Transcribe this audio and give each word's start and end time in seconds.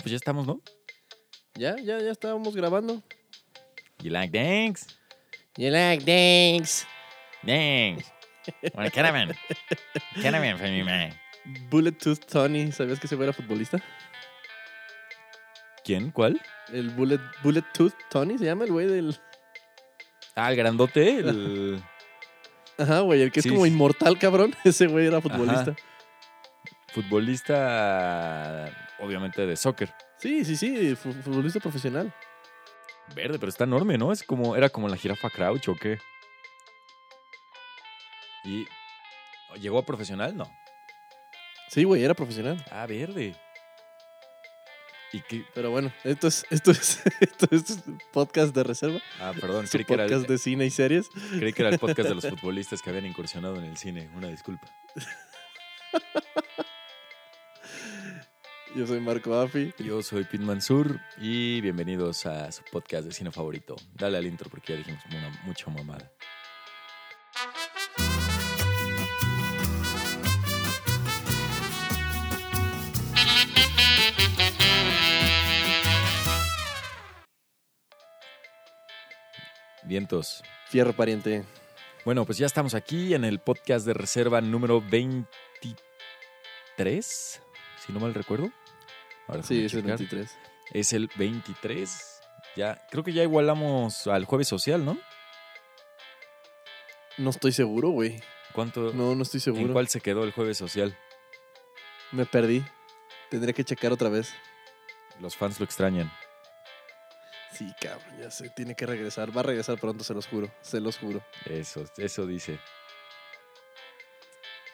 Ah, 0.00 0.02
pues 0.02 0.12
ya 0.12 0.16
estamos, 0.16 0.46
¿no? 0.46 0.62
Ya, 1.56 1.76
ya, 1.76 1.98
ya 1.98 2.10
estábamos 2.10 2.56
grabando. 2.56 3.02
You 4.02 4.10
like 4.10 4.32
thanks? 4.32 4.86
You 5.58 5.68
like 5.70 6.02
thanks. 6.06 6.86
Thanks. 7.44 8.10
A 8.74 8.88
caravan? 8.90 9.34
Caravan 10.22 10.56
for 10.56 10.68
me, 10.68 10.82
man. 10.82 11.12
Bullet 11.68 11.92
Tooth 11.92 12.24
Tony, 12.24 12.72
¿sabías 12.72 12.98
que 12.98 13.06
ese 13.08 13.14
güey 13.16 13.28
era 13.28 13.34
futbolista? 13.34 13.78
¿Quién? 15.84 16.10
¿Cuál? 16.12 16.40
El 16.72 16.88
Bullet, 16.90 17.20
Bullet 17.42 17.64
Tooth 17.74 17.92
Tony 18.08 18.38
se 18.38 18.46
llama 18.46 18.64
el 18.64 18.72
güey 18.72 18.86
del. 18.86 19.18
Ah, 20.34 20.50
el 20.50 20.56
grandote, 20.56 21.18
el... 21.18 21.82
Ajá, 22.78 23.00
güey, 23.00 23.20
el 23.20 23.32
que 23.32 23.42
Sí, 23.42 23.48
es 23.50 23.52
como 23.52 23.66
sí. 23.66 23.70
inmortal, 23.70 24.18
cabrón. 24.18 24.54
Ese 24.64 24.86
güey 24.86 25.08
era 25.08 25.20
futbolista. 25.20 25.76
futbolista, 26.94 28.72
obviamente, 29.00 29.46
de 29.46 29.56
soccer. 29.56 29.92
Sí, 30.18 30.44
sí, 30.44 30.56
sí, 30.56 30.94
fu- 30.96 31.12
futbolista 31.12 31.60
profesional. 31.60 32.14
Verde, 33.14 33.38
pero 33.38 33.48
está 33.50 33.64
enorme, 33.64 33.98
¿no? 33.98 34.12
Es 34.12 34.22
como, 34.22 34.54
era 34.56 34.68
como 34.68 34.88
la 34.88 34.96
jirafa 34.96 35.30
Crouch 35.30 35.68
o 35.68 35.74
qué. 35.74 35.98
¿Y 38.44 38.66
llegó 39.58 39.78
a 39.78 39.84
profesional? 39.84 40.36
No. 40.36 40.50
Sí, 41.68 41.84
güey, 41.84 42.02
era 42.04 42.14
profesional. 42.14 42.64
Ah, 42.70 42.86
verde. 42.86 43.34
¿Y 45.12 45.20
qué? 45.22 45.44
Pero 45.54 45.70
bueno, 45.70 45.92
esto 46.04 46.28
es, 46.28 46.46
esto 46.50 46.70
es, 46.70 47.02
esto 47.20 47.48
es 47.50 47.82
podcast 48.12 48.54
de 48.54 48.62
reserva. 48.62 49.00
Ah, 49.18 49.32
perdón, 49.38 49.66
creí 49.70 49.84
que, 49.84 49.94
era 49.94 50.04
podcast 50.04 50.22
el, 50.22 50.28
de 50.28 50.38
cine 50.38 50.66
y 50.66 50.70
series. 50.70 51.08
creí 51.36 51.52
que 51.52 51.62
era 51.62 51.70
el 51.70 51.78
podcast 51.80 52.08
de 52.08 52.14
los 52.14 52.28
futbolistas 52.28 52.80
que 52.80 52.90
habían 52.90 53.06
incursionado 53.06 53.56
en 53.56 53.64
el 53.64 53.76
cine. 53.76 54.08
Una 54.14 54.28
disculpa. 54.28 54.68
Yo 58.74 58.86
soy 58.86 59.00
Marco 59.00 59.34
Afi. 59.34 59.74
Yo 59.78 60.00
soy 60.00 60.22
Pete 60.22 60.44
Mansur 60.44 61.00
y 61.18 61.60
bienvenidos 61.60 62.24
a 62.24 62.52
su 62.52 62.62
podcast 62.70 63.04
de 63.04 63.12
cine 63.12 63.32
favorito. 63.32 63.74
Dale 63.94 64.18
al 64.18 64.26
intro 64.26 64.48
porque 64.48 64.74
ya 64.74 64.78
dijimos 64.78 65.02
una, 65.10 65.40
mucha 65.44 65.68
mamada. 65.70 66.12
Vientos. 79.82 80.44
Fierro 80.68 80.92
pariente. 80.92 81.42
Bueno, 82.04 82.24
pues 82.24 82.38
ya 82.38 82.46
estamos 82.46 82.74
aquí 82.74 83.14
en 83.14 83.24
el 83.24 83.40
podcast 83.40 83.84
de 83.84 83.94
reserva 83.94 84.40
número 84.40 84.80
23, 84.80 87.42
si 87.90 87.94
no 87.94 88.00
mal 88.00 88.14
recuerdo. 88.14 88.50
Ahora 89.26 89.42
Sí, 89.42 89.64
es 89.64 89.74
el 89.74 89.82
checar. 89.82 89.98
23. 89.98 90.38
Es 90.72 90.92
el 90.92 91.10
23. 91.16 92.20
Ya, 92.56 92.80
creo 92.90 93.02
que 93.04 93.12
ya 93.12 93.22
igualamos 93.22 94.06
al 94.06 94.24
jueves 94.24 94.48
social, 94.48 94.84
¿no? 94.84 94.98
No 97.18 97.30
estoy 97.30 97.52
seguro, 97.52 97.88
güey. 97.90 98.22
¿Cuánto? 98.52 98.92
No, 98.92 99.14
no 99.14 99.22
estoy 99.22 99.38
¿En 99.38 99.42
seguro. 99.42 99.72
cuál 99.72 99.88
se 99.88 100.00
quedó 100.00 100.24
el 100.24 100.32
jueves 100.32 100.58
social? 100.58 100.96
Me 102.12 102.26
perdí. 102.26 102.64
Tendría 103.30 103.52
que 103.52 103.64
checar 103.64 103.92
otra 103.92 104.08
vez. 104.08 104.32
Los 105.20 105.36
fans 105.36 105.60
lo 105.60 105.64
extrañan. 105.64 106.10
Sí, 107.52 107.70
cabrón, 107.80 108.18
ya 108.18 108.30
sé. 108.30 108.50
Tiene 108.50 108.74
que 108.74 108.86
regresar. 108.86 109.36
Va 109.36 109.40
a 109.40 109.44
regresar 109.44 109.78
pronto, 109.78 110.02
se 110.02 110.14
los 110.14 110.26
juro. 110.26 110.50
Se 110.62 110.80
los 110.80 110.96
juro. 110.98 111.22
Eso, 111.44 111.84
eso 111.98 112.26
dice. 112.26 112.58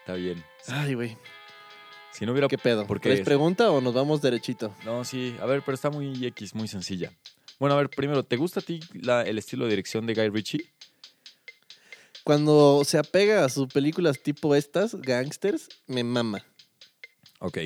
Está 0.00 0.14
bien. 0.14 0.44
Ay, 0.68 0.94
güey. 0.94 1.18
Si 2.16 2.24
no 2.24 2.32
hubiera... 2.32 2.48
¿Qué 2.48 2.56
pedo? 2.58 2.86
¿Por 2.86 2.98
qué 2.98 3.10
¿Traes 3.10 3.20
es? 3.20 3.24
pregunta 3.26 3.70
o 3.70 3.80
nos 3.80 3.92
vamos 3.92 4.22
derechito? 4.22 4.74
No, 4.84 5.04
sí. 5.04 5.36
A 5.40 5.46
ver, 5.46 5.62
pero 5.62 5.74
está 5.74 5.90
muy 5.90 6.24
X, 6.26 6.54
muy 6.54 6.66
sencilla. 6.68 7.12
Bueno, 7.58 7.74
a 7.74 7.78
ver, 7.78 7.90
primero, 7.90 8.22
¿te 8.22 8.36
gusta 8.36 8.60
a 8.60 8.62
ti 8.62 8.80
la- 8.94 9.22
el 9.22 9.36
estilo 9.38 9.64
de 9.64 9.70
dirección 9.70 10.06
de 10.06 10.14
Guy 10.14 10.28
Ritchie? 10.30 10.72
Cuando 12.24 12.82
se 12.84 12.98
apega 12.98 13.44
a 13.44 13.48
sus 13.48 13.68
películas 13.72 14.20
tipo 14.22 14.54
estas, 14.54 14.94
gangsters, 14.96 15.68
me 15.86 16.02
mama. 16.04 16.44
Ok. 17.38 17.58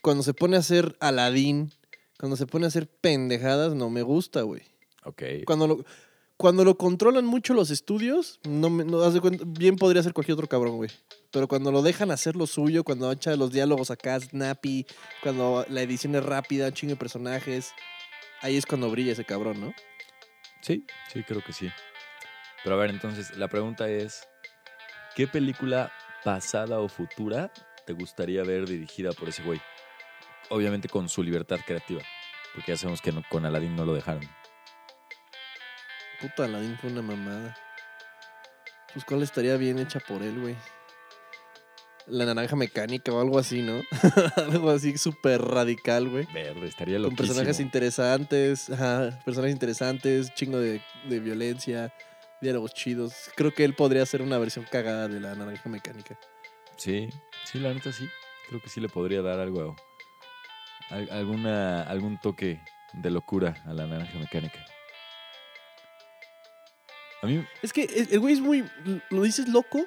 Cuando 0.00 0.22
se 0.22 0.32
pone 0.32 0.56
a 0.56 0.60
hacer 0.60 0.96
Aladdin, 1.00 1.70
cuando 2.18 2.36
se 2.36 2.46
pone 2.46 2.64
a 2.64 2.68
hacer 2.68 2.88
pendejadas, 2.88 3.74
no 3.74 3.90
me 3.90 4.02
gusta, 4.02 4.42
güey. 4.42 4.62
Ok. 5.04 5.22
Cuando 5.44 5.66
lo, 5.66 5.84
cuando 6.40 6.64
lo 6.64 6.74
controlan 6.78 7.26
mucho 7.26 7.52
los 7.52 7.70
estudios, 7.70 8.40
no 8.48 8.70
me 8.70 8.82
no, 8.82 8.98
de 9.10 9.20
cuenta- 9.20 9.44
bien 9.46 9.76
podría 9.76 10.02
ser 10.02 10.14
cualquier 10.14 10.36
otro 10.36 10.48
cabrón, 10.48 10.76
güey. 10.78 10.88
Pero 11.30 11.46
cuando 11.46 11.70
lo 11.70 11.82
dejan 11.82 12.10
hacer 12.10 12.34
lo 12.34 12.46
suyo, 12.46 12.82
cuando 12.82 13.12
echa 13.12 13.36
los 13.36 13.52
diálogos 13.52 13.90
acá, 13.90 14.18
snappy, 14.18 14.86
cuando 15.22 15.66
la 15.68 15.82
edición 15.82 16.14
es 16.14 16.24
rápida, 16.24 16.72
chingo 16.72 16.94
de 16.94 16.96
personajes, 16.96 17.74
ahí 18.40 18.56
es 18.56 18.64
cuando 18.64 18.88
brilla 18.90 19.12
ese 19.12 19.26
cabrón, 19.26 19.60
¿no? 19.60 19.74
Sí, 20.62 20.86
sí, 21.12 21.22
creo 21.24 21.44
que 21.44 21.52
sí. 21.52 21.68
Pero 22.64 22.74
a 22.74 22.78
ver, 22.78 22.88
entonces, 22.88 23.36
la 23.36 23.48
pregunta 23.48 23.90
es, 23.90 24.26
¿qué 25.14 25.26
película 25.26 25.92
pasada 26.24 26.80
o 26.80 26.88
futura 26.88 27.52
te 27.84 27.92
gustaría 27.92 28.42
ver 28.44 28.66
dirigida 28.66 29.12
por 29.12 29.28
ese 29.28 29.42
güey? 29.42 29.60
Obviamente 30.48 30.88
con 30.88 31.10
su 31.10 31.22
libertad 31.22 31.60
creativa, 31.66 32.00
porque 32.54 32.72
ya 32.72 32.78
sabemos 32.78 33.02
que 33.02 33.12
con 33.28 33.44
Aladdin 33.44 33.76
no 33.76 33.84
lo 33.84 33.92
dejaron. 33.92 34.39
Puta, 36.20 36.44
Aladdin 36.44 36.76
fue 36.78 36.90
una 36.90 37.02
mamada. 37.02 37.56
Pues 38.92 39.04
cuál 39.04 39.22
estaría 39.22 39.56
bien 39.56 39.78
hecha 39.78 40.00
por 40.00 40.22
él, 40.22 40.38
güey. 40.40 40.56
La 42.06 42.24
naranja 42.24 42.56
mecánica 42.56 43.12
o 43.12 43.20
algo 43.20 43.38
así, 43.38 43.62
¿no? 43.62 43.82
algo 44.36 44.70
así 44.70 44.98
súper 44.98 45.40
radical, 45.42 46.08
güey. 46.08 46.26
Verde, 46.32 46.66
estaría 46.66 46.96
Con 46.96 47.04
loquísimo. 47.04 47.28
personajes 47.28 47.60
interesantes, 47.60 48.68
ajá, 48.70 49.18
personajes 49.24 49.52
interesantes, 49.54 50.34
chingo 50.34 50.58
de, 50.58 50.82
de 51.04 51.20
violencia, 51.20 51.92
diálogos 52.40 52.74
chidos. 52.74 53.14
Creo 53.36 53.54
que 53.54 53.64
él 53.64 53.74
podría 53.74 54.02
hacer 54.02 54.22
una 54.22 54.38
versión 54.38 54.66
cagada 54.70 55.06
de 55.08 55.20
la 55.20 55.34
naranja 55.36 55.68
mecánica. 55.68 56.18
Sí, 56.76 57.08
sí, 57.44 57.60
la 57.60 57.72
neta 57.72 57.92
sí. 57.92 58.08
Creo 58.48 58.60
que 58.60 58.68
sí 58.68 58.80
le 58.80 58.88
podría 58.88 59.22
dar 59.22 59.38
algo, 59.38 59.76
al- 60.90 61.10
alguna, 61.12 61.84
algún 61.84 62.18
toque 62.20 62.60
de 62.92 63.10
locura 63.10 63.54
a 63.66 63.72
la 63.72 63.86
naranja 63.86 64.18
mecánica. 64.18 64.58
A 67.22 67.26
mí, 67.26 67.44
Es 67.62 67.72
que 67.72 67.84
el 68.10 68.18
güey 68.20 68.34
es 68.34 68.40
muy, 68.40 68.64
lo 69.10 69.22
dices 69.22 69.48
loco. 69.48 69.84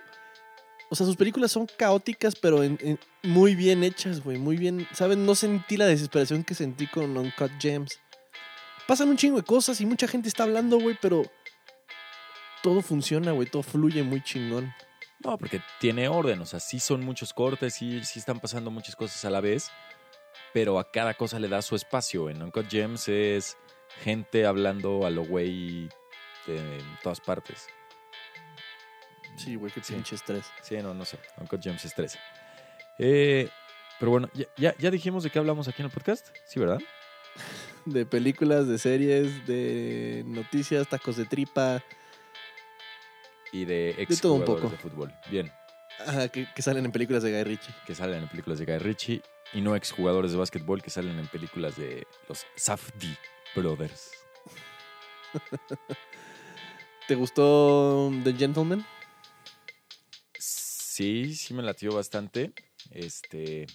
O 0.90 0.96
sea, 0.96 1.08
sus 1.08 1.16
películas 1.16 1.52
son 1.52 1.66
caóticas, 1.78 2.36
pero 2.36 2.64
en- 2.64 2.78
en- 2.82 3.00
muy 3.24 3.56
bien 3.56 3.84
hechas, 3.84 4.22
güey. 4.24 4.38
Muy 4.38 4.58
bien. 4.58 4.88
¿Saben? 4.94 5.26
No 5.26 5.34
sentí 5.34 5.76
la 5.78 5.88
desesperación 5.88 6.44
que 6.44 6.54
sentí 6.54 6.86
con 6.88 7.18
Uncut 7.18 7.52
Gems. 7.60 8.00
Pasan 8.88 9.10
un 9.10 9.18
chingo 9.18 9.38
de 9.38 9.44
cosas 9.44 9.82
y 9.82 9.86
mucha 9.88 10.08
gente 10.08 10.28
está 10.28 10.44
hablando, 10.44 10.78
güey, 10.80 10.96
pero 11.02 11.24
todo 12.62 12.82
funciona, 12.82 13.32
güey. 13.32 13.50
Todo 13.50 13.64
fluye 13.64 14.04
muy 14.04 14.22
chingón. 14.24 14.74
No, 15.24 15.38
porque 15.38 15.62
tiene 15.80 16.08
orden, 16.10 16.42
o 16.42 16.46
sea, 16.46 16.60
sí 16.60 16.80
son 16.80 17.02
muchos 17.04 17.34
cortes, 17.34 17.74
sí, 17.76 18.04
sí 18.04 18.20
están 18.20 18.40
pasando 18.42 18.70
muchas 18.72 18.96
cosas 18.96 19.24
a 19.24 19.30
la 19.30 19.40
vez, 19.40 19.72
pero 20.54 20.78
a 20.80 20.92
cada 20.92 21.14
cosa 21.14 21.40
le 21.40 21.48
da 21.48 21.62
su 21.62 21.76
espacio. 21.76 22.30
En 22.30 22.42
Uncut 22.44 22.70
Gems 22.70 23.08
es 23.08 23.58
gente 24.04 24.46
hablando 24.46 25.06
a 25.06 25.10
lo 25.10 25.24
güey 25.24 25.88
de 26.48 26.58
en 26.80 26.98
todas 27.02 27.20
partes. 27.22 27.68
Sí, 29.38 29.56
güey, 29.56 29.72
qué 29.72 29.82
Sí. 29.84 29.94
pinche 29.94 30.16
estrés. 30.16 30.46
Sí, 30.62 30.78
no, 30.78 30.94
no 30.94 31.06
sé. 31.06 31.18
Uncut 31.38 31.62
Gems 31.62 31.84
es 31.86 31.94
13. 31.96 32.20
Eh, 33.00 33.50
pero 34.00 34.12
bueno, 34.12 34.30
¿ya, 34.34 34.46
ya, 34.58 34.76
ya 34.78 34.92
dijimos 34.92 35.24
de 35.24 35.30
qué 35.32 35.40
hablamos 35.40 35.68
aquí 35.68 35.82
en 35.82 35.88
el 35.88 35.92
podcast? 35.92 36.28
Sí, 36.46 36.60
¿verdad? 36.60 36.80
De 37.86 38.06
películas, 38.06 38.68
de 38.70 38.78
series, 38.78 39.46
de 39.46 40.24
noticias, 40.26 40.88
tacos 40.88 41.18
de 41.18 41.26
tripa. 41.26 41.84
Y 43.52 43.66
de 43.66 43.90
ex 43.98 44.22
todo 44.22 44.34
un 44.36 44.42
jugadores 44.46 44.72
poco. 44.72 44.72
de 44.72 44.90
fútbol. 44.90 45.14
Bien, 45.30 45.52
Ajá, 46.00 46.28
que, 46.30 46.48
que 46.56 46.62
salen 46.62 46.86
en 46.86 46.92
películas 46.94 47.24
de 47.24 47.32
Guy 47.32 47.44
Ritchie. 47.44 47.74
que 47.86 47.94
salen 47.94 48.24
en 48.24 48.30
películas 48.30 48.60
de 48.60 48.66
Guy 48.66 48.78
Ritchie 48.78 49.22
y 49.54 49.60
no 49.62 49.76
ex 49.76 49.92
jugadores 49.92 50.32
de 50.32 50.38
básquetbol 50.38 50.82
que 50.82 50.90
salen 50.92 51.20
en 51.20 51.28
películas 51.28 51.76
de 51.76 52.08
los 52.30 52.46
Safdie 52.56 53.18
Brothers. 53.56 54.12
¿Te 57.08 57.16
gustó 57.16 58.12
The 58.24 58.34
Gentleman? 58.34 58.86
Sí, 60.38 61.36
sí 61.36 61.54
me 61.54 61.62
latió 61.64 61.94
bastante. 61.94 62.54
Este, 62.92 63.68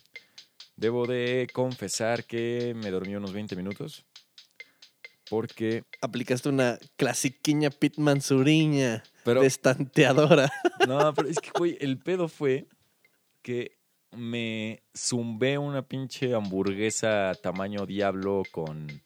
debo 0.77 1.07
de 1.07 1.49
confesar 1.53 2.25
que 2.25 2.75
me 2.75 2.91
dormí 2.91 3.15
unos 3.17 3.33
20 3.33 3.57
minutos 3.57 4.07
porque, 5.29 5.85
Aplicaste 6.01 6.49
una 6.49 6.79
clasiquiña 6.97 7.71
Pitman 7.71 8.21
Suriña, 8.21 9.03
pero 9.25 9.43
destanteadora. 9.43 10.51
no, 10.89 11.13
pero 11.15 11.29
es 11.29 11.39
que 11.39 11.51
güey, 11.57 11.77
el 11.81 11.99
pedo 11.99 12.29
fue 12.29 12.67
que 13.43 13.79
me 14.13 14.83
zumbé 14.97 15.59
una 15.59 15.83
pinche 15.83 16.35
hamburguesa 16.35 17.33
tamaño 17.43 17.85
diablo 17.85 18.43
con 18.51 19.03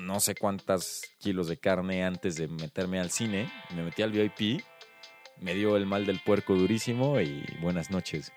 no 0.00 0.20
sé 0.20 0.34
cuántas 0.34 1.02
kilos 1.18 1.48
de 1.48 1.58
carne 1.58 2.04
antes 2.04 2.36
de 2.36 2.48
meterme 2.48 3.00
al 3.00 3.10
cine. 3.10 3.50
Me 3.74 3.82
metí 3.82 4.02
al 4.02 4.12
VIP, 4.12 4.62
me 5.38 5.54
dio 5.54 5.76
el 5.76 5.86
mal 5.86 6.06
del 6.06 6.20
puerco 6.20 6.54
durísimo 6.54 7.20
y 7.20 7.44
buenas 7.60 7.90
noches. 7.90 8.32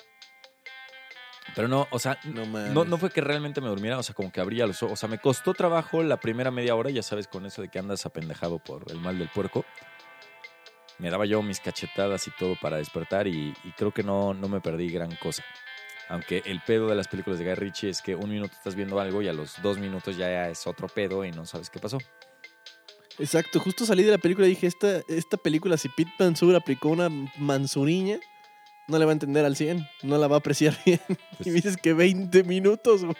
Pero 1.56 1.68
no, 1.68 1.88
o 1.92 2.00
sea, 2.00 2.20
No 2.24 2.86
no 2.86 2.98
fue 2.98 3.12
que 3.12 3.22
realmente 3.22 3.62
me 3.62 3.68
durmiera, 3.68 3.98
o 4.00 4.04
sea, 4.04 4.16
como 4.16 4.32
que 4.32 4.42
abría 4.42 4.66
los 4.66 4.82
ojos. 4.82 4.94
O 4.94 4.96
sea, 4.96 5.10
me 5.10 5.20
costó 5.20 5.54
trabajo 5.54 6.02
la 6.02 6.18
primera 6.18 6.52
media 6.52 6.76
hora, 6.76 6.90
ya 6.90 7.04
sabes, 7.04 7.28
con 7.28 7.46
eso 7.46 7.62
de 7.62 7.70
que 7.70 7.80
andas 7.80 8.06
apendejado 8.06 8.60
por 8.60 8.92
el 8.92 9.00
mal 9.00 9.20
del 9.20 9.30
puerco. 9.30 9.66
Me 11.00 11.10
daba 11.10 11.26
yo 11.26 11.42
mis 11.42 11.60
cachetadas 11.60 12.28
y 12.28 12.32
todo 12.32 12.56
para 12.62 12.78
despertar 12.78 13.28
y, 13.28 13.54
y 13.64 13.72
creo 13.74 13.92
que 13.92 14.04
no, 14.04 14.34
no 14.34 14.48
me 14.48 14.62
perdí 14.62 14.90
gran 14.90 15.16
cosa. 15.18 15.44
Aunque 16.10 16.44
el 16.46 16.62
pedo 16.62 16.88
de 16.88 16.96
las 16.96 17.08
películas 17.08 17.40
de 17.40 17.46
Guy 17.46 17.56
Ritchie 17.56 17.90
es 17.90 18.02
que 18.02 18.16
un 18.16 18.30
minuto 18.30 18.54
estás 18.54 18.76
viendo 18.76 19.00
algo 19.00 19.22
y 19.22 19.28
a 19.28 19.34
los 19.34 19.62
dos 19.62 19.78
minutos 19.78 20.18
ya 20.18 20.50
es 20.50 20.68
otro 20.68 20.88
pedo 20.88 21.24
y 21.24 21.32
no 21.32 21.46
sabes 21.46 21.70
qué 21.70 21.80
pasó. 21.80 21.98
Exacto, 23.20 23.60
justo 23.60 23.86
salí 23.86 24.04
de 24.04 24.12
la 24.12 24.18
película 24.18 24.48
y 24.48 24.52
dije, 24.52 24.68
esta, 24.68 25.02
esta 25.08 25.38
película, 25.38 25.78
si 25.78 25.88
Pete 25.90 26.12
Mansur 26.20 26.56
aplicó 26.56 26.90
una 26.90 27.10
mansuriña, 27.38 28.20
no 28.88 28.98
le 28.98 29.06
va 29.06 29.12
a 29.12 29.14
entender 29.14 29.46
al 29.46 29.56
100, 29.56 29.88
no 30.04 30.18
la 30.18 30.28
va 30.28 30.38
a 30.38 30.40
apreciar 30.40 30.78
bien. 30.86 31.00
y 31.40 31.50
me 31.50 31.56
dices 31.56 31.78
que 31.78 31.94
20 31.94 32.44
minutos, 32.44 33.04
güey. 33.04 33.16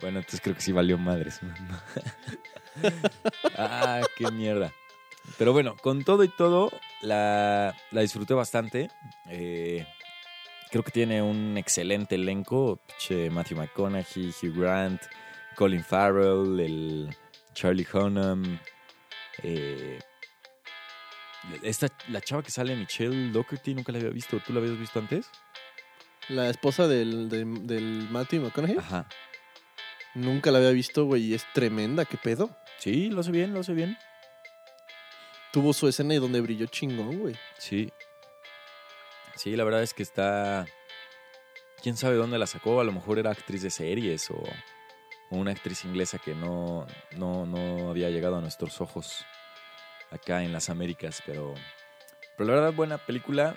Bueno, 0.00 0.18
entonces 0.18 0.40
creo 0.40 0.54
que 0.54 0.62
sí 0.62 0.72
valió 0.72 0.98
madres. 0.98 1.40
ah, 3.56 4.00
qué 4.16 4.30
mierda. 4.30 4.72
Pero 5.38 5.52
bueno, 5.52 5.76
con 5.76 6.04
todo 6.04 6.24
y 6.24 6.28
todo, 6.28 6.70
la, 7.02 7.74
la 7.90 8.00
disfruté 8.00 8.32
bastante. 8.34 8.90
Eh, 9.28 9.86
creo 10.70 10.82
que 10.82 10.90
tiene 10.90 11.22
un 11.22 11.56
excelente 11.58 12.14
elenco. 12.16 12.80
Pinche 12.86 13.30
Matthew 13.30 13.58
McConaughey, 13.58 14.28
Hugh 14.42 14.54
Grant, 14.60 15.02
Colin 15.54 15.84
Farrell, 15.84 16.58
el 16.60 17.16
Charlie 17.54 17.86
Hunnam. 17.92 18.58
eh, 19.42 19.98
esta, 21.62 21.88
la 22.08 22.20
chava 22.20 22.42
que 22.42 22.50
sale, 22.50 22.74
Michelle 22.74 23.30
Doherty, 23.30 23.74
nunca 23.74 23.92
la 23.92 23.98
había 23.98 24.10
visto. 24.10 24.40
¿Tú 24.44 24.52
la 24.52 24.60
habías 24.60 24.78
visto 24.78 24.98
antes? 24.98 25.26
La 26.28 26.48
esposa 26.50 26.88
del, 26.88 27.28
de- 27.28 27.44
del 27.44 28.08
Matthew 28.10 28.42
McConaughey, 28.42 28.78
Ajá. 28.78 29.08
nunca 30.14 30.50
la 30.50 30.58
había 30.58 30.70
visto, 30.70 31.04
güey, 31.04 31.22
y 31.26 31.34
es 31.34 31.46
tremenda, 31.54 32.04
¿qué 32.04 32.16
pedo? 32.16 32.50
Sí, 32.78 33.10
lo 33.10 33.22
sé 33.22 33.30
bien, 33.30 33.54
lo 33.54 33.62
sé 33.62 33.74
bien. 33.74 33.96
Tuvo 35.52 35.72
su 35.72 35.86
escena 35.88 36.14
y 36.14 36.18
donde 36.18 36.40
brilló 36.40 36.66
chingón, 36.66 37.18
güey. 37.18 37.36
Sí. 37.58 37.90
Sí, 39.36 39.54
la 39.54 39.64
verdad 39.64 39.82
es 39.82 39.94
que 39.94 40.02
está. 40.02 40.66
Quién 41.82 41.96
sabe 41.96 42.16
dónde 42.16 42.38
la 42.38 42.46
sacó. 42.46 42.80
A 42.80 42.84
lo 42.84 42.92
mejor 42.92 43.18
era 43.18 43.30
actriz 43.30 43.62
de 43.62 43.70
series 43.70 44.30
o, 44.30 44.42
una 45.30 45.50
actriz 45.50 45.84
inglesa 45.84 46.18
que 46.18 46.34
no, 46.34 46.86
no, 47.16 47.44
no 47.46 47.90
había 47.90 48.10
llegado 48.10 48.36
a 48.36 48.40
nuestros 48.40 48.80
ojos 48.80 49.24
acá 50.10 50.42
en 50.42 50.52
las 50.52 50.70
Américas. 50.70 51.22
Pero, 51.26 51.54
pero 52.36 52.48
la 52.48 52.54
verdad, 52.54 52.72
buena 52.72 52.98
película. 52.98 53.54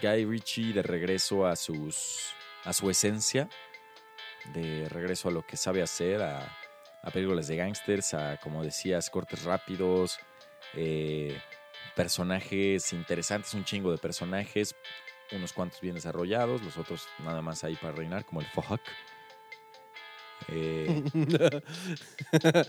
Guy 0.00 0.24
Ritchie 0.24 0.72
de 0.72 0.82
regreso 0.82 1.46
a 1.46 1.56
sus. 1.56 2.34
a 2.64 2.72
su 2.72 2.90
esencia. 2.90 3.48
De 4.52 4.88
regreso 4.90 5.28
a 5.28 5.32
lo 5.32 5.46
que 5.46 5.56
sabe 5.56 5.82
hacer. 5.82 6.22
A, 6.22 6.56
a 7.02 7.10
películas 7.10 7.48
de 7.48 7.56
gangsters. 7.56 8.12
A, 8.12 8.36
como 8.36 8.62
decías, 8.62 9.08
cortes 9.08 9.44
rápidos. 9.44 10.18
eh, 10.74 11.40
personajes 11.94 12.92
interesantes, 12.92 13.54
un 13.54 13.64
chingo 13.64 13.90
de 13.90 13.98
personajes, 13.98 14.74
unos 15.32 15.52
cuantos 15.52 15.80
bien 15.80 15.94
desarrollados, 15.94 16.62
los 16.62 16.76
otros 16.76 17.06
nada 17.20 17.42
más 17.42 17.64
ahí 17.64 17.76
para 17.76 17.92
reinar, 17.92 18.24
como 18.24 18.40
el 18.40 18.46
Fuck. 18.46 18.80
Eh, 20.48 21.02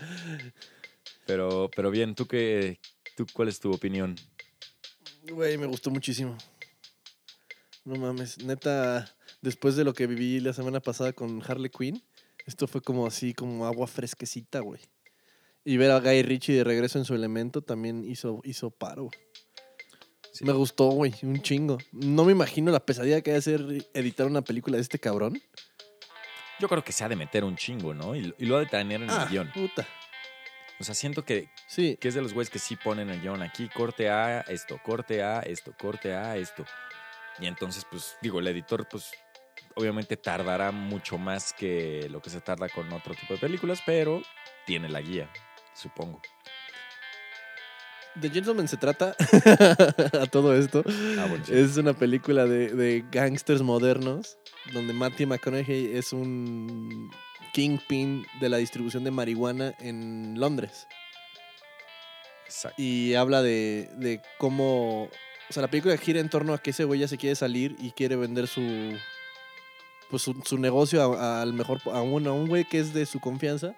pero, 1.26 1.70
pero 1.74 1.90
bien, 1.90 2.14
¿tú 2.14 2.26
qué, 2.26 2.78
tú, 3.16 3.26
cuál 3.32 3.48
es 3.48 3.60
tu 3.60 3.72
opinión? 3.72 4.16
Güey, 5.30 5.58
me 5.58 5.66
gustó 5.66 5.90
muchísimo. 5.90 6.36
No 7.84 7.96
mames, 7.96 8.42
neta, 8.44 9.14
después 9.42 9.76
de 9.76 9.84
lo 9.84 9.92
que 9.92 10.06
viví 10.06 10.40
la 10.40 10.52
semana 10.52 10.80
pasada 10.80 11.12
con 11.12 11.42
Harley 11.42 11.70
Quinn, 11.70 12.02
esto 12.46 12.66
fue 12.66 12.80
como 12.80 13.06
así, 13.06 13.34
como 13.34 13.66
agua 13.66 13.86
fresquecita, 13.86 14.60
güey. 14.60 14.80
Y 15.64 15.78
ver 15.78 15.90
a 15.90 16.00
Guy 16.00 16.22
Ritchie 16.22 16.56
de 16.56 16.64
regreso 16.64 16.98
en 16.98 17.06
su 17.06 17.14
elemento 17.14 17.62
también 17.62 18.04
hizo, 18.04 18.40
hizo 18.44 18.70
paro. 18.70 19.10
Me 20.44 20.52
gustó, 20.52 20.84
güey, 20.90 21.14
un 21.22 21.40
chingo. 21.40 21.78
No 21.92 22.24
me 22.26 22.32
imagino 22.32 22.70
la 22.70 22.80
pesadilla 22.84 23.22
que 23.22 23.30
hay 23.30 23.38
hacer 23.38 23.62
editar 23.94 24.26
una 24.26 24.42
película 24.42 24.76
de 24.76 24.82
este 24.82 24.98
cabrón. 24.98 25.40
Yo 26.60 26.68
creo 26.68 26.84
que 26.84 26.92
se 26.92 27.02
ha 27.02 27.08
de 27.08 27.16
meter 27.16 27.44
un 27.44 27.56
chingo, 27.56 27.94
¿no? 27.94 28.14
Y, 28.14 28.20
lo- 28.26 28.34
y 28.38 28.44
lo 28.44 28.56
ha 28.56 28.60
de 28.60 28.66
tener 28.66 29.02
en 29.02 29.08
el 29.08 29.28
guion. 29.28 29.50
puta. 29.52 29.88
O 30.78 30.84
sea, 30.84 30.94
siento 30.94 31.24
que, 31.24 31.48
Sí, 31.66 31.96
que 31.98 32.08
es 32.08 32.14
de 32.14 32.20
los 32.20 32.34
güeyes 32.34 32.50
que 32.50 32.58
sí 32.58 32.76
ponen 32.76 33.08
el 33.08 33.22
guion 33.22 33.42
aquí, 33.42 33.68
corte 33.70 34.10
a 34.10 34.40
esto, 34.42 34.78
corte 34.84 35.22
a 35.22 35.40
esto, 35.40 35.72
corte 35.78 36.12
a 36.14 36.36
esto. 36.36 36.64
Y 37.40 37.46
entonces, 37.46 37.86
pues, 37.90 38.16
digo, 38.20 38.38
el 38.40 38.46
editor, 38.48 38.86
pues, 38.88 39.12
obviamente 39.76 40.16
tardará 40.18 40.72
mucho 40.72 41.16
más 41.16 41.54
que 41.54 42.06
lo 42.10 42.20
que 42.20 42.28
se 42.28 42.40
tarda 42.42 42.68
con 42.68 42.92
otro 42.92 43.14
tipo 43.14 43.32
de 43.34 43.40
películas, 43.40 43.80
pero 43.86 44.20
tiene 44.66 44.88
la 44.90 45.00
guía, 45.00 45.30
supongo. 45.74 46.20
The 48.20 48.30
Gentleman 48.30 48.68
se 48.68 48.76
trata 48.76 49.16
a 50.20 50.26
todo 50.26 50.54
esto. 50.56 50.84
Ah, 51.18 51.26
bueno, 51.28 51.44
sí. 51.44 51.52
Es 51.52 51.76
una 51.76 51.94
película 51.94 52.46
de, 52.46 52.68
de 52.68 53.04
gangsters 53.10 53.62
modernos 53.62 54.38
donde 54.72 54.92
Matthew 54.92 55.28
McConaughey 55.28 55.96
es 55.96 56.12
un 56.12 57.10
kingpin 57.52 58.26
de 58.40 58.48
la 58.48 58.58
distribución 58.58 59.04
de 59.04 59.10
marihuana 59.10 59.74
en 59.80 60.38
Londres. 60.38 60.86
Exacto. 62.46 62.80
Y 62.80 63.14
habla 63.14 63.42
de, 63.42 63.90
de 63.96 64.20
cómo... 64.38 65.04
O 65.04 65.52
sea, 65.52 65.62
la 65.62 65.68
película 65.68 65.96
gira 65.96 66.20
en 66.20 66.28
torno 66.28 66.54
a 66.54 66.58
que 66.58 66.70
ese 66.70 66.84
güey 66.84 67.00
ya 67.00 67.08
se 67.08 67.18
quiere 67.18 67.36
salir 67.36 67.76
y 67.78 67.90
quiere 67.92 68.16
vender 68.16 68.46
su... 68.46 68.62
Pues 70.10 70.22
su, 70.22 70.40
su 70.44 70.58
negocio 70.58 71.18
al 71.20 71.52
mejor... 71.52 71.80
A 71.92 72.02
un, 72.02 72.26
a 72.26 72.32
un 72.32 72.48
güey 72.48 72.64
que 72.64 72.78
es 72.78 72.94
de 72.94 73.06
su 73.06 73.20
confianza. 73.20 73.74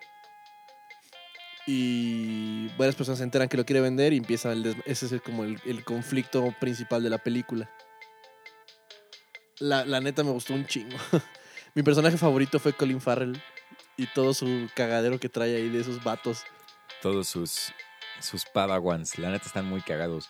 Y 1.67 2.69
varias 2.77 2.95
personas 2.95 3.19
se 3.19 3.25
enteran 3.25 3.49
que 3.49 3.57
lo 3.57 3.67
quiere 3.67 3.81
vender 3.81 4.13
y 4.13 4.19
empieza 4.19 4.53
el... 4.53 4.81
Ese 4.87 5.15
es 5.15 5.23
como 5.23 5.45
el, 5.45 5.61
el 5.65 5.85
conflicto 5.85 6.55
principal 6.61 7.03
de 7.03 7.11
la 7.11 7.19
película. 7.19 7.71
La, 9.59 9.85
la 9.85 10.01
neta 10.01 10.23
me 10.23 10.31
gustó 10.31 10.55
un 10.55 10.67
chingo. 10.67 10.97
Mi 11.75 11.83
personaje 11.83 12.17
favorito 12.17 12.59
fue 12.61 12.73
Colin 12.73 13.01
Farrell. 13.01 13.43
Y 13.97 14.07
todo 14.09 14.35
su 14.35 14.69
cagadero 14.75 15.19
que 15.19 15.29
trae 15.29 15.57
ahí 15.57 15.69
de 15.69 15.81
esos 15.81 16.05
vatos. 16.05 16.45
Todos 17.03 17.29
sus, 17.29 17.73
sus 18.21 18.45
padawans, 18.45 19.19
la 19.19 19.31
neta, 19.31 19.47
están 19.47 19.67
muy 19.67 19.81
cagados. 19.81 20.29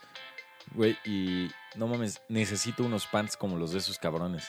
Güey, 0.73 0.97
y 1.05 1.51
no 1.75 1.87
mames, 1.87 2.21
necesito 2.29 2.85
unos 2.85 3.07
pants 3.07 3.37
como 3.37 3.57
los 3.57 3.73
de 3.73 3.79
esos 3.79 3.99
cabrones. 3.99 4.49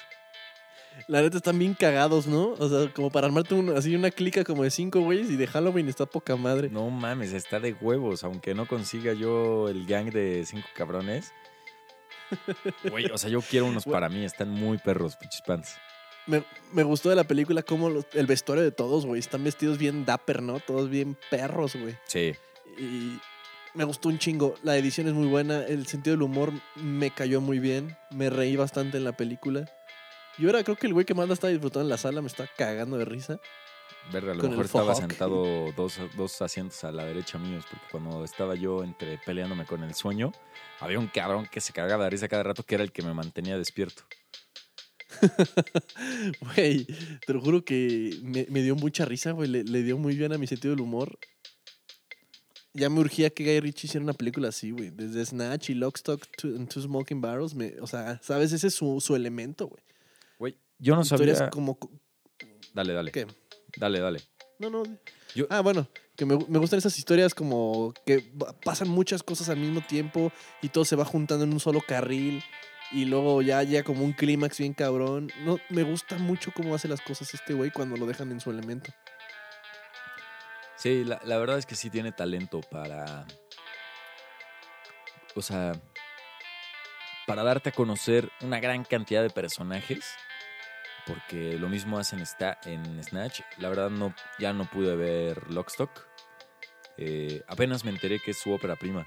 La 1.08 1.22
neta 1.22 1.38
están 1.38 1.58
bien 1.60 1.74
cagados, 1.74 2.28
¿no? 2.28 2.50
O 2.58 2.70
sea, 2.70 2.92
como 2.94 3.10
para 3.12 3.28
armarte 3.28 3.54
un- 3.54 3.76
así 3.78 3.96
una 3.96 4.12
clica 4.12 4.44
como 4.44 4.64
de 4.64 4.72
cinco 4.72 5.00
güeyes 5.02 5.30
y 5.30 5.36
de 5.36 5.48
Halloween 5.48 5.88
está 5.90 6.06
poca 6.06 6.36
madre. 6.36 6.70
No 6.70 6.90
mames, 6.90 7.34
está 7.34 7.60
de 7.60 7.74
huevos, 7.74 8.24
aunque 8.24 8.54
no 8.56 8.68
consiga 8.68 9.14
yo 9.14 9.70
el 9.70 9.86
gang 9.86 10.12
de 10.12 10.44
cinco 10.46 10.68
cabrones. 10.76 11.32
Güey, 12.90 13.06
o 13.06 13.18
sea, 13.18 13.30
yo 13.30 13.42
quiero 13.42 13.66
unos 13.68 13.86
para 13.86 14.10
mí, 14.10 14.26
están 14.26 14.50
muy 14.50 14.78
perros, 14.78 15.16
pinches 15.16 15.42
pants. 15.42 15.76
Me, 16.26 16.44
me 16.74 16.84
gustó 16.84 17.10
de 17.10 17.16
la 17.16 17.24
película 17.24 17.64
como 17.64 17.90
los- 17.90 18.06
el 18.14 18.26
vestuario 18.28 18.64
de 18.64 18.72
todos, 18.72 19.06
güey. 19.06 19.20
Están 19.20 19.44
vestidos 19.44 19.78
bien 19.78 20.04
dapper, 20.06 20.42
¿no? 20.42 20.60
Todos 20.60 20.90
bien 20.90 21.18
perros, 21.30 21.76
güey. 21.76 21.96
Sí, 22.06 22.34
Y 22.78 23.18
me 23.74 23.86
gustó 23.86 24.10
un 24.10 24.20
chingo. 24.20 24.56
La 24.64 24.76
edición 24.78 25.08
es 25.08 25.14
muy 25.14 25.28
buena. 25.28 25.64
El 25.64 25.88
sentido 25.88 26.16
del 26.18 26.24
humor 26.24 26.52
me 26.76 27.12
cayó 27.12 27.40
muy 27.40 27.60
bien. 27.60 27.96
Me 28.12 28.30
reí 28.30 28.56
bastante 28.58 28.98
en 28.98 29.04
la 29.06 29.14
película. 29.16 29.70
Y 30.38 30.46
ahora 30.46 30.64
creo 30.64 30.76
que 30.76 30.88
el 30.88 30.94
güey 30.94 31.06
que 31.06 31.14
más 31.14 31.28
la 31.28 31.34
estaba 31.34 31.52
disfrutando 31.52 31.86
en 31.86 31.90
la 31.90 31.98
sala 31.98 32.22
me 32.22 32.28
está 32.28 32.48
cagando 32.58 32.98
de 32.98 33.06
risa. 33.06 33.40
verga, 34.12 34.34
a 34.34 34.36
lo 34.36 34.42
Con 34.42 34.52
mejor 34.52 34.66
el 34.66 34.68
estaba 34.68 34.96
sentado 34.96 35.72
dos, 35.76 36.00
dos 36.16 36.42
asientos 36.42 36.84
a 36.84 36.92
la 36.92 37.06
derecha 37.06 37.40
míos, 37.40 37.66
porque 37.70 37.86
cuando 37.92 38.24
estaba 38.24 38.56
yo 38.56 38.84
entre 38.84 39.18
peleándome 39.20 39.66
con 39.66 39.84
el 39.84 39.96
sueño, 39.96 40.32
había 40.80 41.00
un 41.00 41.08
cabrón 41.08 41.48
que 41.52 41.60
se 41.60 41.74
cagaba 41.74 42.04
de 42.04 42.12
risa 42.12 42.28
cada 42.28 42.44
rato, 42.44 42.64
que 42.64 42.76
era 42.76 42.84
el 42.84 42.92
que 42.92 43.02
me 43.02 43.14
mantenía 43.14 43.58
despierto. 43.58 44.04
Güey, 46.56 46.86
te 47.26 47.34
lo 47.34 47.42
juro 47.42 47.64
que 47.64 48.20
me, 48.22 48.46
me 48.50 48.62
dio 48.62 48.76
mucha 48.76 49.06
risa, 49.06 49.32
güey. 49.32 49.50
Le, 49.50 49.64
le 49.64 49.84
dio 49.84 49.98
muy 49.98 50.16
bien 50.16 50.34
a 50.34 50.38
mi 50.38 50.48
sentido 50.48 50.76
del 50.76 50.84
humor. 50.84 51.18
Ya 52.74 52.90
me 52.90 53.00
urgía 53.00 53.32
que 53.32 53.44
Guy 53.44 53.60
Ritchie 53.60 53.88
hiciera 53.88 54.04
una 54.04 54.14
película 54.14 54.50
así, 54.50 54.72
güey. 54.72 54.92
Desde 54.92 55.26
Snatch 55.26 55.72
y 55.72 55.74
Lockstock 55.74 56.28
to, 56.38 56.48
and 56.50 56.70
Two 56.70 56.82
Smoking 56.82 57.22
Barrels. 57.22 57.56
Me, 57.56 57.74
o 57.82 57.88
sea, 57.88 58.20
¿sabes? 58.22 58.52
Ese 58.52 58.68
es 58.68 58.76
su, 58.76 59.02
su 59.02 59.16
elemento, 59.16 59.68
güey. 59.68 59.82
Yo 60.80 60.96
no 60.96 61.02
Historias 61.02 61.38
sabía... 61.40 61.50
como... 61.52 61.78
Dale, 62.74 62.94
dale, 62.94 63.12
¿Qué? 63.12 63.26
dale, 63.78 64.00
dale. 64.00 64.22
No, 64.60 64.70
no. 64.70 64.84
Yo- 65.36 65.48
Ah, 65.50 65.62
bueno, 65.62 65.88
que 66.16 66.26
me, 66.26 66.38
me 66.48 66.60
gustan 66.60 66.80
esas 66.80 66.98
historias 66.98 67.34
como 67.36 67.94
que 68.06 68.32
pasan 68.64 68.88
muchas 68.90 69.24
cosas 69.24 69.50
al 69.50 69.58
mismo 69.58 69.82
tiempo 69.82 70.32
y 70.62 70.70
todo 70.70 70.86
se 70.86 70.96
va 70.96 71.06
juntando 71.06 71.44
en 71.46 71.54
un 71.54 71.60
solo 71.60 71.82
carril 71.82 72.44
y 72.92 73.06
luego 73.06 73.42
ya 73.42 73.62
llega 73.64 73.84
como 73.84 74.04
un 74.04 74.14
clímax 74.14 74.60
bien 74.60 74.74
cabrón. 74.74 75.32
No, 75.44 75.58
me 75.70 75.84
gusta 75.84 76.18
mucho 76.18 76.52
cómo 76.56 76.74
hace 76.76 76.88
las 76.88 77.02
cosas 77.02 77.34
este 77.34 77.54
güey 77.54 77.70
cuando 77.72 77.98
lo 77.98 78.06
dejan 78.06 78.32
en 78.32 78.40
su 78.40 78.50
elemento. 78.52 78.92
Sí, 80.76 81.04
la, 81.04 81.20
la 81.24 81.38
verdad 81.38 81.58
es 81.58 81.66
que 81.66 81.76
sí 81.76 81.90
tiene 81.90 82.12
talento 82.12 82.62
para. 82.62 83.26
O 85.36 85.42
sea. 85.42 85.74
Para 87.26 87.44
darte 87.44 87.70
a 87.70 87.72
conocer 87.74 88.32
una 88.42 88.60
gran 88.62 88.86
cantidad 88.86 89.22
de 89.22 89.30
personajes. 89.30 90.06
Porque 91.08 91.58
lo 91.58 91.70
mismo 91.70 91.98
hacen 91.98 92.20
está 92.20 92.60
en 92.66 93.02
Snatch. 93.04 93.42
La 93.58 93.70
verdad 93.70 93.90
no, 93.90 94.14
ya 94.40 94.54
no 94.54 94.70
pude 94.70 94.96
ver 94.96 95.50
Lockstock. 95.50 95.90
Eh, 96.98 97.44
apenas 97.48 97.86
me 97.86 97.92
enteré 97.92 98.20
que 98.20 98.32
es 98.32 98.40
su 98.40 98.52
ópera 98.52 98.76
prima. 98.76 99.06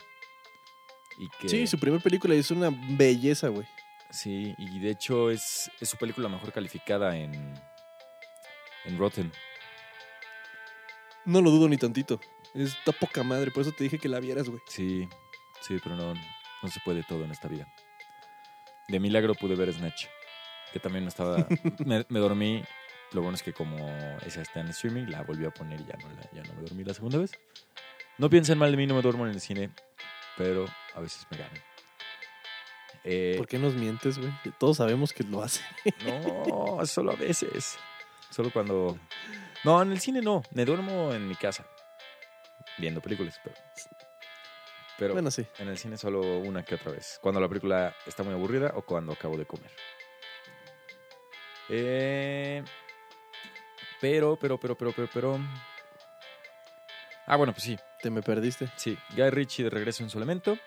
Y 1.19 1.29
que, 1.39 1.49
Sí, 1.49 1.67
su 1.67 1.79
primera 1.79 2.03
película 2.03 2.35
es 2.35 2.51
una 2.51 2.71
belleza, 2.73 3.49
güey. 3.49 3.67
Sí, 4.11 4.55
y 4.59 4.81
de 4.81 4.91
hecho 4.91 5.31
es, 5.31 5.71
es 5.81 5.89
su 5.89 5.97
película 5.97 6.29
mejor 6.29 6.53
calificada 6.53 7.17
en, 7.17 7.55
en 8.85 8.99
Rotten. 8.99 9.31
No 11.25 11.41
lo 11.43 11.51
dudo 11.51 11.69
ni 11.69 11.77
tantito. 11.77 12.21
Está 12.55 12.93
poca 12.93 13.23
madre, 13.23 13.51
por 13.51 13.63
eso 13.63 13.73
te 13.73 13.85
dije 13.85 13.99
que 13.99 14.09
la 14.09 14.19
vieras, 14.21 14.49
güey. 14.49 14.61
Sí, 14.67 15.09
sí, 15.61 15.77
pero 15.83 15.95
no, 15.95 16.15
no 16.15 16.69
se 16.69 16.81
puede 16.81 17.05
todo 17.05 17.25
en 17.25 17.31
esta 17.31 17.49
vida. 17.49 17.69
De 18.89 18.99
milagro 18.99 19.35
pude 19.35 19.55
ver 19.55 19.73
Snatch, 19.73 20.07
que 20.73 20.81
también 20.81 21.07
estaba... 21.07 21.47
me, 21.85 22.05
me 22.09 22.19
dormí, 22.21 22.63
lo 23.13 23.23
bueno 23.23 23.37
es 23.37 23.43
que 23.43 23.53
como 23.53 23.77
esa 24.27 24.43
está 24.43 24.61
en 24.61 24.69
streaming, 24.69 25.07
la 25.07 25.23
volví 25.23 25.45
a 25.45 25.51
poner 25.51 25.81
y 25.81 25.85
ya 25.87 25.97
no, 25.97 26.09
la- 26.15 26.31
ya 26.33 26.43
no 26.43 26.55
me 26.55 26.63
dormí 26.63 26.85
la 26.85 26.95
segunda 26.95 27.19
vez. 27.19 27.33
No 28.19 28.29
piensen 28.31 28.59
mal 28.59 28.71
de 28.71 28.77
mí, 28.77 28.87
no 28.87 28.95
me 28.95 29.03
duermo 29.03 29.27
en 29.27 29.33
el 29.33 29.41
cine, 29.41 29.71
pero 30.37 30.67
a 30.95 31.01
veces 31.01 31.27
me 31.31 31.39
ganan. 31.39 31.63
Eh, 33.05 33.35
¿Por 33.39 33.47
qué 33.47 33.59
nos 33.59 33.75
mientes, 33.75 34.19
güey? 34.19 34.31
Todos 34.59 34.77
sabemos 34.77 35.13
que 35.15 35.25
lo 35.25 35.43
hace. 35.43 35.63
No, 36.05 36.85
solo 36.85 37.13
a 37.13 37.17
veces. 37.17 37.79
Solo 38.31 38.51
cuando. 38.53 38.99
No, 39.65 39.81
en 39.81 39.91
el 39.93 40.01
cine 40.01 40.21
no. 40.21 40.43
Me 40.53 40.67
duermo 40.67 41.13
en 41.15 41.27
mi 41.27 41.35
casa. 41.35 41.67
Viendo 42.77 43.01
películas, 43.01 43.41
pero. 43.43 43.57
Pero 44.99 45.15
Bueno, 45.15 45.31
sí. 45.31 45.47
en 45.59 45.69
el 45.69 45.79
cine 45.79 45.97
solo 45.97 46.21
una 46.41 46.63
que 46.63 46.75
otra 46.75 46.93
vez. 46.93 47.19
Cuando 47.23 47.41
la 47.41 47.49
película 47.49 47.95
está 48.07 48.23
muy 48.23 48.35
aburrida 48.35 48.73
o 48.77 48.83
cuando 48.83 49.13
acabo 49.15 49.39
de 49.39 49.47
comer. 49.47 49.71
Eh, 51.71 52.65
pero, 54.01 54.37
pero, 54.37 54.59
pero, 54.59 54.75
pero, 54.77 54.93
pero, 54.93 55.09
pero. 55.13 55.39
Ah, 57.27 57.37
bueno, 57.37 57.53
pues 57.53 57.63
sí. 57.65 57.79
Te 58.03 58.11
me 58.11 58.23
perdiste. 58.23 58.69
Sí, 58.77 58.97
Guy 59.15 59.31
Ritchie 59.31 59.65
de 59.65 59.71
regreso 59.71 60.03
en 60.03 60.11
su 60.11 60.19
elemento. 60.19 60.59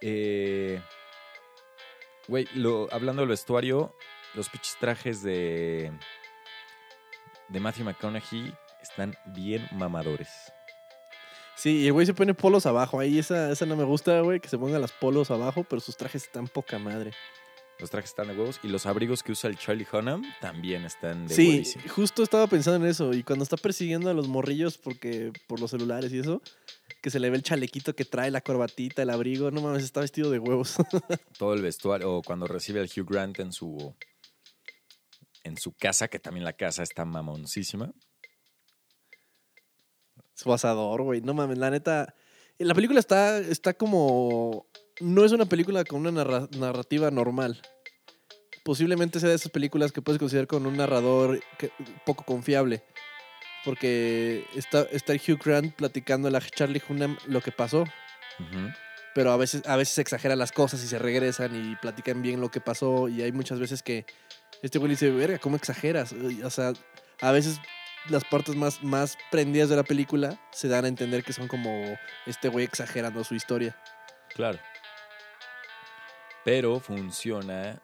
Eh, 0.00 0.80
Güey, 2.28 2.48
lo- 2.54 2.88
hablando 2.92 3.22
del 3.22 3.28
vestuario, 3.28 3.94
los 4.34 4.48
pinches 4.48 4.76
trajes 4.80 5.22
de. 5.22 5.92
de 7.48 7.60
Matthew 7.60 7.84
McConaughey 7.84 8.52
están 8.82 9.16
bien 9.26 9.68
mamadores. 9.72 10.52
Sí, 11.54 11.82
y 11.82 11.86
el 11.86 11.92
güey 11.92 12.04
se 12.04 12.14
pone 12.14 12.34
polos 12.34 12.66
abajo. 12.66 12.98
Ahí 13.00 13.18
esa, 13.18 13.50
esa 13.52 13.64
no 13.64 13.76
me 13.76 13.84
gusta, 13.84 14.20
güey, 14.20 14.40
que 14.40 14.48
se 14.48 14.58
pongan 14.58 14.80
las 14.80 14.90
polos 14.92 15.30
abajo, 15.30 15.64
pero 15.64 15.80
sus 15.80 15.96
trajes 15.96 16.24
están 16.24 16.48
poca 16.48 16.78
madre. 16.78 17.12
Los 17.78 17.90
trajes 17.90 18.10
están 18.10 18.28
de 18.28 18.34
huevos 18.34 18.58
y 18.62 18.68
los 18.68 18.86
abrigos 18.86 19.22
que 19.22 19.32
usa 19.32 19.50
el 19.50 19.58
Charlie 19.58 19.86
Hunnam 19.92 20.22
también 20.40 20.84
están 20.84 21.26
de 21.26 21.34
Sí, 21.34 21.48
huevísimo. 21.48 21.84
justo 21.88 22.22
estaba 22.22 22.46
pensando 22.46 22.84
en 22.84 22.90
eso. 22.90 23.12
Y 23.12 23.22
cuando 23.22 23.42
está 23.42 23.58
persiguiendo 23.58 24.08
a 24.08 24.14
los 24.14 24.28
morrillos 24.28 24.78
porque 24.78 25.30
por 25.46 25.60
los 25.60 25.72
celulares 25.72 26.10
y 26.12 26.20
eso, 26.20 26.40
que 27.02 27.10
se 27.10 27.20
le 27.20 27.28
ve 27.28 27.36
el 27.36 27.42
chalequito 27.42 27.94
que 27.94 28.06
trae, 28.06 28.30
la 28.30 28.40
corbatita, 28.40 29.02
el 29.02 29.10
abrigo, 29.10 29.50
no 29.50 29.60
mames, 29.60 29.84
está 29.84 30.00
vestido 30.00 30.30
de 30.30 30.38
huevos. 30.38 30.76
Todo 31.38 31.52
el 31.52 31.60
vestuario, 31.60 32.14
o 32.14 32.22
cuando 32.22 32.46
recibe 32.46 32.80
al 32.80 32.86
Hugh 32.88 33.06
Grant 33.10 33.38
en 33.40 33.52
su. 33.52 33.94
en 35.44 35.58
su 35.58 35.72
casa, 35.72 36.08
que 36.08 36.18
también 36.18 36.44
la 36.44 36.54
casa 36.54 36.82
está 36.82 37.04
mamoncísima. 37.04 37.92
Su 40.34 40.52
asador, 40.52 41.02
güey. 41.02 41.20
No 41.20 41.34
mames, 41.34 41.58
la 41.58 41.70
neta. 41.70 42.14
La 42.58 42.74
película 42.74 43.00
está, 43.00 43.38
está 43.38 43.74
como. 43.74 44.66
No 45.00 45.24
es 45.24 45.32
una 45.32 45.44
película 45.46 45.84
con 45.84 46.00
una 46.06 46.10
narra- 46.24 46.48
narrativa 46.56 47.10
normal. 47.10 47.60
Posiblemente 48.64 49.20
sea 49.20 49.28
de 49.28 49.34
esas 49.36 49.52
películas 49.52 49.92
que 49.92 50.02
puedes 50.02 50.18
considerar 50.18 50.46
con 50.48 50.66
un 50.66 50.76
narrador 50.76 51.40
que- 51.58 51.70
poco 52.04 52.24
confiable. 52.24 52.82
Porque 53.64 54.44
está, 54.54 54.82
está 54.92 55.12
Hugh 55.14 55.40
Grant 55.44 55.74
platicando 55.74 56.28
a 56.28 56.30
la 56.30 56.40
Charlie 56.40 56.82
Hunnam 56.88 57.16
lo 57.26 57.40
que 57.40 57.52
pasó. 57.52 57.84
Pero 59.14 59.32
a 59.32 59.36
veces, 59.36 59.62
a 59.66 59.76
veces 59.76 59.94
se 59.94 60.02
exageran 60.02 60.38
las 60.38 60.52
cosas 60.52 60.82
y 60.84 60.86
se 60.86 60.98
regresan 60.98 61.54
y 61.56 61.74
platican 61.76 62.22
bien 62.22 62.40
lo 62.40 62.50
que 62.50 62.60
pasó. 62.60 63.08
Y 63.08 63.22
hay 63.22 63.32
muchas 63.32 63.58
veces 63.58 63.82
que 63.82 64.04
este 64.62 64.78
güey 64.78 64.90
dice, 64.90 65.10
verga, 65.10 65.38
¿cómo 65.38 65.56
exageras? 65.56 66.14
O 66.44 66.50
sea, 66.50 66.72
a 67.20 67.32
veces 67.32 67.58
las 68.08 68.24
partes 68.24 68.54
más, 68.56 68.82
más 68.84 69.16
prendidas 69.30 69.68
de 69.68 69.76
la 69.76 69.82
película 69.84 70.40
se 70.52 70.68
dan 70.68 70.84
a 70.84 70.88
entender 70.88 71.24
que 71.24 71.32
son 71.32 71.48
como 71.48 71.98
este 72.26 72.48
güey 72.48 72.64
exagerando 72.64 73.24
su 73.24 73.34
historia. 73.34 73.76
Claro. 74.34 74.58
Pero 76.46 76.78
funciona, 76.78 77.82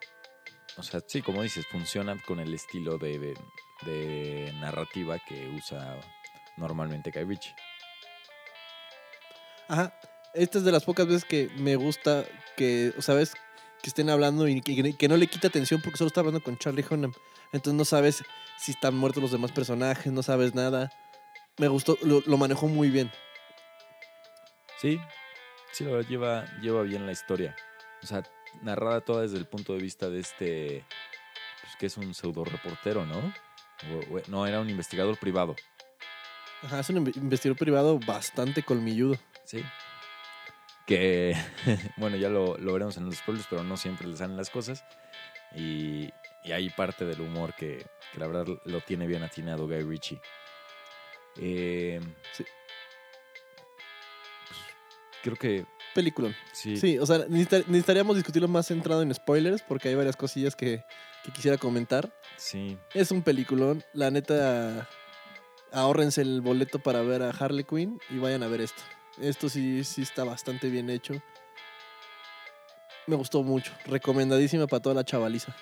o 0.77 0.85
sea, 0.85 1.01
sí, 1.05 1.21
como 1.21 1.43
dices, 1.43 1.67
funciona 1.67 2.17
con 2.25 2.39
el 2.39 2.55
estilo 2.55 2.97
de, 2.97 3.35
de- 3.85 4.53
narrativa 4.61 5.19
que 5.19 5.49
usa 5.49 5.99
normalmente 6.57 7.11
Guy 7.11 7.25
Ritchie. 7.25 7.57
Ajá. 9.67 9.93
Esta 10.33 10.59
es 10.59 10.65
de 10.65 10.71
las 10.71 10.85
pocas 10.85 11.09
veces 11.09 11.25
que 11.25 11.51
me 11.57 11.75
gusta 11.75 12.25
que, 12.57 12.95
¿sabes? 13.01 13.35
Que 13.83 13.89
estén 13.89 14.09
hablando 14.09 14.47
y 14.47 14.61
que, 14.61 14.97
que 14.97 15.09
no 15.09 15.17
le 15.17 15.27
quita 15.27 15.49
atención 15.49 15.83
porque 15.83 15.99
solo 15.99 16.07
está 16.07 16.21
hablando 16.21 16.41
con 16.41 16.57
Charlie 16.57 16.85
Hunnam. 16.89 17.13
Entonces 17.53 17.77
no 17.77 17.85
sabes 17.85 18.23
si 18.59 18.71
están 18.71 18.95
muertos 18.95 19.21
los 19.25 19.33
demás 19.33 19.51
personajes, 19.51 20.13
no 20.13 20.23
sabes 20.23 20.55
nada. 20.55 20.93
Me 21.59 21.67
gustó, 21.67 21.99
lo, 22.03 22.23
lo 22.27 22.39
manejó 22.39 22.69
muy 22.69 22.91
bien. 22.91 23.11
Sí, 24.81 25.01
sí, 25.73 25.83
la 25.83 25.91
verdad 25.91 26.09
lleva, 26.09 26.45
lleva 26.61 26.83
bien 26.83 27.07
la 27.07 27.13
historia. 27.13 27.57
O 28.05 28.07
sea, 28.07 28.23
narrada 28.61 29.01
toda 29.01 29.23
desde 29.23 29.39
el 29.39 29.47
punto 29.47 29.73
de 29.75 29.81
vista 29.83 30.09
de 30.11 30.21
este, 30.21 30.85
pues 31.63 31.77
que 31.79 31.87
es 31.87 31.97
un 31.97 32.15
pseudo 32.15 32.45
reportero, 32.45 33.05
¿no? 33.07 33.19
O- 33.19 34.17
o- 34.17 34.23
no, 34.29 34.47
era 34.47 34.61
un 34.61 34.71
investigador 34.71 35.19
privado. 35.19 35.57
Ajá, 36.63 36.81
es 36.81 36.91
un 36.91 37.05
inve- 37.05 37.17
investigador 37.17 37.59
privado 37.59 37.99
bastante 38.07 38.63
colmilludo. 38.63 39.17
Sí. 39.45 39.65
Que, 40.87 41.35
bueno, 41.97 42.17
ya 42.17 42.29
lo, 42.29 42.57
lo 42.59 42.73
veremos 42.73 42.97
en 42.97 43.07
los 43.07 43.17
spoilers, 43.17 43.47
pero 43.49 43.63
no 43.65 43.77
siempre 43.77 44.07
le 44.07 44.17
salen 44.17 44.37
las 44.37 44.51
cosas. 44.51 44.85
Y, 45.55 46.11
y 46.45 46.53
hay 46.53 46.71
parte 46.71 47.05
del 47.05 47.21
humor 47.21 47.55
que, 47.55 47.85
que 48.13 48.19
la 48.19 48.27
verdad 48.27 48.47
lo 48.65 48.81
tiene 48.81 49.07
bien 49.07 49.23
atinado 49.23 49.67
Guy 49.67 49.83
Ritchie. 49.83 50.21
Eh, 51.37 52.01
Sí. 52.33 52.45
pues, 54.49 54.59
creo 55.23 55.37
que 55.37 55.67
Película. 55.95 56.35
sí. 56.53 56.77
Sí, 56.77 56.99
o 56.99 57.05
sea, 57.07 57.19
necesita- 57.29 57.65
necesitaríamos 57.67 58.17
discutirlo 58.17 58.49
más 58.49 58.67
centrado 58.69 59.03
en 59.03 59.13
spoilers 59.15 59.63
porque 59.63 59.89
hay 59.89 59.95
varias 59.95 60.17
cosillas 60.17 60.57
que, 60.57 60.85
que 61.25 61.33
quisiera 61.33 61.59
comentar. 61.59 62.11
Sí. 62.37 62.79
Es 62.95 63.11
un 63.11 63.23
peliculón. 63.23 63.85
La 63.93 64.11
neta, 64.11 64.89
ahórrense 65.71 66.23
el 66.23 66.41
boleto 66.41 66.79
para 66.79 67.03
ver 67.03 67.23
a 67.23 67.31
Harley 67.31 67.65
Quinn 67.65 68.01
y 68.11 68.19
vayan 68.19 68.43
a 68.43 68.49
ver 68.49 68.63
esto. 68.63 68.83
Esto 69.21 69.49
sí, 69.51 69.85
sí 69.85 70.01
está 70.03 70.25
bastante 70.25 70.71
bien 70.71 70.89
hecho. 70.89 71.15
Me 73.07 73.17
gustó 73.17 73.43
mucho. 73.43 73.73
Recomendadísima 73.87 74.67
para 74.67 74.81
toda 74.83 74.95
la 74.95 75.05
chavaliza. 75.05 75.55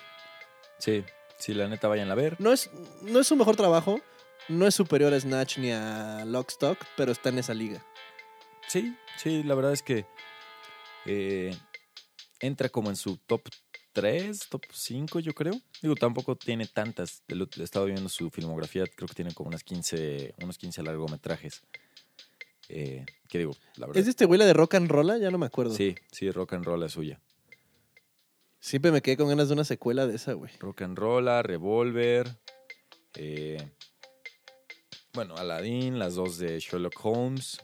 Sí, 0.77 1.03
sí, 1.37 1.53
la 1.53 1.67
neta 1.67 1.87
vayan 1.87 2.09
a 2.11 2.15
ver. 2.15 2.35
No 2.39 2.53
es, 2.53 2.69
no 3.01 3.19
es 3.19 3.27
su 3.27 3.35
mejor 3.35 3.55
trabajo. 3.55 3.99
No 4.47 4.65
es 4.67 4.73
superior 4.75 5.13
a 5.13 5.19
Snatch 5.19 5.57
ni 5.59 5.71
a 5.71 6.23
Lockstock, 6.25 6.77
pero 6.97 7.11
está 7.11 7.29
en 7.29 7.39
esa 7.39 7.53
liga. 7.53 7.83
Sí, 8.71 8.95
sí, 9.17 9.43
la 9.43 9.53
verdad 9.53 9.73
es 9.73 9.83
que 9.83 10.05
eh, 11.05 11.53
entra 12.39 12.69
como 12.69 12.89
en 12.89 12.95
su 12.95 13.17
top 13.17 13.41
3, 13.91 14.47
top 14.47 14.61
5, 14.71 15.19
yo 15.19 15.33
creo. 15.33 15.59
Digo, 15.81 15.95
tampoco 15.95 16.37
tiene 16.37 16.67
tantas. 16.67 17.21
He 17.27 17.63
estado 17.63 17.87
viendo 17.87 18.07
su 18.07 18.29
filmografía, 18.29 18.85
creo 18.95 19.09
que 19.09 19.13
tiene 19.13 19.33
como 19.33 19.49
unas 19.49 19.65
15, 19.65 20.35
unos 20.41 20.57
15 20.57 20.83
largometrajes. 20.83 21.63
Eh, 22.69 23.05
que 23.27 23.39
digo, 23.39 23.57
la 23.75 23.87
verdad. 23.87 23.99
¿Es 23.99 24.05
de 24.05 24.11
este 24.11 24.23
güey 24.23 24.39
la 24.39 24.45
de 24.45 24.53
Rock 24.53 24.75
and 24.75 24.89
Roll? 24.89 25.19
Ya 25.19 25.31
no 25.31 25.37
me 25.37 25.47
acuerdo. 25.47 25.75
Sí, 25.75 25.95
sí, 26.09 26.31
rock 26.31 26.53
and 26.53 26.63
roll 26.63 26.81
es 26.83 26.93
suya. 26.93 27.19
Siempre 28.61 28.93
me 28.93 29.01
quedé 29.01 29.17
con 29.17 29.27
ganas 29.27 29.49
de 29.49 29.53
una 29.53 29.65
secuela 29.65 30.07
de 30.07 30.15
esa, 30.15 30.31
güey. 30.31 30.53
Rock 30.59 30.83
and 30.83 30.97
roll, 30.97 31.25
Revolver. 31.43 32.37
eh, 33.15 33.69
bueno, 35.11 35.35
Aladdin, 35.35 35.99
las 35.99 36.15
dos 36.15 36.37
de 36.37 36.57
Sherlock 36.57 36.97
Holmes. 37.03 37.59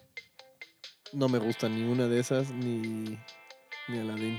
No 1.13 1.29
me 1.29 1.39
gusta 1.39 1.69
ni 1.69 1.83
una 1.83 2.07
de 2.07 2.19
esas, 2.19 2.49
ni, 2.51 3.17
ni 3.87 3.99
Aladdin. 3.99 4.37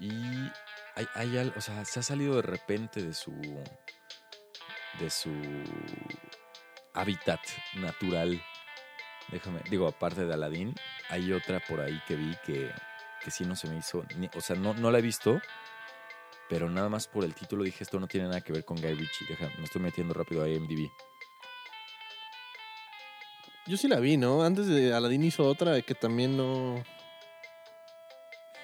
Y 0.00 0.10
hay, 0.94 1.06
hay 1.14 1.52
o 1.56 1.60
sea, 1.60 1.84
se 1.84 2.00
ha 2.00 2.02
salido 2.02 2.36
de 2.36 2.42
repente 2.42 3.02
de 3.02 3.14
su 3.14 3.32
de 4.98 5.10
su 5.10 5.32
hábitat 6.94 7.40
natural. 7.74 8.42
Déjame, 9.28 9.60
digo, 9.70 9.86
aparte 9.86 10.24
de 10.24 10.34
Aladdin, 10.34 10.74
hay 11.10 11.32
otra 11.32 11.60
por 11.60 11.80
ahí 11.80 12.00
que 12.08 12.16
vi 12.16 12.34
que, 12.44 12.72
que 13.22 13.30
sí 13.30 13.44
no 13.44 13.54
se 13.56 13.68
me 13.68 13.76
hizo, 13.76 14.04
ni- 14.16 14.30
o 14.34 14.40
sea, 14.40 14.56
no, 14.56 14.74
no 14.74 14.90
la 14.90 14.98
he 14.98 15.02
visto, 15.02 15.40
pero 16.48 16.68
nada 16.70 16.88
más 16.88 17.06
por 17.06 17.24
el 17.24 17.34
título 17.34 17.62
dije 17.64 17.84
esto 17.84 18.00
no 18.00 18.08
tiene 18.08 18.26
nada 18.28 18.40
que 18.40 18.52
ver 18.52 18.64
con 18.64 18.78
Guy 18.80 18.94
Ritchie. 18.94 19.26
Deja, 19.28 19.50
me 19.58 19.64
estoy 19.64 19.82
metiendo 19.82 20.14
rápido 20.14 20.42
a 20.42 20.48
IMDb. 20.48 20.90
Yo 23.68 23.76
sí 23.76 23.86
la 23.88 24.00
vi, 24.00 24.16
¿no? 24.16 24.42
Antes 24.42 24.66
de 24.66 24.92
Aladdin 24.94 25.24
hizo 25.24 25.44
otra 25.46 25.80
que 25.82 25.94
también 25.94 26.36
no. 26.36 26.82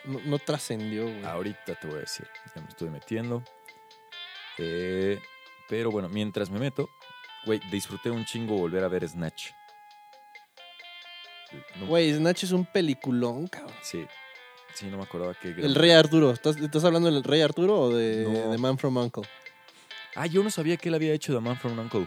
No, 0.05 0.21
no 0.25 0.39
trascendió, 0.39 1.05
güey. 1.05 1.25
Ahorita 1.25 1.75
te 1.75 1.87
voy 1.87 1.97
a 1.97 2.01
decir, 2.01 2.27
ya 2.55 2.61
me 2.63 2.69
estoy 2.69 2.91
metiendo. 2.91 3.43
Eh, 4.59 5.19
Pero 5.69 5.91
bueno, 5.91 6.09
mientras 6.09 6.51
me 6.51 6.59
meto, 6.59 6.89
güey, 7.47 7.61
disfruté 7.71 8.11
un 8.11 8.25
chingo 8.25 8.57
volver 8.57 8.85
a 8.85 8.89
ver 8.89 9.09
Snatch. 9.09 9.51
No- 11.77 11.87
Güey, 11.87 12.13
Snatch 12.15 12.45
es 12.45 12.53
un 12.53 12.65
peliculón, 12.67 13.47
cabrón. 13.47 13.73
Sí, 13.83 14.07
sí, 14.75 14.87
no 14.87 14.97
me 14.99 15.05
acordaba 15.05 15.35
que... 15.35 15.49
El 15.51 15.75
Rey 15.75 15.93
Arturo. 15.93 16.33
¿Estás, 16.33 16.57
estás 16.57 16.85
hablando 16.85 17.11
del 17.11 17.23
Rey 17.25 17.41
Arturo 17.43 17.79
o 17.81 17.95
de, 17.95 18.25
No. 18.29 18.51
de 18.51 18.59
Man 18.59 18.77
from 18.79 18.97
Uncle? 18.97 19.23
Ah, 20.17 20.27
yo 20.27 20.43
no 20.43 20.51
sabía 20.51 20.77
que 20.77 20.89
él 20.89 20.95
había 20.97 21.13
hecho 21.13 21.33
The 21.33 21.41
Man 21.41 21.57
from 21.57 21.79
Uncle. 21.79 22.07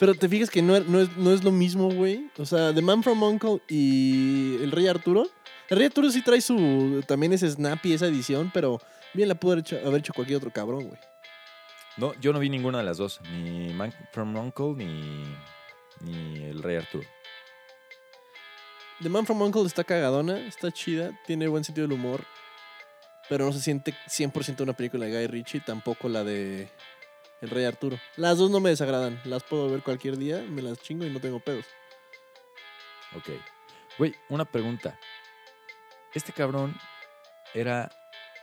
Pero 0.00 0.14
te 0.16 0.28
fijas 0.28 0.50
que 0.50 0.62
no, 0.62 0.74
es- 0.76 0.86
no 0.86 1.00
es, 1.00 1.16
no 1.16 1.32
es 1.32 1.44
lo 1.44 1.52
mismo, 1.52 1.90
güey. 1.92 2.28
O 2.38 2.44
sea, 2.46 2.74
The 2.74 2.82
Man 2.82 3.02
from 3.04 3.22
Uncle 3.22 3.60
y 3.68 4.56
El 4.62 4.72
Rey 4.72 4.88
Arturo. 4.88 5.28
El 5.68 5.76
Rey 5.76 5.86
Arturo 5.86 6.10
sí 6.10 6.22
trae 6.24 6.40
su. 6.40 7.04
También 7.06 7.32
es 7.32 7.42
snappy 7.42 7.92
esa 7.92 8.06
edición, 8.06 8.50
pero 8.52 8.80
bien 9.14 9.28
la 9.28 9.36
pudo 9.36 9.52
haber 9.52 9.64
hecho, 9.64 9.78
haber 9.86 10.00
hecho 10.00 10.12
cualquier 10.12 10.38
otro 10.38 10.50
cabrón, 10.50 10.88
güey. 10.88 11.00
No, 11.96 12.14
yo 12.20 12.32
no 12.32 12.38
vi 12.40 12.48
ninguna 12.48 12.78
de 12.78 12.84
las 12.84 12.96
dos, 12.96 13.20
ni 13.30 13.72
Man 13.74 13.92
from 14.12 14.34
Uncle 14.36 14.72
ni, 14.74 15.22
ni 16.00 16.44
El 16.44 16.62
Rey 16.62 16.76
Arturo. 16.76 17.06
The 19.02 19.08
Man 19.08 19.26
from 19.26 19.40
Uncle 19.42 19.62
está 19.66 19.84
cagadona, 19.84 20.38
está 20.46 20.70
chida, 20.72 21.10
tiene 21.26 21.48
buen 21.48 21.64
sentido 21.64 21.86
del 21.86 21.98
humor. 21.98 22.24
Pero 23.28 23.44
no 23.46 23.52
se 23.52 23.60
siente 23.60 23.94
100% 24.08 24.62
una 24.62 24.72
película 24.72 25.06
de 25.06 25.12
Guy 25.12 25.26
Ritchie, 25.28 25.60
tampoco 25.60 26.08
la 26.08 26.24
de 26.24 26.68
El 27.40 27.50
Rey 27.50 27.64
Arturo. 27.64 27.98
Las 28.16 28.38
dos 28.38 28.50
no 28.50 28.60
me 28.60 28.70
desagradan, 28.70 29.20
las 29.24 29.44
puedo 29.44 29.70
ver 29.70 29.82
cualquier 29.82 30.18
día, 30.18 30.44
me 30.48 30.62
las 30.62 30.78
chingo 30.78 31.06
y 31.06 31.10
no 31.10 31.20
tengo 31.20 31.40
pedos. 31.40 31.64
Ok. 33.16 33.30
Güey, 33.98 34.14
una 34.28 34.44
pregunta. 34.44 34.98
Este 36.14 36.32
cabrón 36.32 36.76
era 37.54 37.90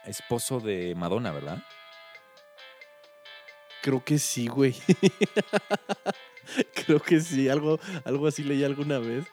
esposo 0.06 0.60
de 0.60 0.96
Madonna, 0.96 1.32
¿verdad? 1.32 1.64
Creo 3.82 4.04
que 4.04 4.18
sí, 4.18 4.48
güey. 4.48 4.76
Creo 6.86 7.00
que 7.00 7.20
sí, 7.20 7.50
algo, 7.50 7.80
algo 8.06 8.28
así 8.28 8.44
leí 8.44 8.64
alguna 8.64 9.00
vez. 9.00 9.26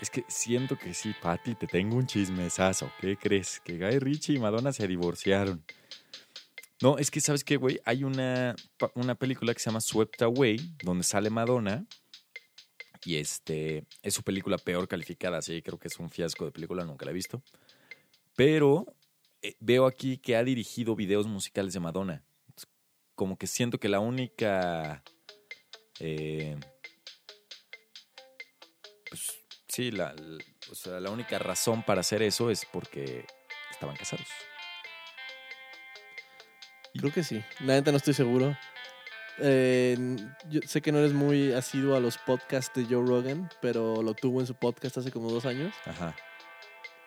Es 0.00 0.10
que 0.10 0.24
siento 0.28 0.78
que 0.78 0.94
sí, 0.94 1.14
Patty, 1.20 1.56
te 1.56 1.66
tengo 1.66 1.96
un 1.96 2.06
chismesazo. 2.06 2.90
¿Qué 3.00 3.16
crees? 3.16 3.60
Que 3.60 3.78
Guy 3.78 3.98
Ritchie 3.98 4.34
y 4.34 4.38
Madonna 4.38 4.72
se 4.72 4.86
divorciaron. 4.86 5.64
No, 6.80 6.96
es 6.98 7.10
que, 7.10 7.20
¿sabes 7.20 7.42
qué, 7.42 7.56
güey? 7.56 7.80
Hay 7.84 8.04
una, 8.04 8.54
una 8.94 9.14
película 9.16 9.52
que 9.52 9.58
se 9.60 9.68
llama 9.70 9.80
Swept 9.80 10.22
Away, 10.22 10.58
donde 10.84 11.02
sale 11.04 11.28
Madonna. 11.30 11.84
Y 13.04 13.16
este 13.16 13.84
es 14.02 14.14
su 14.14 14.22
película 14.22 14.58
peor 14.58 14.86
calificada, 14.88 15.40
sí, 15.42 15.62
creo 15.62 15.78
que 15.78 15.88
es 15.88 15.98
un 15.98 16.10
fiasco 16.10 16.44
de 16.44 16.52
película, 16.52 16.84
nunca 16.84 17.04
la 17.04 17.10
he 17.12 17.14
visto. 17.14 17.42
Pero 18.36 18.86
eh, 19.42 19.56
veo 19.60 19.86
aquí 19.86 20.18
que 20.18 20.36
ha 20.36 20.44
dirigido 20.44 20.94
videos 20.94 21.26
musicales 21.26 21.72
de 21.74 21.80
Madonna. 21.80 22.22
Como 23.14 23.36
que 23.36 23.46
siento 23.48 23.78
que 23.78 23.88
la 23.88 23.98
única. 24.00 25.02
eh, 26.00 26.56
pues 29.08 29.38
sí, 29.68 29.90
la, 29.90 30.12
la- 30.14 30.44
o 30.70 30.74
sea, 30.74 31.00
la 31.00 31.10
única 31.10 31.38
razón 31.38 31.82
para 31.82 32.00
hacer 32.02 32.22
eso 32.22 32.50
es 32.50 32.64
porque 32.66 33.24
estaban 33.70 33.96
casados. 33.96 34.26
Creo 36.98 37.12
que 37.12 37.22
sí. 37.22 37.42
La 37.60 37.74
neta 37.74 37.90
no 37.90 37.96
estoy 37.96 38.14
seguro. 38.14 38.56
Eh, 39.40 39.96
yo 40.48 40.60
sé 40.66 40.82
que 40.82 40.90
no 40.90 40.98
eres 40.98 41.12
muy 41.12 41.52
asiduo 41.52 41.96
a 41.96 42.00
los 42.00 42.18
podcasts 42.18 42.74
de 42.74 42.86
Joe 42.92 43.06
Rogan, 43.06 43.48
pero 43.62 44.02
lo 44.02 44.14
tuvo 44.14 44.40
en 44.40 44.46
su 44.46 44.54
podcast 44.54 44.98
hace 44.98 45.12
como 45.12 45.30
dos 45.30 45.46
años 45.46 45.72
Ajá. 45.86 46.12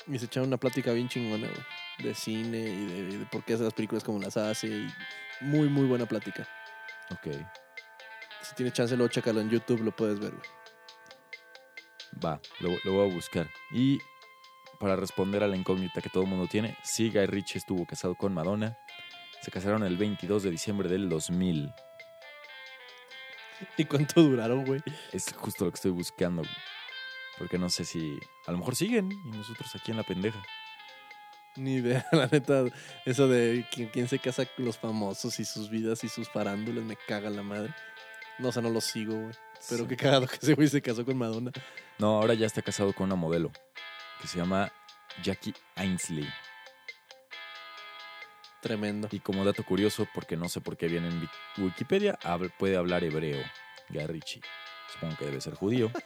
y 0.08 0.18
se 0.18 0.26
echaron 0.28 0.48
una 0.48 0.56
plática 0.56 0.94
bien 0.94 1.10
chingona, 1.10 1.50
güey, 1.50 2.08
de 2.08 2.16
cine 2.16 2.60
y 2.60 2.86
de, 2.86 3.18
de 3.18 3.26
por 3.26 3.44
qué 3.44 3.56
hace 3.56 3.64
las 3.66 3.74
películas 3.74 4.06
como 4.06 4.20
las 4.20 4.38
hace. 4.38 4.68
Y 4.68 4.88
muy, 5.42 5.68
muy 5.68 5.86
buena 5.88 6.06
plática. 6.06 6.48
Ok. 7.12 7.36
Si 8.44 8.56
tienes 8.56 8.74
chance, 8.74 8.96
luego 8.96 9.12
chécalo 9.12 9.42
en 9.42 9.50
YouTube, 9.50 9.82
lo 9.82 9.94
puedes 9.94 10.20
ver, 10.20 10.32
güey. 10.32 10.50
Va, 12.24 12.40
lo, 12.60 12.70
lo 12.86 12.94
voy 12.94 13.10
a 13.10 13.14
buscar. 13.14 13.50
Y 13.74 14.00
para 14.80 14.96
responder 14.96 15.44
a 15.44 15.48
la 15.48 15.56
incógnita 15.58 16.02
que 16.02 16.10
todo 16.10 16.24
el 16.24 16.30
mundo 16.30 16.48
tiene, 16.48 16.78
sí, 16.84 17.10
Guy 17.10 17.26
Ritchie 17.26 17.60
estuvo 17.60 17.86
casado 17.86 18.16
con 18.16 18.34
Madonna. 18.34 18.78
Se 19.42 19.52
casaron 19.52 19.84
el 19.84 19.98
22 19.98 20.44
de 20.44 20.52
diciembre 20.52 20.88
del 20.90 21.10
2000. 21.10 21.74
¿Y 23.78 23.86
cuánto 23.86 24.22
duraron, 24.22 24.66
güey? 24.66 24.82
Es 25.12 25.34
justo 25.34 25.66
lo 25.66 25.72
que 25.72 25.76
estoy 25.76 25.92
buscando. 25.92 26.42
güey. 26.42 26.56
Porque 27.38 27.58
no 27.58 27.70
sé 27.70 27.86
si... 27.86 28.20
A 28.48 28.52
lo 28.52 28.60
mejor 28.60 28.76
siguen 28.76 29.12
y 29.12 29.30
nosotros 29.32 29.76
aquí 29.76 29.92
en 29.92 29.98
la 29.98 30.04
pendeja. 30.04 30.42
Ni 31.56 31.76
idea, 31.76 32.06
la 32.12 32.28
neta. 32.28 32.66
Eso 33.06 33.28
de 33.28 33.66
quién, 33.72 33.90
quién 33.90 34.08
se 34.08 34.20
casa 34.20 34.46
con 34.46 34.66
los 34.66 34.78
famosos 34.78 35.40
y 35.40 35.46
sus 35.46 35.70
vidas 35.70 36.04
y 36.04 36.10
sus 36.10 36.30
farándulas 36.30 36.84
me 36.84 36.96
caga 37.08 37.30
la 37.30 37.44
madre. 37.44 37.74
No, 38.40 38.50
o 38.50 38.52
sea, 38.52 38.62
no 38.62 38.70
lo 38.70 38.82
sigo, 38.82 39.16
güey. 39.16 39.34
Pero 39.70 39.84
Sí. 39.84 39.90
qué 39.90 39.98
cagado 39.98 40.28
que 40.28 40.36
ese 40.42 40.54
güey 40.56 40.68
se 40.68 40.82
casó 40.82 41.06
con 41.06 41.18
Madonna. 41.18 41.52
No, 42.00 42.18
ahora 42.20 42.34
ya 42.34 42.48
está 42.48 42.62
casado 42.64 42.94
con 42.94 43.06
una 43.06 43.16
modelo 43.16 43.52
que 44.22 44.28
se 44.28 44.38
llama 44.38 44.72
Jackie 45.24 45.54
Ainsley. 45.76 46.28
Tremendo. 48.62 49.08
Y 49.12 49.20
como 49.20 49.44
dato 49.44 49.64
curioso, 49.64 50.08
porque 50.14 50.38
no 50.38 50.48
sé 50.48 50.62
por 50.62 50.78
qué 50.78 50.88
viene 50.88 51.08
en 51.08 51.22
Wik- 51.22 51.58
Wikipedia, 51.58 52.18
puede 52.60 52.78
hablar 52.78 53.04
hebreo, 53.04 53.42
Guy 53.90 54.06
Ritchie. 54.08 54.42
Supongo 54.94 55.18
que 55.18 55.26
debe 55.26 55.42
ser 55.42 55.56
judío. 55.56 55.92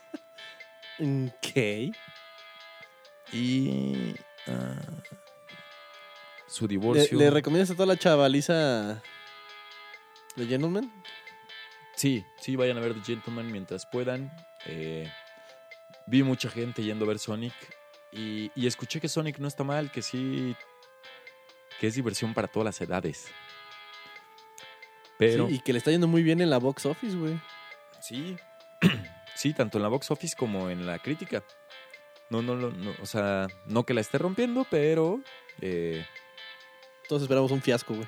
Ok. 0.97 1.93
Y 3.33 4.15
ah, 4.47 4.79
su 6.47 6.65
¿Le, 6.65 6.69
divorcio. 6.69 7.17
le 7.19 7.29
recomiendas 7.29 7.71
a 7.71 7.73
toda 7.73 7.87
la 7.87 7.97
chavaliza 7.97 9.01
de 10.37 10.45
Gentleman? 10.47 10.89
Sí, 11.95 12.23
sí, 12.39 12.55
vayan 12.55 12.77
a 12.77 12.81
ver 12.81 12.93
The 12.93 13.01
Gentleman 13.01 13.51
mientras 13.51 13.85
puedan. 13.85 14.31
Eh, 14.67 15.11
vi 16.07 16.23
mucha 16.23 16.49
gente 16.49 16.81
yendo 16.83 17.03
a 17.05 17.07
ver 17.09 17.19
Sonic 17.19 17.53
y, 18.13 18.51
y 18.55 18.67
escuché 18.67 19.01
que 19.01 19.09
Sonic 19.09 19.39
no 19.39 19.47
está 19.49 19.63
mal, 19.65 19.91
que 19.91 20.01
sí, 20.01 20.55
que 21.79 21.87
es 21.87 21.95
diversión 21.95 22.33
para 22.33 22.47
todas 22.47 22.65
las 22.65 22.81
edades. 22.81 23.27
Pero 25.17 25.47
Sí, 25.47 25.55
y 25.55 25.59
que 25.59 25.71
le 25.73 25.79
está 25.79 25.91
yendo 25.91 26.07
muy 26.07 26.23
bien 26.23 26.41
en 26.41 26.49
la 26.49 26.57
box 26.57 26.85
office, 26.85 27.15
güey. 27.15 27.39
sí, 28.01 28.35
sí, 29.35 29.53
tanto 29.53 29.77
en 29.77 29.83
la 29.83 29.89
box 29.89 30.11
office 30.11 30.35
como 30.35 30.69
en 30.69 30.85
la 30.85 30.99
crítica. 30.99 31.43
No, 32.29 32.41
no, 32.41 32.55
no, 32.55 32.71
no, 32.71 32.93
o 33.01 33.05
sea, 33.05 33.47
no 33.67 33.85
que 33.85 33.93
la 33.93 34.01
esté 34.01 34.17
rompiendo, 34.17 34.65
pero 34.69 35.21
eh, 35.61 36.05
Todos 37.07 37.21
esperamos 37.21 37.51
un 37.51 37.61
fiasco, 37.61 37.93
güey. 37.93 38.07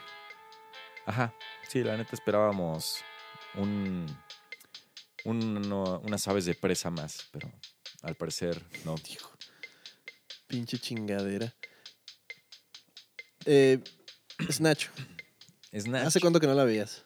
Ajá, 1.05 1.33
sí, 1.69 1.83
la 1.83 1.95
neta 1.95 2.11
esperábamos 2.13 2.97
un, 3.55 4.05
un- 5.23 5.61
no, 5.69 5.99
unas 5.99 6.27
aves 6.27 6.45
de 6.45 6.55
presa 6.55 6.89
más, 6.89 7.29
pero 7.31 7.49
al 8.01 8.15
parecer 8.15 8.61
no. 8.83 8.95
Hijo, 9.09 9.31
pinche 10.47 10.77
chingadera. 10.79 11.53
Eh, 13.47 13.79
Snatch. 14.51 14.87
Snatch, 15.73 16.05
¿Hace 16.05 16.19
cuánto 16.19 16.39
que 16.39 16.47
no 16.47 16.53
la 16.53 16.65
veías? 16.65 17.05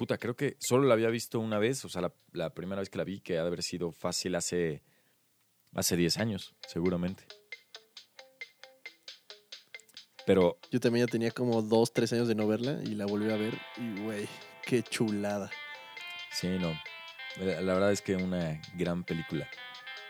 puta, 0.00 0.16
creo 0.16 0.34
que 0.34 0.56
solo 0.58 0.88
la 0.88 0.94
había 0.94 1.10
visto 1.10 1.38
una 1.38 1.58
vez, 1.58 1.84
o 1.84 1.90
sea, 1.90 2.00
la, 2.00 2.14
la 2.32 2.54
primera 2.54 2.80
vez 2.80 2.88
que 2.88 2.96
la 2.96 3.04
vi, 3.04 3.20
que 3.20 3.38
ha 3.38 3.42
de 3.42 3.48
haber 3.48 3.62
sido 3.62 3.92
fácil 3.92 4.34
hace, 4.34 4.82
hace 5.74 5.94
10 5.94 6.16
años, 6.16 6.54
seguramente. 6.66 7.24
Pero 10.24 10.58
Yo 10.70 10.80
también 10.80 11.04
ya 11.06 11.12
tenía 11.12 11.30
como 11.32 11.60
dos, 11.60 11.92
tres 11.92 12.14
años 12.14 12.28
de 12.28 12.34
no 12.34 12.46
verla 12.46 12.80
y 12.82 12.94
la 12.94 13.04
volví 13.04 13.30
a 13.30 13.36
ver 13.36 13.58
y, 13.76 14.00
güey, 14.00 14.26
qué 14.64 14.82
chulada. 14.82 15.50
sí, 16.32 16.48
no, 16.58 16.72
la, 17.36 17.74
verdad 17.74 17.92
es 17.92 18.00
que 18.00 18.16
una 18.16 18.58
gran 18.78 19.04
película. 19.04 19.46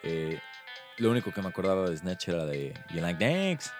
Eh, 0.05 0.39
lo 0.99 1.11
único 1.11 1.33
que 1.33 1.43
me 1.43 1.49
acordaba 1.49 1.91
de 1.91 1.97
Snatch 1.97 2.29
era 2.29 2.45
de 2.47 2.75
You 2.95 3.01
Like 3.01 3.19
Thanks 3.19 3.73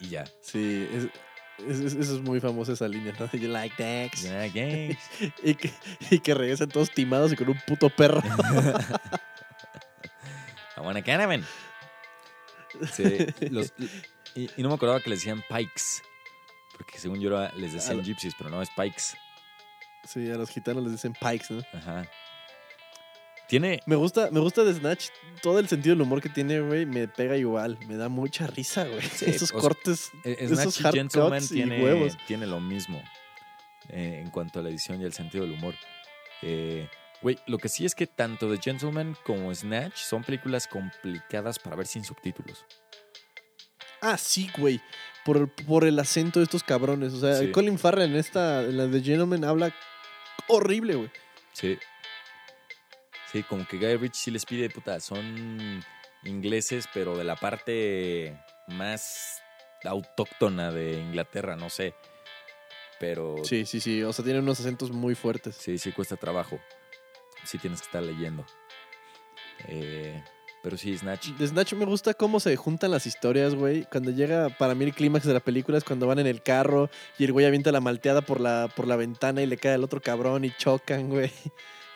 y 0.00 0.08
ya. 0.08 0.24
sí, 0.40 0.88
es, 0.92 1.04
es- 1.04 1.80
es- 1.80 1.94
eso 1.94 2.14
es 2.16 2.20
muy 2.22 2.40
famosa 2.40 2.72
esa 2.72 2.86
línea, 2.88 3.12
¿no? 3.18 3.30
You 3.32 3.48
like 3.48 3.74
that. 3.78 4.10
You 4.22 4.30
Like. 4.32 4.96
Y 5.42 5.54
que, 5.54 5.70
y 6.10 6.18
que 6.20 6.34
regresan 6.34 6.68
todos 6.68 6.90
timados 6.90 7.32
y 7.32 7.36
con 7.36 7.48
un 7.48 7.60
puto 7.66 7.90
perro. 7.90 8.22
I 10.76 10.80
want 10.80 10.96
a 10.98 11.02
caravan. 11.02 11.44
Sí, 12.92 13.26
los- 13.50 13.72
y, 14.36 14.48
y 14.56 14.62
no 14.62 14.68
me 14.68 14.74
acordaba 14.76 15.00
que 15.00 15.10
les 15.10 15.20
decían 15.20 15.42
pikes. 15.48 16.02
Porque 16.76 16.98
según 16.98 17.20
yo 17.20 17.28
era- 17.28 17.50
les 17.56 17.72
decían 17.72 18.02
gypsies, 18.04 18.34
pero 18.38 18.50
no 18.50 18.62
es 18.62 18.68
pikes. 18.70 19.16
Sí, 20.04 20.30
a 20.30 20.36
los 20.36 20.48
gitanos 20.50 20.84
les 20.84 20.92
dicen 20.92 21.12
pikes, 21.14 21.46
¿no? 21.50 21.62
Ajá. 21.76 22.08
Tiene. 23.48 23.80
Me 23.86 23.96
gusta, 23.96 24.28
me 24.30 24.40
gusta 24.40 24.62
de 24.64 24.74
Snatch. 24.74 25.06
Todo 25.42 25.58
el 25.58 25.68
sentido 25.68 25.94
del 25.94 26.02
humor 26.02 26.20
que 26.20 26.28
tiene, 26.28 26.60
güey, 26.60 26.84
me 26.86 27.08
pega 27.08 27.36
igual. 27.36 27.78
Me 27.88 27.96
da 27.96 28.08
mucha 28.08 28.46
risa, 28.46 28.84
güey. 28.84 28.98
Esos 29.26 29.42
o 29.42 29.46
sea, 29.46 29.58
cortes, 29.60 30.10
eh, 30.24 30.36
esos 30.40 30.58
Snatch 30.58 30.80
y 30.80 30.86
hard 30.86 30.94
Gentleman 30.94 31.40
cuts 31.40 31.50
y 31.50 31.54
tiene, 31.54 31.82
huevos. 31.82 32.16
tiene 32.26 32.46
lo 32.46 32.60
mismo 32.60 33.02
eh, 33.88 34.20
en 34.22 34.30
cuanto 34.30 34.60
a 34.60 34.62
la 34.62 34.68
edición 34.68 35.00
y 35.00 35.04
el 35.04 35.12
sentido 35.12 35.44
del 35.44 35.54
humor. 35.54 35.74
Eh, 36.42 36.88
Güey, 37.20 37.36
lo 37.48 37.58
que 37.58 37.68
sí 37.68 37.84
es 37.84 37.96
que 37.96 38.06
tanto 38.06 38.48
The 38.48 38.62
Gentleman 38.62 39.16
como 39.24 39.52
Snatch 39.52 39.96
son 39.96 40.22
películas 40.22 40.68
complicadas 40.68 41.58
para 41.58 41.74
ver 41.74 41.88
sin 41.88 42.04
subtítulos. 42.04 42.64
Ah, 44.00 44.16
sí, 44.16 44.48
güey. 44.56 44.80
por, 45.24 45.50
por 45.66 45.84
el 45.84 45.98
acento 45.98 46.38
de 46.38 46.44
estos 46.44 46.62
cabrones. 46.62 47.12
O 47.14 47.18
sea, 47.20 47.34
Sí. 47.38 47.50
Colin 47.50 47.76
Farrell 47.76 48.10
en 48.10 48.16
esta, 48.16 48.62
en 48.62 48.76
la 48.76 48.86
de 48.86 49.02
Gentleman, 49.02 49.42
habla 49.44 49.74
horrible, 50.46 50.94
güey. 50.94 51.10
Sí. 51.54 51.76
Sí, 53.32 53.42
como 53.42 53.66
que 53.66 53.76
Guy 53.76 53.96
Ritchie 53.96 54.22
sí 54.24 54.30
les 54.30 54.46
pide, 54.46 54.70
puta, 54.70 55.00
son 55.00 55.84
ingleses, 56.24 56.86
pero 56.94 57.16
de 57.16 57.24
la 57.24 57.36
parte 57.36 58.38
más 58.68 59.42
autóctona 59.84 60.72
de 60.72 60.94
Inglaterra, 60.94 61.56
no 61.56 61.70
sé. 61.70 61.94
Pero 62.98 63.36
Sí, 63.44 63.64
sí, 63.66 63.80
sí. 63.80 64.02
O 64.02 64.12
sea, 64.12 64.24
tiene 64.24 64.40
unos 64.40 64.60
acentos 64.60 64.90
muy 64.90 65.14
fuertes. 65.14 65.56
sí, 65.56 65.78
sí 65.78 65.92
cuesta 65.92 66.16
trabajo. 66.16 66.58
Sí 67.44 67.58
tienes 67.58 67.80
que 67.80 67.86
estar 67.86 68.02
leyendo. 68.02 68.44
Eh, 69.68 70.22
pero 70.62 70.76
sí, 70.76 70.96
Snatch. 70.96 71.28
De 71.28 71.46
Snatch 71.46 71.74
me 71.74 71.84
gusta 71.84 72.14
cómo 72.14 72.40
se 72.40 72.56
juntan 72.56 72.90
las 72.90 73.06
historias, 73.06 73.54
güey. 73.54 73.84
Cuando 73.84 74.10
llega, 74.10 74.48
para 74.48 74.74
mí, 74.74 74.84
el 74.84 74.94
clímax 74.94 75.24
de 75.24 75.34
la 75.34 75.40
película 75.40 75.78
es 75.78 75.84
cuando 75.84 76.06
van 76.06 76.18
en 76.18 76.26
el 76.26 76.42
carro 76.42 76.90
y 77.18 77.24
el 77.24 77.32
güey 77.32 77.46
avienta 77.46 77.70
la 77.70 77.80
malteada 77.80 78.22
por 78.22 78.40
la, 78.40 78.68
por 78.74 78.88
la 78.88 78.96
ventana 78.96 79.42
y 79.42 79.46
le 79.46 79.56
cae 79.56 79.74
al 79.74 79.84
otro 79.84 80.00
cabrón 80.00 80.44
y 80.44 80.50
chocan, 80.56 81.08
güey. 81.08 81.30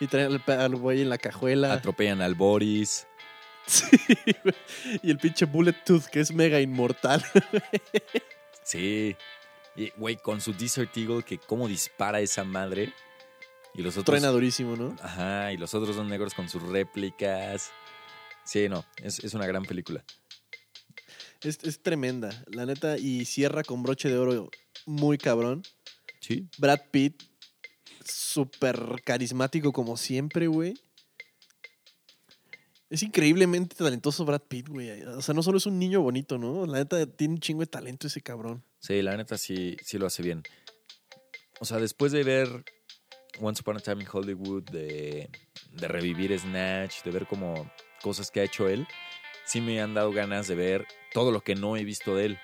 Y 0.03 0.07
traen 0.07 0.41
al, 0.45 0.75
güey 0.75 1.01
en 1.01 1.09
la 1.09 1.17
cajuela. 1.17 1.71
Atropellan 1.71 2.21
al 2.21 2.35
Boris. 2.35 3.07
Sí, 3.65 3.85
güey. 4.43 4.55
Y 5.01 5.09
el 5.09 5.17
pinche 5.17 5.45
Bullet 5.45 5.85
Tooth, 5.85 6.07
que 6.07 6.19
es 6.19 6.33
mega 6.33 6.59
inmortal. 6.59 7.23
Sí. 8.65 9.15
Y, 9.75 9.89
güey, 9.97 10.17
con 10.17 10.41
su 10.41 10.53
Desert 10.53 10.95
Eagle, 10.97 11.23
que 11.23 11.37
cómo 11.37 11.69
dispara 11.69 12.19
esa 12.19 12.43
madre. 12.43 12.93
Y 13.73 13.81
los 13.81 13.93
otros. 13.93 14.05
Truena 14.05 14.27
durísimo, 14.29 14.75
¿no? 14.75 14.95
Ajá, 15.01 15.53
y 15.53 15.57
los 15.57 15.73
otros 15.73 15.95
dos 15.95 16.05
negros 16.05 16.33
con 16.33 16.49
sus 16.49 16.61
réplicas. 16.63 17.71
Sí, 18.43 18.67
no, 18.67 18.85
es, 18.97 19.19
es 19.19 19.33
una 19.33 19.47
gran 19.47 19.63
película. 19.63 20.03
Es, 21.41 21.59
es 21.63 21.81
tremenda, 21.81 22.29
la 22.47 22.65
neta. 22.65 22.97
Y 22.97 23.23
cierra 23.23 23.63
con 23.63 23.81
broche 23.81 24.09
de 24.09 24.17
oro 24.17 24.49
muy 24.85 25.17
cabrón. 25.17 25.63
Sí. 26.19 26.47
Brad 26.57 26.81
Pitt, 26.91 27.23
súper 28.05 29.01
carismático 29.03 29.71
como 29.71 29.97
siempre, 29.97 30.47
güey. 30.47 30.73
Es 32.89 33.01
increíblemente 33.01 33.75
talentoso 33.75 34.23
Brad 34.23 34.41
Pitt, 34.41 34.69
güey. 34.69 35.01
O 35.03 35.21
sea, 35.21 35.33
no 35.33 35.41
solo 35.41 35.57
es 35.57 35.65
un 35.65 35.79
niño 35.79 36.01
bonito, 36.01 36.37
¿no? 36.37 36.65
La 36.67 36.77
neta 36.77 37.05
tiene 37.07 37.33
un 37.33 37.39
chingo 37.39 37.61
de 37.61 37.67
talento 37.67 38.05
ese 38.05 38.21
cabrón. 38.21 38.63
Sí, 38.79 39.01
la 39.01 39.17
neta 39.17 39.37
sí, 39.37 39.77
sí 39.83 39.97
lo 39.97 40.05
hace 40.05 40.21
bien. 40.21 40.43
O 41.59 41.65
sea, 41.65 41.79
después 41.79 42.11
de 42.11 42.23
ver 42.23 42.65
Once 43.39 43.61
Upon 43.61 43.77
a 43.77 43.79
Time 43.79 44.03
in 44.03 44.09
Hollywood, 44.11 44.63
de, 44.65 45.29
de 45.71 45.87
revivir 45.87 46.37
Snatch, 46.37 47.03
de 47.03 47.11
ver 47.11 47.25
como 47.25 47.71
cosas 48.01 48.29
que 48.29 48.41
ha 48.41 48.43
hecho 48.43 48.67
él, 48.67 48.85
sí 49.45 49.61
me 49.61 49.81
han 49.81 49.93
dado 49.93 50.11
ganas 50.11 50.47
de 50.47 50.55
ver 50.55 50.85
todo 51.13 51.31
lo 51.31 51.41
que 51.41 51.55
no 51.55 51.75
he 51.77 51.83
visto 51.83 52.15
de 52.15 52.25
él. 52.25 52.39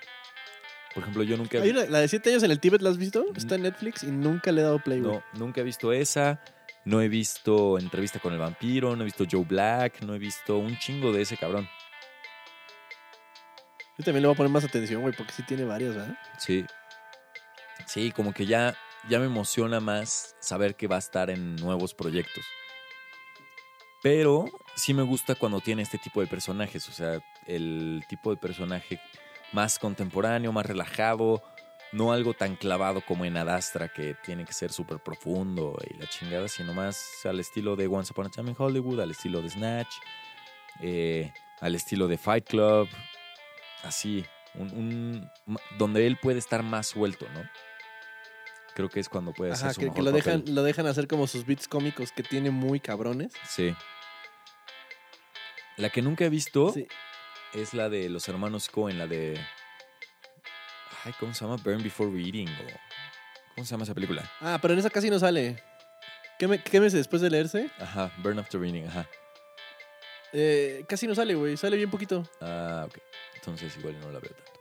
Por 0.94 1.02
ejemplo, 1.04 1.22
yo 1.22 1.36
nunca, 1.36 1.58
Hay 1.58 1.70
una- 1.70 1.84
la 1.86 2.00
de 2.00 2.08
siete 2.08 2.30
años 2.30 2.42
en 2.42 2.50
el 2.50 2.58
Tíbet, 2.58 2.82
¿la 2.82 2.90
has 2.90 2.98
visto? 2.98 3.24
Está 3.36 3.54
en 3.54 3.62
Netflix 3.62 4.02
y 4.02 4.08
nunca 4.10 4.50
le 4.50 4.60
he 4.60 4.64
dado 4.64 4.78
play, 4.80 5.00
no, 5.00 5.22
nunca 5.34 5.60
he 5.60 5.64
visto 5.64 5.92
esa. 5.92 6.40
No 6.84 7.02
he 7.02 7.08
visto 7.08 7.78
Entrevista 7.78 8.18
con 8.20 8.32
el 8.32 8.38
Vampiro, 8.38 8.96
no 8.96 9.02
he 9.02 9.04
visto 9.04 9.24
Joe 9.30 9.44
Black, 9.44 10.00
no 10.02 10.14
he 10.14 10.18
visto 10.18 10.56
un 10.56 10.78
chingo 10.78 11.12
de 11.12 11.22
ese 11.22 11.36
cabrón. 11.36 11.68
Yo 13.98 14.04
también 14.04 14.22
le 14.22 14.28
voy 14.28 14.34
a 14.34 14.36
poner 14.36 14.50
más 14.50 14.64
atención, 14.64 15.02
güey, 15.02 15.14
porque 15.14 15.32
sí 15.32 15.42
tiene 15.42 15.64
varias, 15.64 15.94
¿verdad? 15.94 16.18
Sí. 16.38 16.64
Sí, 17.86 18.10
como 18.12 18.32
que 18.32 18.46
ya, 18.46 18.74
ya 19.10 19.18
me 19.18 19.26
emociona 19.26 19.78
más 19.80 20.34
saber 20.40 20.74
que 20.74 20.86
va 20.88 20.96
a 20.96 21.00
estar 21.00 21.28
en 21.28 21.56
nuevos 21.56 21.92
proyectos. 21.92 22.44
Pero 24.02 24.46
sí 24.74 24.94
me 24.94 25.02
gusta 25.02 25.34
cuando 25.34 25.60
tiene 25.60 25.82
este 25.82 25.98
tipo 25.98 26.22
de 26.22 26.26
personajes, 26.26 26.88
o 26.88 26.92
sea, 26.92 27.20
el 27.46 28.02
tipo 28.08 28.30
de 28.30 28.38
personaje 28.38 28.98
más 29.52 29.78
contemporáneo, 29.78 30.52
más 30.52 30.66
relajado, 30.66 31.42
no 31.92 32.12
algo 32.12 32.34
tan 32.34 32.56
clavado 32.56 33.00
como 33.00 33.24
en 33.24 33.36
Adastra, 33.36 33.88
que 33.88 34.14
tiene 34.24 34.44
que 34.44 34.52
ser 34.52 34.72
súper 34.72 35.00
profundo 35.00 35.76
y 35.88 35.98
la 35.98 36.08
chingada, 36.08 36.48
sino 36.48 36.72
más 36.72 37.04
al 37.24 37.40
estilo 37.40 37.76
de 37.76 37.86
Once 37.86 38.12
Upon 38.12 38.26
a 38.26 38.30
Time 38.30 38.50
in 38.50 38.56
Hollywood, 38.58 39.00
al 39.00 39.10
estilo 39.10 39.42
de 39.42 39.50
Snatch, 39.50 39.92
eh, 40.80 41.32
al 41.60 41.74
estilo 41.74 42.06
de 42.06 42.16
Fight 42.16 42.46
Club, 42.46 42.88
así, 43.82 44.24
un, 44.54 45.28
donde 45.78 46.06
él 46.06 46.16
puede 46.16 46.38
estar 46.38 46.62
más 46.62 46.86
suelto, 46.86 47.26
¿no? 47.34 47.42
Creo 48.74 48.88
que 48.88 49.00
es 49.00 49.08
cuando 49.08 49.32
puede 49.32 49.52
Ajá, 49.52 49.68
hacer 49.68 49.74
su 49.74 49.80
que, 49.80 49.86
mejor 49.86 49.96
que 49.96 50.02
lo, 50.02 50.12
dejan, 50.12 50.44
lo 50.46 50.62
dejan 50.62 50.86
hacer 50.86 51.08
como 51.08 51.26
sus 51.26 51.44
beats 51.44 51.66
cómicos 51.66 52.12
que 52.12 52.22
tiene 52.22 52.50
muy 52.50 52.78
cabrones. 52.78 53.32
Sí. 53.48 53.74
La 55.76 55.90
que 55.90 56.02
nunca 56.02 56.24
he 56.24 56.28
visto 56.28 56.72
Sí. 56.72 56.86
Es 57.54 57.74
la 57.74 57.88
de 57.88 58.08
los 58.08 58.28
hermanos 58.28 58.68
Cohen, 58.68 58.98
la 58.98 59.06
de. 59.06 59.38
Ay, 61.04 61.12
¿cómo 61.18 61.32
se 61.34 61.44
llama? 61.44 61.56
Burn 61.56 61.82
Before 61.82 62.10
Reading. 62.10 62.48
o- 62.48 63.54
¿Cómo 63.54 63.64
se 63.64 63.70
llama 63.72 63.84
esa 63.84 63.94
película? 63.94 64.30
Ah, 64.40 64.58
pero 64.60 64.74
en 64.74 64.80
esa 64.80 64.90
casi 64.90 65.10
no 65.10 65.18
sale. 65.18 65.62
¿Qué, 66.38 66.46
me, 66.48 66.62
qué 66.62 66.80
meses 66.80 66.94
después 66.98 67.20
de 67.22 67.30
leerse? 67.30 67.70
Ajá, 67.78 68.10
Burn 68.18 68.38
After 68.38 68.60
Reading, 68.60 68.86
ajá. 68.86 69.06
Eh, 70.32 70.84
casi 70.88 71.06
no 71.06 71.14
sale, 71.14 71.34
güey. 71.34 71.56
Sale 71.56 71.76
bien 71.76 71.90
poquito. 71.90 72.26
Ah, 72.40 72.84
ok. 72.88 72.98
Entonces 73.34 73.76
igual 73.76 73.98
no 74.00 74.10
la 74.12 74.20
veo 74.20 74.30
tanto. 74.30 74.52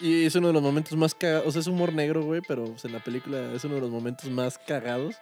Y 0.00 0.24
es 0.26 0.34
uno 0.34 0.48
de 0.48 0.52
los 0.52 0.62
momentos 0.62 0.96
más 0.96 1.14
cagados. 1.14 1.46
O 1.46 1.50
sea, 1.52 1.60
es 1.60 1.66
humor 1.66 1.92
negro, 1.92 2.22
güey, 2.22 2.40
pero 2.46 2.64
pues, 2.64 2.84
en 2.84 2.92
la 2.92 3.00
película 3.00 3.52
es 3.52 3.64
uno 3.64 3.74
de 3.76 3.80
los 3.80 3.90
momentos 3.90 4.30
más 4.30 4.58
cagados 4.58 5.14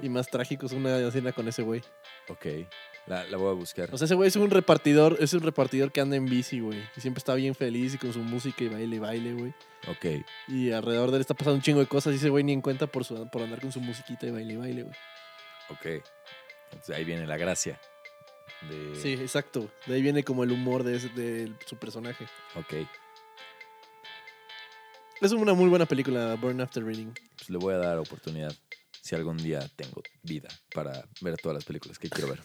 y 0.00 0.08
más 0.08 0.28
trágicos. 0.28 0.72
Una 0.72 0.98
escena 0.98 1.32
con 1.32 1.46
ese 1.48 1.62
güey. 1.62 1.82
Ok. 2.28 2.46
La, 3.06 3.24
la 3.24 3.36
voy 3.36 3.50
a 3.50 3.52
buscar. 3.54 3.88
O 3.92 3.98
sea, 3.98 4.04
ese 4.04 4.14
güey 4.14 4.28
es 4.28 4.36
un 4.36 4.50
repartidor. 4.50 5.16
Es 5.20 5.32
un 5.34 5.40
repartidor 5.42 5.90
que 5.90 6.00
anda 6.00 6.16
en 6.16 6.26
bici, 6.26 6.60
güey. 6.60 6.78
Y 6.96 7.00
siempre 7.00 7.18
está 7.18 7.34
bien 7.34 7.54
feliz 7.54 7.94
y 7.94 7.98
con 7.98 8.12
su 8.12 8.20
música 8.20 8.62
y 8.64 8.68
baile 8.68 8.98
baile, 9.00 9.32
güey. 9.34 9.54
ok. 9.88 10.24
Y 10.48 10.70
alrededor 10.70 11.10
de 11.10 11.16
él 11.16 11.20
está 11.20 11.34
pasando 11.34 11.56
un 11.56 11.62
chingo 11.62 11.80
de 11.80 11.86
cosas 11.86 12.12
y 12.12 12.16
ese 12.16 12.28
güey 12.28 12.44
ni 12.44 12.52
en 12.52 12.60
cuenta 12.62 12.86
por, 12.86 13.04
su, 13.04 13.28
por 13.28 13.42
andar 13.42 13.60
con 13.60 13.72
su 13.72 13.80
musiquita 13.80 14.26
y 14.26 14.30
baile 14.30 14.56
baile, 14.56 14.82
güey. 14.84 14.94
Ok. 15.70 16.04
Entonces 16.70 16.96
ahí 16.96 17.04
viene 17.04 17.26
la 17.26 17.36
gracia. 17.36 17.80
De... 18.70 18.94
Sí, 19.00 19.14
exacto. 19.14 19.68
De 19.86 19.94
ahí 19.96 20.02
viene 20.02 20.22
como 20.22 20.44
el 20.44 20.52
humor 20.52 20.84
de, 20.84 20.96
ese- 20.96 21.08
de 21.08 21.52
su 21.66 21.76
personaje. 21.76 22.26
Ok. 22.54 22.74
Es 25.20 25.32
una 25.32 25.54
muy 25.54 25.68
buena 25.68 25.86
película, 25.86 26.34
Burn 26.34 26.60
After 26.60 26.84
Reading. 26.84 27.12
Pues 27.36 27.50
le 27.50 27.58
voy 27.58 27.74
a 27.74 27.78
dar 27.78 27.98
oportunidad. 27.98 28.52
Si 29.00 29.14
algún 29.16 29.36
día 29.36 29.68
tengo 29.76 30.02
vida 30.22 30.48
para 30.74 31.04
ver 31.20 31.36
todas 31.36 31.56
las 31.56 31.64
películas 31.64 31.98
que 31.98 32.08
quiero 32.08 32.30
ver. 32.30 32.40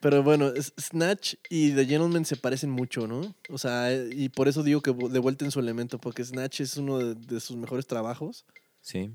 Pero 0.00 0.22
bueno, 0.22 0.52
Snatch 0.78 1.36
y 1.48 1.72
The 1.72 1.86
Gentleman 1.86 2.26
se 2.26 2.36
parecen 2.36 2.68
mucho, 2.68 3.06
¿no? 3.06 3.34
O 3.48 3.56
sea, 3.56 3.90
eh, 3.90 4.10
y 4.12 4.28
por 4.28 4.48
eso 4.48 4.62
digo 4.62 4.82
que 4.82 4.92
de 4.92 5.18
vuelta 5.18 5.46
en 5.46 5.50
su 5.50 5.60
elemento, 5.60 5.98
porque 5.98 6.22
Snatch 6.22 6.60
es 6.60 6.76
uno 6.76 6.98
de, 6.98 7.14
de 7.14 7.40
sus 7.40 7.56
mejores 7.56 7.86
trabajos. 7.86 8.44
Sí. 8.82 9.14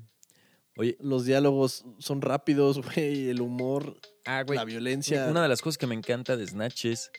Oye, 0.76 0.96
Los 1.00 1.24
diálogos 1.24 1.84
son 1.98 2.22
rápidos, 2.22 2.80
güey, 2.94 3.28
el 3.28 3.40
humor, 3.40 4.00
ah, 4.26 4.44
la 4.48 4.64
violencia. 4.64 5.26
Una 5.28 5.42
de 5.42 5.48
las 5.48 5.62
cosas 5.62 5.78
que 5.78 5.86
me 5.86 5.94
encanta 5.94 6.36
de 6.36 6.46
Snatch 6.46 6.86
es 6.86 7.12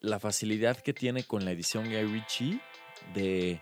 la 0.00 0.18
facilidad 0.18 0.76
que 0.78 0.92
tiene 0.92 1.24
con 1.24 1.44
la 1.44 1.52
edición 1.52 1.84
Guy 1.84 2.04
Ritchie 2.04 2.60
de, 3.14 3.60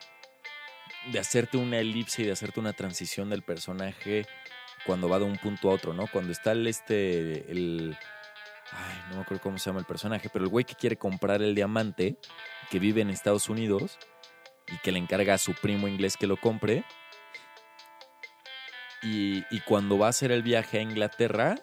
de 1.12 1.18
hacerte 1.18 1.57
una 1.57 1.79
elipse 1.79 2.23
y 2.23 2.27
de 2.27 2.33
hacerte 2.33 2.61
una 2.61 2.73
transición 2.73 3.31
del 3.31 3.42
personaje 3.42 4.27
cuando 4.87 5.09
va 5.09 5.19
de 5.19 5.25
un 5.25 5.37
punto 5.37 5.71
a 5.71 5.75
otro, 5.75 5.93
¿no? 5.93 6.07
Cuando 6.07 6.33
está 6.33 6.53
el 6.53 6.66
este, 6.66 7.51
el... 7.51 7.97
Ay, 8.73 8.99
no 9.09 9.16
me 9.16 9.23
acuerdo 9.23 9.43
cómo 9.43 9.59
se 9.59 9.69
llama 9.69 9.81
el 9.81 9.87
personaje, 9.87 10.29
pero 10.33 10.45
el 10.45 10.51
güey 10.51 10.64
que 10.64 10.75
quiere 10.75 10.97
comprar 10.97 11.43
el 11.43 11.55
diamante, 11.55 12.16
que 12.71 12.79
vive 12.79 13.01
en 13.01 13.11
Estados 13.11 13.49
Unidos 13.49 13.99
y 14.69 14.79
que 14.79 14.93
le 14.93 14.99
encarga 14.99 15.35
a 15.35 15.38
su 15.38 15.55
primo 15.55 15.88
inglés 15.88 16.16
que 16.16 16.27
lo 16.27 16.37
compre. 16.37 16.85
Y, 19.03 19.45
y 19.51 19.61
cuando 19.61 19.99
va 19.99 20.07
a 20.07 20.11
hacer 20.11 20.31
el 20.31 20.43
viaje 20.43 20.79
a 20.79 20.83
Inglaterra, 20.83 21.57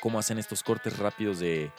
cómo 0.00 0.18
hacen 0.18 0.38
estos 0.38 0.62
cortes 0.62 0.98
rápidos 0.98 1.40
de. 1.40 1.72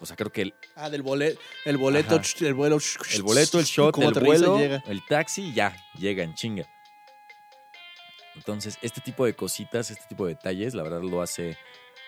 O 0.00 0.06
sea, 0.06 0.16
creo 0.16 0.32
que 0.32 0.42
el, 0.42 0.54
Ah, 0.76 0.90
del 0.90 1.02
boleto, 1.02 1.40
el 1.64 1.76
boleto, 1.76 2.20
el 2.40 2.54
vuelo. 2.54 2.78
el 3.12 3.22
boleto, 3.22 3.60
el 3.60 3.64
shot, 3.64 3.96
el 3.96 4.10
vuelo, 4.24 4.58
llega. 4.58 4.82
el 4.88 5.04
taxi, 5.06 5.52
ya, 5.54 5.76
llega 5.96 6.24
en 6.24 6.34
chinga. 6.34 6.68
Entonces, 8.36 8.78
este 8.82 9.00
tipo 9.00 9.24
de 9.24 9.34
cositas, 9.34 9.90
este 9.90 10.06
tipo 10.08 10.26
de 10.26 10.34
detalles, 10.34 10.74
la 10.74 10.82
verdad 10.82 11.02
lo 11.02 11.22
hace 11.22 11.56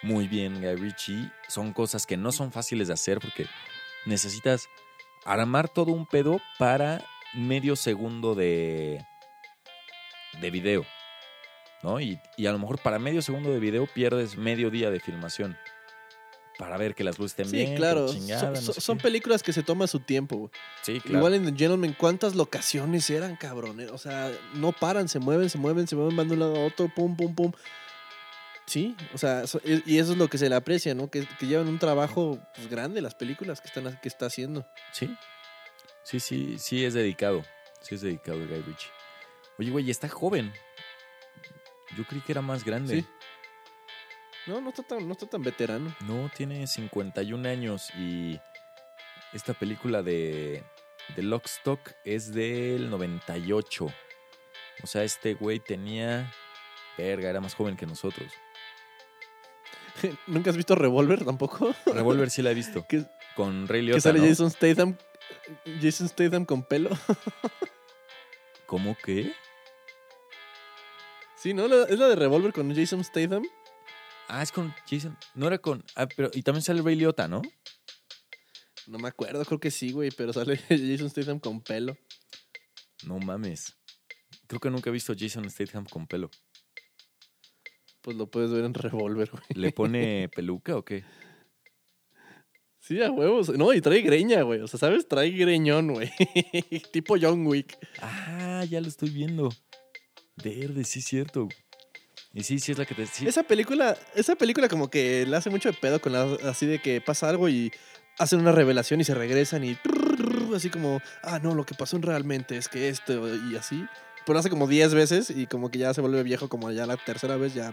muy 0.02 0.28
bien 0.28 0.60
Guy 0.60 0.76
Ritchie. 0.76 1.30
Son 1.48 1.72
cosas 1.72 2.06
que 2.06 2.16
no 2.16 2.32
son 2.32 2.52
fáciles 2.52 2.88
de 2.88 2.94
hacer 2.94 3.18
porque 3.20 3.46
necesitas 4.06 4.68
armar 5.24 5.68
todo 5.68 5.92
un 5.92 6.06
pedo 6.06 6.40
para 6.58 7.04
medio 7.34 7.76
segundo 7.76 8.34
de, 8.34 9.04
de 10.40 10.50
video. 10.50 10.84
¿No? 11.82 12.00
Y, 12.00 12.20
y 12.36 12.46
a 12.46 12.52
lo 12.52 12.58
mejor 12.58 12.80
para 12.80 12.98
medio 12.98 13.22
segundo 13.22 13.50
de 13.50 13.60
video 13.60 13.86
pierdes 13.86 14.36
medio 14.36 14.70
día 14.70 14.90
de 14.90 14.98
filmación. 14.98 15.56
Para 16.58 16.78
ver 16.78 16.94
que 16.94 17.04
las 17.04 17.18
luces 17.18 17.32
estén 17.32 17.50
Sí, 17.50 17.56
bien. 17.56 17.70
que 17.72 17.76
claro. 17.76 18.10
chingada, 18.10 18.40
son 18.40 18.52
no 18.54 18.60
son- 18.60 18.74
sé 18.74 18.80
son 18.80 18.96
qué. 18.96 19.02
películas 19.02 19.42
que 19.42 19.52
se 19.52 19.62
toma 19.62 19.86
su 19.86 20.00
tiempo. 20.00 20.36
güey. 20.36 20.50
Sí, 20.82 21.00
claro. 21.00 21.18
Igual 21.18 21.34
en 21.34 21.44
The 21.44 21.50
Gentleman, 21.50 21.92
¿cuántas 21.98 22.34
locaciones 22.34 23.10
eran, 23.10 23.36
cabrón? 23.36 23.78
eh? 23.80 23.88
O 23.90 23.98
sea, 23.98 24.32
no 24.54 24.72
paran, 24.72 25.08
se 25.08 25.18
mueven, 25.18 25.50
se 25.50 25.58
mueven, 25.58 25.86
se 25.86 25.96
mueven, 25.96 26.16
van 26.16 26.28
de 26.28 26.34
un 26.34 26.40
lado 26.40 26.56
a 26.56 26.64
otro, 26.66 26.90
pum, 26.94 27.14
pum, 27.16 27.34
pum. 27.34 27.52
Sí, 28.64 28.96
o 29.14 29.18
sea, 29.18 29.44
y 29.84 29.98
eso 29.98 30.12
es 30.12 30.18
lo 30.18 30.28
que 30.28 30.38
se 30.38 30.48
le 30.48 30.56
aprecia, 30.56 30.92
¿no? 30.94 31.08
Que, 31.08 31.24
que 31.38 31.46
llevan 31.46 31.68
un 31.68 31.78
trabajo 31.78 32.38
pues, 32.56 32.68
grande 32.68 33.00
las 33.00 33.14
películas 33.14 33.60
que, 33.60 33.68
están, 33.68 34.00
que 34.00 34.08
está 34.08 34.26
haciendo. 34.26 34.66
Sí. 34.92 35.14
Sí, 36.02 36.20
sí, 36.20 36.56
sí 36.58 36.84
es 36.84 36.94
dedicado. 36.94 37.44
Sí 37.82 37.94
es 37.94 38.00
dedicado 38.00 38.38
el 38.38 38.48
Guy 38.48 38.62
Ritchie. 38.62 38.90
Oye, 39.58 39.70
güey, 39.70 39.88
está 39.90 40.08
joven. 40.08 40.52
Yo 41.96 42.04
creí 42.04 42.20
que 42.22 42.32
era 42.32 42.42
más 42.42 42.64
grande. 42.64 43.02
Sí. 43.02 43.06
No, 44.46 44.60
no 44.60 44.70
está 44.70 44.82
tan, 44.82 45.06
no 45.06 45.12
está 45.12 45.26
tan 45.26 45.42
veterano. 45.42 45.94
No, 46.00 46.30
tiene 46.36 46.66
51 46.66 47.48
años 47.48 47.90
y 47.96 48.38
esta 49.32 49.54
película 49.54 50.02
de, 50.02 50.62
de 51.16 51.22
Lockstock 51.22 51.80
es 52.04 52.32
del 52.32 52.88
98. 52.90 53.86
O 54.82 54.86
sea, 54.86 55.02
este 55.04 55.34
güey 55.34 55.58
tenía... 55.60 56.32
Verga, 56.98 57.28
era 57.28 57.40
más 57.40 57.54
joven 57.54 57.76
que 57.76 57.84
nosotros. 57.86 58.32
¿Nunca 60.26 60.50
has 60.50 60.56
visto 60.56 60.74
Revolver 60.74 61.24
tampoco? 61.24 61.74
Revolver 61.86 62.30
sí 62.30 62.40
la 62.42 62.52
he 62.52 62.54
visto. 62.62 62.86
que, 62.88 63.04
Con 63.34 63.66
Ray 63.68 63.80
que 63.80 63.86
Liotta, 63.86 64.00
sale 64.00 64.20
¿no? 64.20 64.26
Jason 64.26 64.50
Statham. 64.50 64.96
Jason 65.82 66.08
Statham 66.08 66.44
con 66.46 66.62
pelo. 66.62 66.90
¿Cómo 68.66 68.96
que? 68.96 69.32
Sí, 71.36 71.52
¿no? 71.52 71.68
La- 71.68 71.84
Es 71.84 71.98
la 71.98 72.08
de 72.08 72.16
Revolver 72.16 72.52
con 72.52 72.74
Jason 72.74 73.02
Statham. 73.04 73.42
Ah, 74.28 74.42
es 74.42 74.52
con 74.52 74.74
Jason. 74.88 75.16
No 75.34 75.46
era 75.46 75.58
con... 75.58 75.84
Ah, 75.94 76.06
pero... 76.06 76.30
Y 76.34 76.42
también 76.42 76.62
sale 76.62 76.82
Ray 76.82 76.96
Liotta, 76.96 77.28
¿no? 77.28 77.42
No 78.86 78.98
me 78.98 79.08
acuerdo, 79.08 79.44
creo 79.44 79.58
que 79.58 79.70
sí, 79.70 79.92
güey, 79.92 80.10
pero 80.10 80.32
sale 80.32 80.56
Jason 80.68 81.10
Statham 81.10 81.40
con 81.40 81.60
pelo. 81.60 81.96
No 83.04 83.18
mames. 83.18 83.76
Creo 84.46 84.60
que 84.60 84.70
nunca 84.70 84.90
he 84.90 84.92
visto 84.92 85.12
a 85.12 85.16
Jason 85.18 85.48
Statham 85.50 85.86
con 85.86 86.06
pelo. 86.06 86.30
Pues 88.00 88.16
lo 88.16 88.30
puedes 88.30 88.50
ver 88.52 88.64
en 88.64 88.74
Revolver, 88.74 89.30
güey. 89.30 89.42
¿Le 89.54 89.72
pone 89.72 90.28
peluca 90.34 90.76
o 90.76 90.84
qué? 90.84 91.04
Sí, 92.78 93.02
a 93.02 93.10
huevos. 93.10 93.48
No, 93.48 93.74
y 93.74 93.80
trae 93.80 94.00
greña, 94.00 94.42
güey. 94.42 94.60
O 94.60 94.68
sea, 94.68 94.78
¿sabes? 94.78 95.08
Trae 95.08 95.30
greñón, 95.30 95.92
güey. 95.92 96.12
tipo 96.92 97.16
John 97.20 97.44
Wick. 97.44 97.76
Ah, 98.00 98.64
ya 98.70 98.80
lo 98.80 98.86
estoy 98.86 99.10
viendo. 99.10 99.52
Verde, 100.36 100.84
sí 100.84 101.00
cierto. 101.00 101.48
Y 102.36 102.42
sí, 102.42 102.58
sí 102.58 102.72
es 102.72 102.78
la 102.78 102.84
que 102.84 102.94
te... 102.94 103.06
sí. 103.06 103.26
Esa 103.26 103.44
película, 103.44 103.96
esa 104.14 104.36
película 104.36 104.68
como 104.68 104.90
que 104.90 105.24
le 105.24 105.34
hace 105.34 105.48
mucho 105.48 105.70
de 105.70 105.78
pedo 105.78 106.02
con 106.02 106.12
la, 106.12 106.36
así 106.44 106.66
de 106.66 106.82
que 106.82 107.00
pasa 107.00 107.30
algo 107.30 107.48
y 107.48 107.72
hacen 108.18 108.40
una 108.40 108.52
revelación 108.52 109.00
y 109.00 109.04
se 109.04 109.14
regresan 109.14 109.64
y 109.64 109.78
así 110.54 110.68
como, 110.68 111.00
ah, 111.22 111.38
no, 111.42 111.54
lo 111.54 111.64
que 111.64 111.74
pasó 111.74 111.96
realmente 111.96 112.58
es 112.58 112.68
que 112.68 112.90
esto 112.90 113.34
y 113.50 113.56
así. 113.56 113.86
Pero 114.26 114.34
lo 114.34 114.40
hace 114.40 114.50
como 114.50 114.66
10 114.66 114.92
veces 114.92 115.30
y 115.30 115.46
como 115.46 115.70
que 115.70 115.78
ya 115.78 115.94
se 115.94 116.02
vuelve 116.02 116.22
viejo 116.24 116.50
como 116.50 116.70
ya 116.72 116.84
la 116.84 116.98
tercera 116.98 117.38
vez 117.38 117.54
ya... 117.54 117.70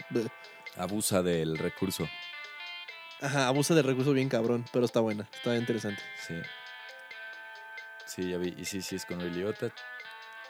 Abusa 0.78 1.22
del 1.22 1.58
recurso. 1.58 2.08
Ajá, 3.20 3.48
abusa 3.48 3.76
del 3.76 3.84
recurso 3.84 4.14
bien 4.14 4.30
cabrón, 4.30 4.64
pero 4.72 4.86
está 4.86 5.02
buena, 5.02 5.28
está 5.34 5.58
interesante. 5.58 6.02
Sí. 6.26 6.36
Sí, 8.06 8.30
ya 8.30 8.38
vi. 8.38 8.56
Y 8.58 8.64
sí, 8.64 8.82
sí 8.82 8.96
es 8.96 9.06
con 9.06 9.20
Ray 9.20 9.32
Liotta. 9.32 9.74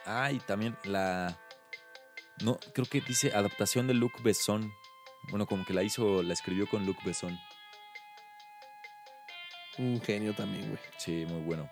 Ah, 0.06 0.30
y 0.30 0.38
también 0.38 0.76
la... 0.84 1.36
No, 2.42 2.58
creo 2.74 2.86
que 2.86 3.00
dice 3.00 3.32
adaptación 3.34 3.86
de 3.86 3.94
Luc 3.94 4.22
Besson. 4.22 4.72
Bueno, 5.30 5.46
como 5.46 5.64
que 5.64 5.72
la 5.72 5.82
hizo, 5.82 6.22
la 6.22 6.32
escribió 6.34 6.66
con 6.68 6.84
Luc 6.84 7.02
Besson. 7.04 7.38
Un 9.78 10.00
genio 10.02 10.34
también, 10.34 10.66
güey. 10.68 10.78
Sí, 10.98 11.24
muy 11.28 11.40
bueno. 11.42 11.68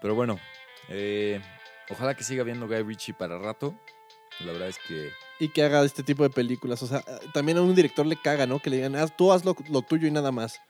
Pero 0.00 0.14
bueno, 0.14 0.38
eh, 0.88 1.40
ojalá 1.90 2.14
que 2.14 2.24
siga 2.24 2.42
viendo 2.42 2.66
Guy 2.66 2.82
Ritchie 2.82 3.14
para 3.14 3.38
rato. 3.38 3.78
La 4.40 4.52
verdad 4.52 4.68
es 4.68 4.78
que 4.88 5.10
Y 5.38 5.48
que 5.50 5.62
haga 5.62 5.84
este 5.84 6.02
tipo 6.02 6.22
de 6.24 6.30
películas. 6.30 6.82
O 6.82 6.86
sea, 6.86 7.04
también 7.32 7.58
a 7.58 7.62
un 7.62 7.74
director 7.74 8.04
le 8.06 8.16
caga, 8.20 8.46
¿no? 8.46 8.58
Que 8.58 8.70
le 8.70 8.76
digan, 8.76 8.96
ah, 8.96 9.06
tú 9.06 9.32
haz 9.32 9.44
lo, 9.44 9.54
lo 9.70 9.82
tuyo 9.82 10.08
y 10.08 10.10
nada 10.10 10.32
más. 10.32 10.60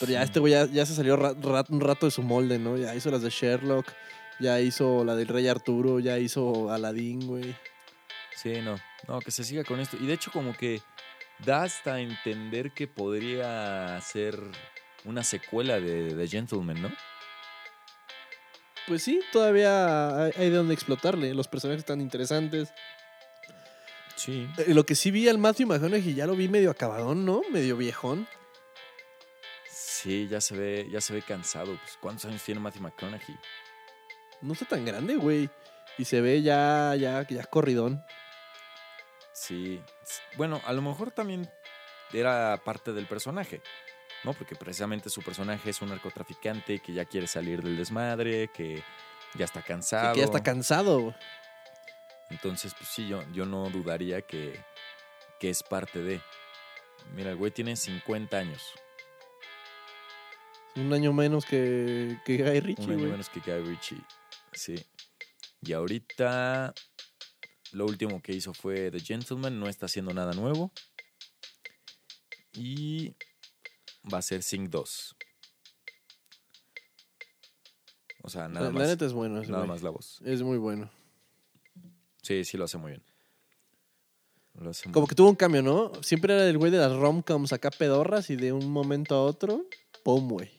Pero 0.00 0.12
ya 0.12 0.22
este 0.24 0.40
güey 0.40 0.52
ya, 0.54 0.66
ya 0.66 0.84
se 0.84 0.96
salió 0.96 1.14
ra- 1.16 1.34
ra- 1.40 1.64
un 1.68 1.80
rato 1.80 2.06
de 2.06 2.10
su 2.10 2.22
molde, 2.22 2.58
¿no? 2.58 2.76
Ya 2.76 2.92
hizo 2.96 3.10
las 3.12 3.22
de 3.22 3.30
Sherlock, 3.30 3.86
ya 4.40 4.58
hizo 4.60 5.04
la 5.04 5.14
del 5.14 5.28
Rey 5.28 5.46
Arturo, 5.46 6.00
ya 6.00 6.18
hizo 6.18 6.72
Aladdin, 6.72 7.24
güey. 7.24 7.54
Sí, 8.36 8.60
no, 8.60 8.78
no, 9.08 9.20
que 9.20 9.30
se 9.30 9.44
siga 9.44 9.64
con 9.64 9.80
esto. 9.80 9.96
Y 10.00 10.06
de 10.06 10.14
hecho 10.14 10.30
como 10.30 10.56
que 10.56 10.80
da 11.44 11.62
hasta 11.62 12.00
entender 12.00 12.72
que 12.72 12.88
podría 12.88 14.00
ser 14.00 14.38
una 15.04 15.24
secuela 15.24 15.80
de 15.80 16.28
Gentleman, 16.28 16.82
¿no? 16.82 16.92
Pues 18.86 19.02
sí, 19.04 19.20
todavía 19.32 20.24
hay, 20.24 20.32
hay 20.36 20.50
de 20.50 20.56
dónde 20.56 20.74
explotarle. 20.74 21.34
Los 21.34 21.48
personajes 21.48 21.80
están 21.80 22.00
interesantes. 22.00 22.72
Sí. 24.16 24.48
Eh, 24.58 24.74
lo 24.74 24.84
que 24.84 24.94
sí 24.94 25.10
vi 25.10 25.28
al 25.28 25.38
Matthew 25.38 25.68
McConaughey 25.68 26.14
ya 26.14 26.26
lo 26.26 26.34
vi 26.34 26.48
medio 26.48 26.70
acabadón, 26.70 27.24
¿no? 27.24 27.42
Medio 27.52 27.76
viejón. 27.76 28.26
Sí, 29.70 30.26
ya 30.28 30.40
se 30.40 30.56
ve, 30.56 30.88
ya 30.90 31.00
se 31.00 31.14
ve 31.14 31.22
cansado. 31.22 31.76
Pues, 31.76 31.96
¿Cuántos 32.00 32.24
años 32.24 32.42
tiene 32.42 32.60
Matthew 32.60 32.82
McConaughey? 32.82 33.36
No 34.40 34.52
está 34.52 34.66
tan 34.66 34.84
grande, 34.84 35.16
güey. 35.16 35.48
Y 35.96 36.04
se 36.04 36.20
ve 36.20 36.42
ya, 36.42 36.94
ya, 36.96 37.26
ya 37.28 37.44
corridón. 37.44 38.04
Sí. 39.46 39.82
Bueno, 40.36 40.60
a 40.64 40.72
lo 40.72 40.82
mejor 40.82 41.10
también 41.10 41.50
era 42.12 42.60
parte 42.64 42.92
del 42.92 43.06
personaje, 43.06 43.60
¿no? 44.24 44.34
Porque 44.34 44.54
precisamente 44.54 45.10
su 45.10 45.22
personaje 45.22 45.70
es 45.70 45.82
un 45.82 45.88
narcotraficante 45.88 46.78
que 46.78 46.92
ya 46.92 47.04
quiere 47.06 47.26
salir 47.26 47.62
del 47.62 47.76
desmadre, 47.76 48.48
que 48.54 48.82
ya 49.34 49.44
está 49.46 49.60
Sí, 49.60 49.66
cansado. 49.68 50.12
que 50.14 50.20
ya 50.20 50.24
está 50.26 50.42
cansado. 50.42 51.14
Entonces, 52.30 52.72
pues 52.74 52.88
sí, 52.88 53.08
yo, 53.08 53.22
yo 53.32 53.44
no 53.46 53.68
dudaría 53.70 54.22
que, 54.22 54.58
que 55.40 55.50
es 55.50 55.62
parte 55.62 55.98
de. 56.02 56.20
Mira, 57.14 57.30
el 57.30 57.36
güey 57.36 57.50
tiene 57.50 57.74
50 57.76 58.36
años. 58.38 58.62
Un 60.76 60.92
año 60.92 61.12
menos 61.12 61.44
que, 61.44 62.16
que 62.24 62.36
Guy 62.38 62.60
Ritchie, 62.60 62.84
Un 62.84 62.90
año 62.90 62.98
güey. 63.00 63.10
menos 63.10 63.28
que 63.28 63.40
Guy 63.40 63.62
Ritchie. 63.68 64.00
Sí. 64.52 64.86
Y 65.60 65.72
ahorita 65.74 66.72
lo 67.72 67.86
último 67.86 68.22
que 68.22 68.32
hizo 68.32 68.52
fue 68.54 68.90
The 68.90 69.00
Gentleman, 69.00 69.58
no 69.58 69.68
está 69.68 69.86
haciendo 69.86 70.12
nada 70.14 70.32
nuevo. 70.32 70.72
Y 72.54 73.14
va 74.12 74.18
a 74.18 74.22
ser 74.22 74.42
Sing 74.42 74.68
2. 74.70 75.16
O 78.24 78.28
sea, 78.28 78.48
nada 78.48 78.66
la, 78.66 78.72
la 78.72 78.78
más. 78.78 78.88
neta 78.88 79.06
es 79.06 79.12
bueno. 79.12 79.40
Nada 79.42 79.58
güey. 79.58 79.68
más 79.68 79.82
la 79.82 79.90
voz. 79.90 80.20
Es 80.24 80.42
muy 80.42 80.58
bueno. 80.58 80.90
Sí, 82.22 82.44
sí 82.44 82.56
lo 82.56 82.64
hace 82.64 82.78
muy 82.78 82.92
bien. 82.92 83.02
Lo 84.54 84.70
hace 84.70 84.86
muy 84.88 84.92
Como 84.92 85.06
que 85.06 85.14
tuvo 85.14 85.28
un 85.28 85.34
cambio, 85.34 85.62
¿no? 85.62 85.92
Siempre 86.02 86.34
era 86.34 86.46
el 86.46 86.58
güey 86.58 86.70
de 86.70 86.78
las 86.78 86.92
romcoms 86.92 87.52
acá 87.52 87.70
pedorras 87.70 88.30
y 88.30 88.36
de 88.36 88.52
un 88.52 88.70
momento 88.70 89.14
a 89.16 89.22
otro, 89.24 89.64
¡pum, 90.04 90.28
güey! 90.28 90.50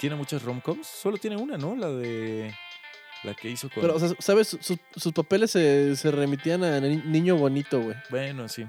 ¿Tiene 0.00 0.16
muchas 0.16 0.42
romcoms? 0.42 0.86
Solo 0.86 1.18
tiene 1.18 1.36
una, 1.36 1.58
¿no? 1.58 1.76
La 1.76 1.88
de. 1.90 2.52
La 3.22 3.34
que 3.34 3.48
hizo 3.50 3.68
con. 3.68 3.82
Pero, 3.82 3.96
o 3.96 3.98
sea, 3.98 4.08
¿sabes? 4.18 4.48
Sus, 4.48 4.78
sus 4.96 5.12
papeles 5.12 5.50
se, 5.50 5.94
se 5.96 6.10
remitían 6.10 6.64
a 6.64 6.80
ni- 6.80 6.96
niño 6.96 7.36
bonito, 7.36 7.80
güey. 7.80 7.96
Bueno, 8.08 8.48
sí. 8.48 8.66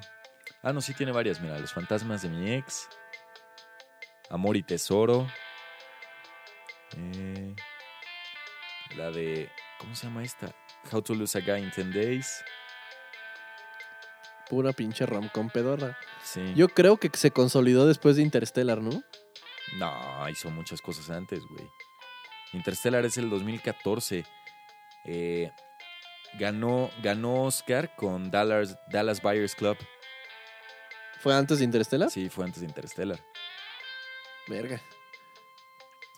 Ah, 0.62 0.74
no, 0.74 0.82
sí 0.82 0.94
tiene 0.94 1.12
varias. 1.12 1.40
Mira, 1.40 1.58
Los 1.58 1.74
fantasmas 1.74 2.22
de 2.22 2.30
mi 2.30 2.52
ex. 2.54 2.88
Amor 4.30 4.58
y 4.58 4.64
tesoro. 4.64 5.28
Eh, 6.98 7.56
la 8.96 9.10
de. 9.12 9.50
¿Cómo 9.80 9.96
se 9.96 10.08
llama 10.08 10.24
esta? 10.24 10.54
How 10.92 11.02
to 11.02 11.14
lose 11.16 11.38
a 11.38 11.42
guy 11.42 11.62
in 11.64 11.72
10 11.72 11.94
days. 11.94 12.44
Pura 14.50 14.74
pinche 14.74 15.06
romcom 15.06 15.50
pedorra. 15.50 15.98
Sí. 16.24 16.54
Yo 16.56 16.68
creo 16.68 16.98
que 16.98 17.10
se 17.14 17.32
consolidó 17.32 17.88
después 17.88 18.18
de 18.18 18.22
Interstellar, 18.24 18.82
¿no? 18.82 19.02
No, 19.78 20.30
hizo 20.30 20.50
muchas 20.50 20.82
cosas 20.82 21.10
antes, 21.10 21.40
güey. 21.50 21.66
Interstellar 22.52 23.06
es 23.06 23.18
el 23.18 23.30
2014. 23.30 24.26
Eh, 25.06 25.52
ganó, 26.40 26.90
ganó 27.02 27.44
Oscar 27.44 27.96
con 27.96 28.32
Dallas, 28.32 28.78
Dallas 28.90 29.22
Buyers 29.22 29.56
Club. 29.56 29.78
¿Fue 31.20 31.36
antes 31.36 31.60
de 31.60 31.66
Interstellar? 31.66 32.10
Sí, 32.10 32.30
fue 32.30 32.46
antes 32.46 32.62
de 32.62 32.68
Interstellar. 32.68 33.20
Verga. 34.48 34.82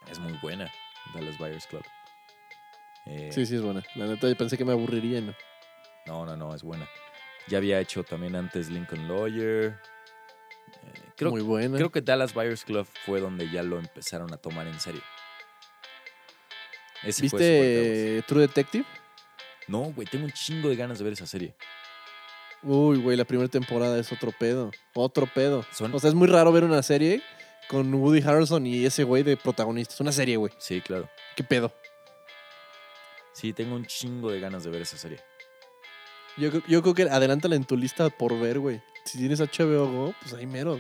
Es 0.10 0.20
muy 0.20 0.34
buena, 0.42 0.72
Dallas 1.14 1.38
Buyers 1.38 1.68
Club. 1.68 1.84
Eh, 3.06 3.30
Sí, 3.34 3.46
sí, 3.46 3.56
es 3.56 3.62
buena. 3.62 3.84
La 3.96 4.06
neta, 4.06 4.28
yo 4.30 4.38
pensé 4.38 4.58
que 4.58 4.64
me 4.66 4.72
aburriría, 4.72 5.20
¿no? 5.22 5.34
No, 6.06 6.26
no, 6.26 6.36
no, 6.38 6.54
es 6.56 6.64
buena. 6.64 6.88
Ya 7.48 7.58
había 7.58 7.80
hecho 7.80 8.04
también 8.04 8.36
antes 8.36 8.70
Lincoln 8.70 9.08
Lawyer. 9.08 9.78
Eh, 10.84 11.02
creo, 11.18 11.32
Muy 11.32 11.42
buena. 11.42 11.78
creo 11.78 11.92
que 11.92 12.02
Dallas 12.02 12.34
Buyers 12.34 12.64
Club 12.64 12.88
fue 13.06 13.20
donde 13.20 13.50
ya 13.50 13.64
lo 13.64 13.78
empezaron 13.80 14.34
a 14.34 14.38
tomar 14.38 14.68
en 14.68 14.80
serio. 14.80 15.02
Ese 17.06 17.28
fue. 17.30 17.40
¿Viste 17.40 18.24
True 18.28 18.42
Detective? 18.42 18.86
No, 19.68 19.80
güey, 19.94 20.08
tengo 20.08 20.26
un 20.26 20.32
chingo 20.32 20.70
de 20.70 20.76
ganas 20.76 20.98
de 20.98 21.04
ver 21.04 21.14
esa 21.14 21.26
serie. 21.26 21.54
Uy, 22.64 22.98
güey, 22.98 23.18
la 23.18 23.26
primera 23.26 23.50
temporada 23.50 24.00
es 24.00 24.12
otro 24.12 24.32
pedo. 24.38 24.72
Otro 24.94 25.26
pedo. 25.28 25.66
Son- 25.72 25.94
O 25.94 26.00
sea, 26.00 26.10
es 26.10 26.16
muy 26.16 26.28
raro 26.28 26.52
ver 26.52 26.64
una 26.64 26.82
serie 26.84 27.22
con 27.70 27.94
Woody 27.94 28.22
Harrelson 28.22 28.66
y 28.68 28.86
ese 28.86 29.04
güey 29.04 29.24
de 29.24 29.36
protagonista. 29.38 29.94
Es 29.94 30.00
una 30.02 30.12
serie, 30.12 30.38
güey. 30.38 30.52
Sí, 30.60 30.80
claro. 30.82 31.10
¿Qué 31.36 31.44
pedo? 31.44 31.74
Sí, 33.34 33.52
tengo 33.54 33.76
un 33.76 33.86
chingo 33.86 34.32
de 34.32 34.40
ganas 34.40 34.64
de 34.64 34.70
ver 34.70 34.82
esa 34.84 34.98
serie. 34.98 35.20
Yo, 36.38 36.50
yo 36.68 36.82
creo 36.82 36.94
que 36.94 37.04
adelántala 37.04 37.56
en 37.56 37.64
tu 37.66 37.76
lista 37.78 38.10
por 38.10 38.38
ver, 38.40 38.60
güey. 38.60 38.82
Si 39.06 39.18
tienes 39.18 39.40
HBO 39.40 39.88
Go, 39.92 40.16
pues 40.22 40.34
ahí 40.34 40.46
mero. 40.48 40.80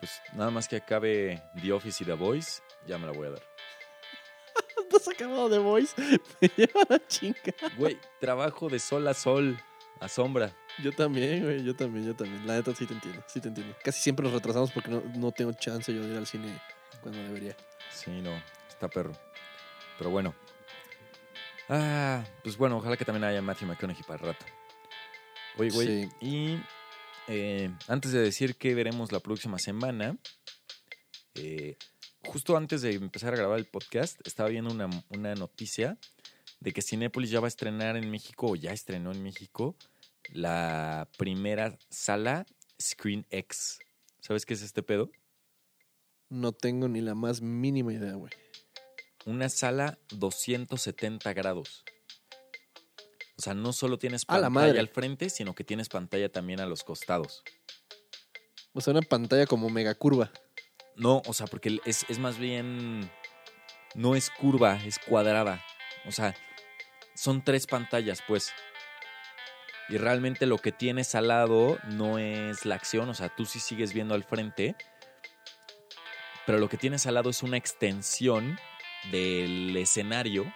Pues 0.00 0.12
nada 0.34 0.50
más 0.50 0.68
que 0.68 0.76
acabe 0.76 1.42
The 1.60 1.72
Office 1.72 2.02
y 2.02 2.06
The 2.06 2.12
Voice, 2.14 2.60
ya 2.86 2.98
me 2.98 3.06
la 3.06 3.12
voy 3.12 3.26
a 3.28 3.30
dar. 3.30 3.42
no 4.98 5.00
has 5.00 5.08
acabado 5.08 5.48
de 5.48 5.58
Voice, 5.58 5.94
me 6.40 6.48
lleva 6.56 6.80
la 6.88 7.06
chinga. 7.06 7.36
Güey, 7.76 7.98
trabajo 8.20 8.68
de 8.68 8.78
sol 8.78 9.06
a 9.08 9.14
sol, 9.14 9.58
a 10.00 10.08
sombra. 10.08 10.54
Yo 10.82 10.92
también, 10.92 11.42
güey, 11.44 11.62
yo 11.64 11.74
también, 11.74 12.06
yo 12.06 12.14
también. 12.14 12.46
La 12.46 12.54
neta 12.54 12.74
sí 12.74 12.86
te 12.86 12.94
entiendo, 12.94 13.22
sí 13.26 13.40
te 13.40 13.48
entiendo. 13.48 13.74
Casi 13.82 14.00
siempre 14.02 14.24
nos 14.24 14.32
retrasamos 14.34 14.70
porque 14.72 14.90
no, 14.90 15.02
no 15.14 15.32
tengo 15.32 15.52
chance 15.52 15.92
yo 15.94 16.02
de 16.02 16.10
ir 16.10 16.16
al 16.16 16.26
cine 16.26 16.60
cuando 17.02 17.22
debería. 17.22 17.56
Sí, 17.90 18.10
no, 18.10 18.30
está 18.68 18.88
perro. 18.88 19.12
Pero 19.98 20.10
bueno. 20.10 20.34
Ah, 21.68 22.24
pues 22.42 22.56
bueno, 22.56 22.76
ojalá 22.76 22.96
que 22.96 23.04
también 23.04 23.24
haya 23.24 23.42
Matthew 23.42 23.68
McConaughey 23.68 24.02
para 24.04 24.20
el 24.20 24.26
rato. 24.34 24.44
Oye, 25.58 25.70
güey, 25.70 25.86
Sí. 26.04 26.10
y 26.20 26.60
eh, 27.28 27.70
antes 27.88 28.12
de 28.12 28.20
decir 28.20 28.56
qué 28.56 28.74
veremos 28.74 29.10
la 29.10 29.18
próxima 29.20 29.58
semana, 29.58 30.16
eh, 31.34 31.76
justo 32.26 32.56
antes 32.56 32.82
de 32.82 32.94
empezar 32.94 33.32
a 33.32 33.36
grabar 33.36 33.58
el 33.58 33.66
podcast, 33.66 34.20
estaba 34.26 34.48
viendo 34.48 34.72
una, 34.72 34.88
una 35.10 35.34
noticia 35.34 35.98
de 36.60 36.72
que 36.72 36.82
Cinépolis 36.82 37.30
ya 37.30 37.40
va 37.40 37.46
a 37.46 37.48
estrenar 37.48 37.96
en 37.96 38.10
México, 38.10 38.48
o 38.50 38.56
ya 38.56 38.72
estrenó 38.72 39.12
en 39.12 39.22
México, 39.22 39.76
la 40.32 41.08
primera 41.16 41.78
sala 41.88 42.46
Screen 42.80 43.26
X. 43.30 43.78
¿Sabes 44.20 44.44
qué 44.44 44.54
es 44.54 44.62
este 44.62 44.82
pedo? 44.82 45.10
No 46.28 46.52
tengo 46.52 46.88
ni 46.88 47.00
la 47.00 47.14
más 47.14 47.40
mínima 47.40 47.92
idea, 47.92 48.14
güey. 48.14 48.32
Una 49.24 49.48
sala 49.48 49.98
270 50.10 51.32
grados. 51.32 51.84
O 53.38 53.42
sea, 53.42 53.54
no 53.54 53.72
solo 53.72 53.98
tienes 53.98 54.22
la 54.22 54.26
pantalla 54.26 54.50
madre. 54.50 54.78
al 54.80 54.88
frente, 54.88 55.30
sino 55.30 55.54
que 55.54 55.62
tienes 55.62 55.88
pantalla 55.88 56.30
también 56.30 56.60
a 56.60 56.66
los 56.66 56.84
costados. 56.84 57.42
O 58.72 58.80
sea, 58.80 58.92
una 58.92 59.02
pantalla 59.02 59.46
como 59.46 59.68
mega 59.68 59.94
curva. 59.94 60.32
No, 60.96 61.22
o 61.26 61.32
sea, 61.32 61.46
porque 61.46 61.80
es, 61.84 62.06
es 62.08 62.18
más 62.18 62.38
bien. 62.38 63.10
No 63.94 64.14
es 64.14 64.30
curva, 64.30 64.78
es 64.84 64.98
cuadrada. 64.98 65.64
O 66.06 66.12
sea, 66.12 66.34
son 67.14 67.42
tres 67.42 67.66
pantallas, 67.66 68.22
pues. 68.26 68.52
Y 69.88 69.98
realmente 69.98 70.46
lo 70.46 70.58
que 70.58 70.72
tienes 70.72 71.14
al 71.14 71.28
lado 71.28 71.78
no 71.84 72.18
es 72.18 72.64
la 72.66 72.74
acción, 72.74 73.08
o 73.08 73.14
sea, 73.14 73.28
tú 73.28 73.44
sí 73.44 73.60
sigues 73.60 73.92
viendo 73.92 74.14
al 74.14 74.24
frente. 74.24 74.74
Pero 76.44 76.58
lo 76.58 76.68
que 76.68 76.76
tienes 76.76 77.06
al 77.06 77.14
lado 77.14 77.30
es 77.30 77.42
una 77.42 77.56
extensión 77.56 78.58
del 79.10 79.76
escenario. 79.76 80.52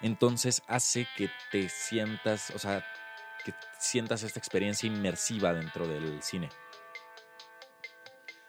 Entonces 0.00 0.62
hace 0.68 1.06
que 1.16 1.30
te 1.50 1.68
sientas, 1.68 2.50
o 2.50 2.58
sea, 2.58 2.84
que 3.44 3.52
sientas 3.78 4.22
esta 4.22 4.38
experiencia 4.38 4.86
inmersiva 4.86 5.52
dentro 5.52 5.86
del 5.86 6.22
cine. 6.22 6.48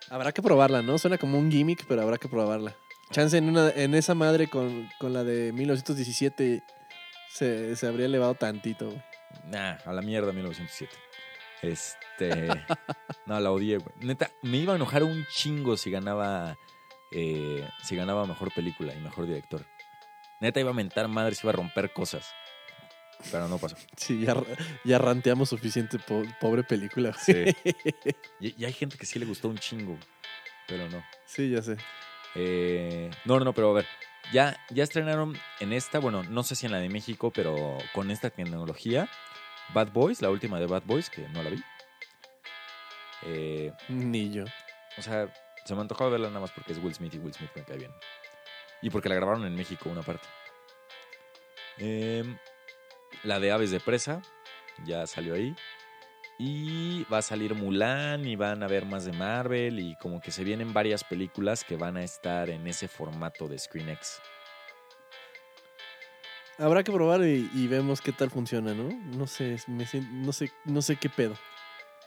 Habrá 0.09 0.31
que 0.31 0.41
probarla, 0.41 0.81
¿no? 0.81 0.97
Suena 0.97 1.17
como 1.17 1.37
un 1.37 1.51
gimmick, 1.51 1.85
pero 1.87 2.01
habrá 2.01 2.17
que 2.17 2.27
probarla. 2.27 2.75
Chance 3.11 3.37
en, 3.37 3.49
una, 3.49 3.69
en 3.71 3.93
esa 3.95 4.13
madre 4.15 4.47
con, 4.47 4.89
con 4.99 5.13
la 5.13 5.23
de 5.23 5.51
1917 5.53 6.63
se, 7.31 7.75
se 7.75 7.87
habría 7.87 8.05
elevado 8.05 8.35
tantito. 8.35 8.93
Nah, 9.45 9.77
a 9.85 9.93
la 9.93 10.01
mierda 10.01 10.31
1907. 10.31 10.91
Este. 11.61 12.47
no, 13.25 13.39
la 13.39 13.51
odié, 13.51 13.77
güey. 13.77 13.95
Neta, 14.01 14.31
me 14.41 14.57
iba 14.57 14.73
a 14.73 14.75
enojar 14.75 15.03
un 15.03 15.25
chingo 15.31 15.77
si 15.77 15.91
ganaba. 15.91 16.57
eh, 17.11 17.67
si 17.83 17.95
ganaba 17.95 18.25
mejor 18.25 18.53
película 18.53 18.93
y 18.93 18.99
mejor 18.99 19.25
director. 19.27 19.65
Neta, 20.39 20.59
iba 20.59 20.69
a 20.71 20.73
mentar 20.73 21.07
madres, 21.07 21.43
iba 21.43 21.51
a 21.51 21.55
romper 21.55 21.91
cosas. 21.91 22.31
Pero 23.31 23.47
no 23.47 23.57
pasó. 23.57 23.75
Sí, 23.97 24.21
ya, 24.21 24.35
ya 24.83 24.97
ranteamos 24.97 25.49
suficiente, 25.49 25.99
po- 25.99 26.23
pobre 26.39 26.63
película. 26.63 27.13
Sí. 27.13 27.43
Y, 28.39 28.61
y 28.61 28.65
hay 28.65 28.73
gente 28.73 28.97
que 28.97 29.05
sí 29.05 29.19
le 29.19 29.25
gustó 29.25 29.49
un 29.49 29.57
chingo, 29.57 29.97
pero 30.67 30.87
no. 30.89 31.03
sí, 31.25 31.49
ya 31.49 31.61
sé. 31.61 31.75
Eh, 32.35 33.09
no, 33.25 33.37
no, 33.39 33.45
no, 33.45 33.53
pero 33.53 33.71
a 33.71 33.73
ver. 33.73 33.85
Ya, 34.31 34.55
ya 34.69 34.83
estrenaron 34.83 35.35
en 35.59 35.73
esta, 35.73 35.99
bueno, 35.99 36.23
no 36.23 36.43
sé 36.43 36.55
si 36.55 36.65
en 36.67 36.71
la 36.71 36.79
de 36.79 36.87
México, 36.89 37.31
pero 37.33 37.77
con 37.93 38.11
esta 38.11 38.29
tecnología, 38.29 39.09
Bad 39.73 39.91
Boys, 39.91 40.21
la 40.21 40.29
última 40.29 40.59
de 40.59 40.67
Bad 40.67 40.83
Boys, 40.85 41.09
que 41.09 41.27
no 41.29 41.41
la 41.43 41.49
vi. 41.49 41.63
Eh, 43.23 43.73
Ni 43.89 44.31
yo. 44.31 44.45
O 44.97 45.01
sea, 45.01 45.27
se 45.65 45.75
me 45.75 45.81
antojaba 45.81 46.09
verla 46.11 46.27
nada 46.29 46.39
más 46.41 46.51
porque 46.51 46.71
es 46.73 46.77
Will 46.79 46.93
Smith 46.95 47.13
y 47.15 47.17
Will 47.19 47.33
Smith 47.33 47.51
me 47.55 47.63
cae 47.63 47.77
bien. 47.77 47.91
Y 48.81 48.89
porque 48.89 49.09
la 49.09 49.15
grabaron 49.15 49.45
en 49.45 49.55
México 49.55 49.89
una 49.89 50.03
parte. 50.03 50.27
Em, 51.77 52.37
la 53.23 53.39
de 53.39 53.51
Aves 53.51 53.71
de 53.71 53.79
Presa 53.79 54.21
ya 54.85 55.05
salió 55.07 55.35
ahí. 55.35 55.55
Y 56.37 57.03
va 57.11 57.17
a 57.17 57.21
salir 57.21 57.53
Mulan 57.53 58.25
y 58.25 58.37
van 58.37 58.63
a 58.63 58.67
ver 58.67 58.85
más 58.85 59.03
de 59.03 59.11
Marvel 59.11 59.79
y 59.79 59.95
como 59.97 60.21
que 60.21 60.31
se 60.31 60.45
vienen 60.45 60.71
varias 60.71 61.03
películas 61.03 61.65
que 61.65 61.75
van 61.75 61.97
a 61.97 62.03
estar 62.03 62.49
en 62.49 62.65
ese 62.65 62.87
formato 62.87 63.47
de 63.49 63.59
ScreenX. 63.59 64.21
Habrá 66.57 66.83
que 66.83 66.91
probar 66.91 67.21
y, 67.21 67.49
y 67.53 67.67
vemos 67.67 67.99
qué 67.99 68.13
tal 68.13 68.29
funciona, 68.29 68.73
¿no? 68.73 68.89
No 69.17 69.27
sé, 69.27 69.57
me 69.67 69.85
no 70.11 70.31
sé, 70.31 70.51
no 70.65 70.81
sé 70.81 70.95
qué 70.95 71.09
pedo. 71.09 71.35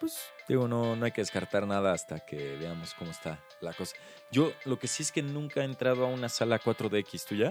Pues 0.01 0.19
digo, 0.49 0.67
no, 0.67 0.97
no 0.97 1.05
hay 1.05 1.13
que 1.13 1.21
descartar 1.21 1.67
nada 1.67 1.93
hasta 1.93 2.21
que 2.21 2.57
veamos 2.57 2.95
cómo 2.95 3.11
está 3.11 3.39
la 3.61 3.73
cosa. 3.73 3.97
Yo 4.31 4.53
lo 4.65 4.79
que 4.79 4.89
sí 4.89 5.03
es 5.03 5.13
que 5.13 5.23
nunca 5.23 5.61
he 5.61 5.65
entrado 5.65 6.05
a 6.05 6.09
una 6.09 6.29
sala 6.29 6.61
4DX, 6.61 7.25
¿tú 7.27 7.35
ya? 7.35 7.51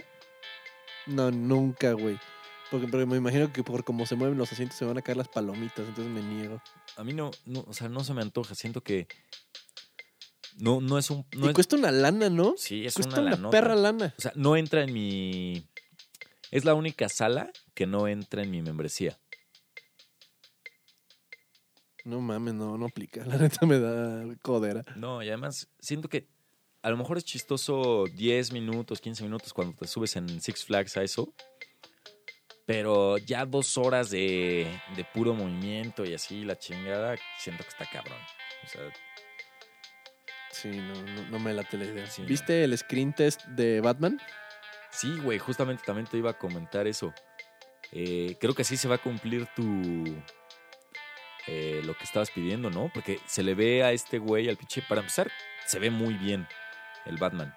No, 1.05 1.31
nunca, 1.31 1.93
güey. 1.93 2.19
Porque, 2.71 2.87
porque 2.87 3.05
me 3.05 3.17
imagino 3.17 3.51
que 3.51 3.63
por 3.63 3.83
cómo 3.83 4.05
se 4.05 4.15
mueven 4.15 4.37
los 4.37 4.51
asientos 4.51 4.77
se 4.77 4.85
van 4.85 4.97
a 4.97 5.01
caer 5.01 5.17
las 5.17 5.27
palomitas, 5.27 5.85
entonces 5.87 6.07
me 6.07 6.21
niego. 6.21 6.61
A 6.95 7.03
mí 7.03 7.13
no, 7.13 7.29
no 7.45 7.65
o 7.67 7.73
sea, 7.73 7.89
no 7.89 8.03
se 8.03 8.13
me 8.13 8.21
antoja. 8.21 8.55
Siento 8.55 8.81
que 8.81 9.07
no, 10.55 10.79
no 10.79 10.97
es 10.97 11.09
un... 11.09 11.25
No 11.35 11.47
y 11.47 11.49
es- 11.49 11.53
cuesta 11.53 11.75
una 11.75 11.91
lana, 11.91 12.29
¿no? 12.29 12.55
sí, 12.57 12.85
es 12.85 12.93
cuesta 12.93 13.19
una, 13.19 13.35
una, 13.35 13.49
perra 13.49 13.75
lana. 13.75 14.13
O 14.17 14.21
sea, 14.21 14.31
no 14.35 14.55
entra 14.55 14.83
en 14.83 14.93
mi... 14.93 15.67
Es 16.49 16.63
la 16.63 16.73
única 16.73 17.09
sala 17.09 17.51
que 17.73 17.85
no 17.85 18.07
entra 18.07 18.41
en 18.41 18.51
mi 18.51 18.61
membresía. 18.61 19.19
No 22.05 22.21
mames, 22.21 22.53
no, 22.53 22.77
no 22.77 22.85
aplica. 22.85 23.25
La 23.25 23.37
neta 23.37 23.65
me 23.65 23.79
da 23.79 24.23
codera. 24.41 24.83
No, 24.95 25.21
y 25.21 25.27
además 25.27 25.67
siento 25.79 26.07
que 26.07 26.27
a 26.81 26.89
lo 26.89 26.97
mejor 26.97 27.17
es 27.17 27.25
chistoso 27.25 28.05
10 28.15 28.53
minutos, 28.53 29.01
15 29.01 29.23
minutos 29.23 29.53
cuando 29.53 29.75
te 29.75 29.87
subes 29.87 30.15
en 30.15 30.41
Six 30.41 30.65
Flags 30.65 30.97
a 30.97 31.03
eso. 31.03 31.33
Pero 32.65 33.17
ya 33.17 33.45
dos 33.45 33.77
horas 33.77 34.09
de, 34.11 34.67
de 34.95 35.03
puro 35.03 35.33
movimiento 35.33 36.05
y 36.05 36.13
así 36.13 36.43
la 36.43 36.57
chingada, 36.57 37.15
siento 37.37 37.63
que 37.63 37.69
está 37.69 37.85
cabrón. 37.85 38.19
O 38.63 38.67
sea, 38.67 38.81
Sí, 40.51 40.67
no, 40.69 40.93
no, 40.93 41.23
no 41.29 41.39
me 41.39 41.53
late 41.53 41.77
la 41.77 41.85
idea. 41.85 42.05
Sí, 42.07 42.21
no. 42.21 42.27
¿Viste 42.27 42.63
el 42.63 42.77
screen 42.77 43.13
test 43.13 43.45
de 43.45 43.81
Batman? 43.81 44.19
Sí, 44.91 45.17
güey, 45.23 45.39
justamente 45.39 45.83
también 45.85 46.05
te 46.07 46.17
iba 46.17 46.31
a 46.31 46.37
comentar 46.37 46.85
eso. 46.87 47.13
Eh, 47.93 48.35
creo 48.39 48.53
que 48.53 48.63
sí 48.63 48.77
se 48.77 48.87
va 48.87 48.95
a 48.95 49.01
cumplir 49.01 49.47
tu. 49.55 49.63
eh, 51.47 51.81
lo 51.85 51.95
que 51.97 52.03
estabas 52.03 52.29
pidiendo, 52.31 52.69
¿no? 52.69 52.91
Porque 52.93 53.19
se 53.25 53.43
le 53.43 53.55
ve 53.55 53.83
a 53.83 53.91
este 53.91 54.19
güey, 54.19 54.49
al 54.49 54.57
pinche. 54.57 54.81
Para 54.87 55.01
empezar, 55.01 55.31
se 55.65 55.79
ve 55.79 55.89
muy 55.89 56.13
bien 56.15 56.47
el 57.05 57.17
Batman. 57.17 57.55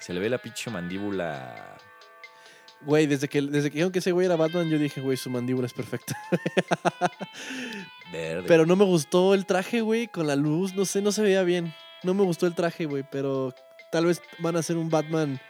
Se 0.00 0.12
le 0.12 0.20
ve 0.20 0.28
la 0.28 0.38
pinche 0.38 0.70
mandíbula. 0.70 1.78
Güey, 2.84 3.06
desde 3.06 3.28
que, 3.28 3.40
desde 3.42 3.70
que 3.70 3.74
dijeron 3.74 3.92
que 3.92 4.00
ese 4.00 4.12
güey 4.12 4.26
era 4.26 4.36
Batman, 4.36 4.68
yo 4.68 4.78
dije, 4.78 5.00
güey, 5.00 5.16
su 5.16 5.30
mandíbula 5.30 5.66
es 5.66 5.72
perfecta. 5.72 6.16
Verde. 8.12 8.44
Pero 8.48 8.66
no 8.66 8.76
me 8.76 8.84
gustó 8.84 9.34
el 9.34 9.46
traje, 9.46 9.80
güey, 9.80 10.08
con 10.08 10.26
la 10.26 10.36
luz, 10.36 10.74
no 10.74 10.84
sé, 10.84 11.00
no 11.00 11.12
se 11.12 11.22
veía 11.22 11.42
bien. 11.42 11.74
No 12.02 12.14
me 12.14 12.24
gustó 12.24 12.46
el 12.46 12.54
traje, 12.54 12.84
güey, 12.86 13.04
pero 13.10 13.54
tal 13.90 14.06
vez 14.06 14.20
van 14.38 14.56
a 14.56 14.58
hacer 14.60 14.76
un 14.76 14.90
Batman 14.90 15.40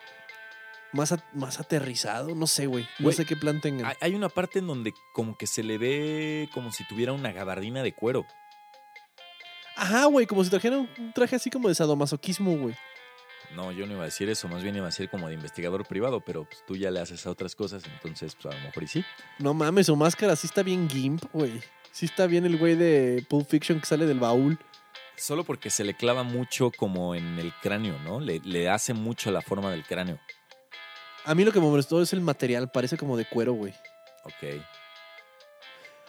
más, 0.93 1.13
a- 1.13 1.25
más 1.33 1.59
aterrizado, 1.59 2.35
no 2.35 2.47
sé, 2.47 2.67
güey. 2.67 2.87
No 2.99 3.11
sé 3.13 3.25
qué 3.25 3.35
plan 3.37 3.61
tengan. 3.61 3.93
Hay- 4.01 4.15
una 4.15 4.29
parte 4.29 4.59
en 4.59 4.67
donde 4.67 4.93
como 5.15 5.37
que 5.39 5.47
se 5.47 5.63
le 5.63 5.79
ve 5.79 6.49
como 6.53 6.71
si 6.71 6.87
tuviera 6.87 7.13
una 7.15 7.33
gabardina 7.33 7.83
de 7.83 7.95
cuero. 7.95 8.27
Ajá, 9.75 10.05
güey, 10.05 10.27
como 10.27 10.45
si 10.45 10.51
trajera 10.51 10.77
un 10.79 11.13
traje 11.15 11.37
así 11.37 11.49
como 11.51 11.69
de 11.69 11.75
sadomasoquismo, 11.75 12.53
güey. 12.59 12.75
No, 13.55 13.71
yo 13.73 13.87
no 13.87 13.93
iba 13.93 14.03
a 14.03 14.07
decir 14.07 14.29
eso, 14.29 14.49
más 14.49 14.63
bien 14.63 14.77
iba 14.77 14.87
a 14.87 14.89
decir 14.89 15.09
como 15.09 15.29
de 15.29 15.35
investigador 15.35 15.87
privado, 15.87 16.21
pero 16.21 16.45
pues, 16.45 16.65
tú 16.67 16.77
ya 16.77 16.91
le 16.91 17.01
haces 17.01 17.27
a 17.27 17.31
otras 17.31 17.55
cosas, 17.55 17.83
entonces 17.85 18.35
pues 18.35 18.55
a 18.55 18.59
lo 18.59 18.65
mejor 18.65 18.83
y 18.83 18.87
sí. 18.89 19.05
No 19.39 19.53
mames, 19.55 19.87
su 19.87 19.97
máscara 19.97 20.37
sí 20.37 20.47
está 20.47 20.63
bien 20.63 20.89
gimp, 20.89 21.25
güey. 21.33 21.61
Sí 21.91 22.07
está 22.07 22.27
bien 22.27 22.47
el 22.47 22.57
güey 22.57 22.75
de 22.75 23.25
Pulp 23.29 23.47
Fiction 23.49 23.81
que 23.81 23.87
sale 23.87 24.07
del 24.07 24.19
baúl. 24.19 24.59
Solo 25.17 25.45
porque 25.45 25.69
se 25.69 25.85
le 25.85 25.95
clava 25.95 26.23
mucho 26.23 26.71
como 26.71 27.15
en 27.15 27.39
el 27.39 27.53
cráneo, 27.61 27.99
¿no? 27.99 28.19
Le, 28.19 28.41
le 28.41 28.71
hace 28.71 28.95
mucho 28.95 29.31
la 29.31 29.43
forma 29.43 29.71
del 29.71 29.85
cráneo. 29.85 30.19
A 31.25 31.35
mí 31.35 31.45
lo 31.45 31.53
que 31.53 31.61
me 31.61 31.67
molestó 31.67 32.01
es 32.01 32.13
el 32.15 32.23
material, 32.23 32.71
parece 32.71 32.97
como 32.97 33.17
de 33.17 33.27
cuero, 33.27 33.53
güey. 33.53 33.75
Ok. 34.25 34.63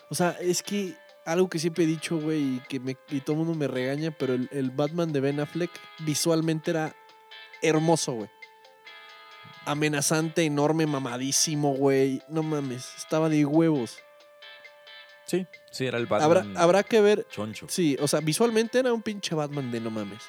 O 0.09 0.15
sea, 0.15 0.31
es 0.39 0.63
que 0.63 0.95
algo 1.25 1.49
que 1.49 1.59
siempre 1.59 1.83
he 1.83 1.87
dicho, 1.87 2.17
güey, 2.17 2.41
y 2.55 2.59
que 2.67 2.79
me, 2.79 2.97
y 3.09 3.21
todo 3.21 3.33
el 3.33 3.39
mundo 3.39 3.55
me 3.55 3.67
regaña, 3.67 4.11
pero 4.11 4.33
el, 4.33 4.49
el 4.51 4.71
Batman 4.71 5.11
de 5.11 5.19
Ben 5.19 5.39
Affleck 5.39 5.71
visualmente 5.99 6.71
era 6.71 6.95
hermoso, 7.63 8.13
güey. 8.13 8.29
Amenazante, 9.65 10.43
enorme, 10.43 10.85
mamadísimo, 10.85 11.73
güey. 11.73 12.21
No 12.27 12.43
mames, 12.43 12.93
estaba 12.97 13.29
de 13.29 13.45
huevos. 13.45 13.97
Sí, 15.25 15.47
sí, 15.71 15.85
era 15.87 15.97
el 15.97 16.07
Habrá, 16.11 16.27
Batman 16.41 16.57
habrá 16.57 16.83
que 16.83 17.01
ver. 17.01 17.25
choncho. 17.29 17.67
Sí, 17.69 17.97
o 17.99 18.07
sea, 18.07 18.19
visualmente 18.19 18.77
era 18.79 18.93
un 18.93 19.01
pinche 19.01 19.33
Batman 19.33 19.71
de 19.71 19.79
no 19.79 19.89
mames. 19.89 20.21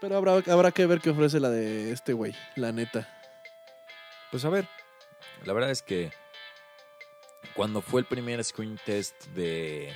Pero 0.00 0.16
habrá, 0.16 0.42
habrá 0.52 0.70
que 0.70 0.86
ver 0.86 1.00
qué 1.00 1.10
ofrece 1.10 1.40
la 1.40 1.50
de 1.50 1.92
este 1.92 2.12
güey, 2.12 2.34
la 2.56 2.72
neta. 2.72 3.08
Pues 4.30 4.44
a 4.44 4.48
ver, 4.48 4.68
la 5.44 5.52
verdad 5.52 5.70
es 5.70 5.82
que 5.82 6.10
cuando 7.54 7.82
fue 7.82 8.00
el 8.00 8.06
primer 8.06 8.42
screen 8.44 8.78
test 8.84 9.26
de, 9.28 9.92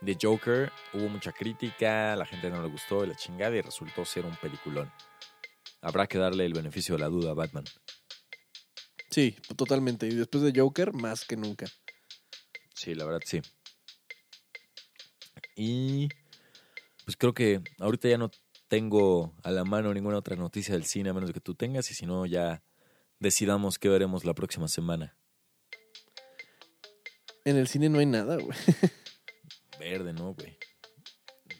de 0.00 0.16
Joker, 0.20 0.72
hubo 0.94 1.08
mucha 1.08 1.32
crítica, 1.32 2.16
la 2.16 2.26
gente 2.26 2.48
no 2.50 2.62
le 2.62 2.68
gustó 2.68 3.04
la 3.04 3.14
chingada 3.14 3.56
y 3.56 3.60
resultó 3.60 4.04
ser 4.04 4.24
un 4.24 4.36
peliculón. 4.36 4.90
Habrá 5.82 6.06
que 6.06 6.18
darle 6.18 6.46
el 6.46 6.54
beneficio 6.54 6.94
de 6.96 7.00
la 7.00 7.08
duda 7.08 7.30
a 7.30 7.34
Batman. 7.34 7.64
Sí, 9.10 9.36
totalmente. 9.56 10.06
Y 10.06 10.14
después 10.14 10.42
de 10.42 10.58
Joker, 10.58 10.92
más 10.92 11.24
que 11.24 11.36
nunca. 11.36 11.66
Sí, 12.74 12.94
la 12.94 13.04
verdad 13.04 13.20
sí. 13.24 13.40
Y 15.56 16.08
pues 17.04 17.16
creo 17.16 17.34
que 17.34 17.60
ahorita 17.78 18.08
ya 18.08 18.18
no 18.18 18.30
tengo 18.68 19.34
a 19.42 19.50
la 19.50 19.64
mano 19.64 19.92
ninguna 19.92 20.16
otra 20.16 20.36
noticia 20.36 20.74
del 20.74 20.84
cine 20.84 21.10
a 21.10 21.12
menos 21.12 21.32
que 21.32 21.40
tú 21.40 21.54
tengas 21.54 21.90
y 21.90 21.94
si 21.94 22.06
no 22.06 22.24
ya 22.24 22.62
decidamos 23.18 23.78
qué 23.78 23.88
veremos 23.88 24.24
la 24.24 24.32
próxima 24.32 24.68
semana. 24.68 25.16
En 27.44 27.56
el 27.56 27.68
cine 27.68 27.88
no 27.88 27.98
hay 27.98 28.06
nada, 28.06 28.36
güey. 28.36 28.56
Verde, 29.80 30.12
¿no, 30.12 30.34
güey? 30.34 30.56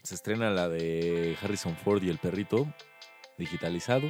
Se 0.05 0.15
estrena 0.15 0.51
la 0.51 0.69
de 0.69 1.37
Harrison 1.43 1.77
Ford 1.77 2.03
y 2.03 2.11
el 2.11 2.19
perrito 2.19 2.73
digitalizado. 3.39 4.09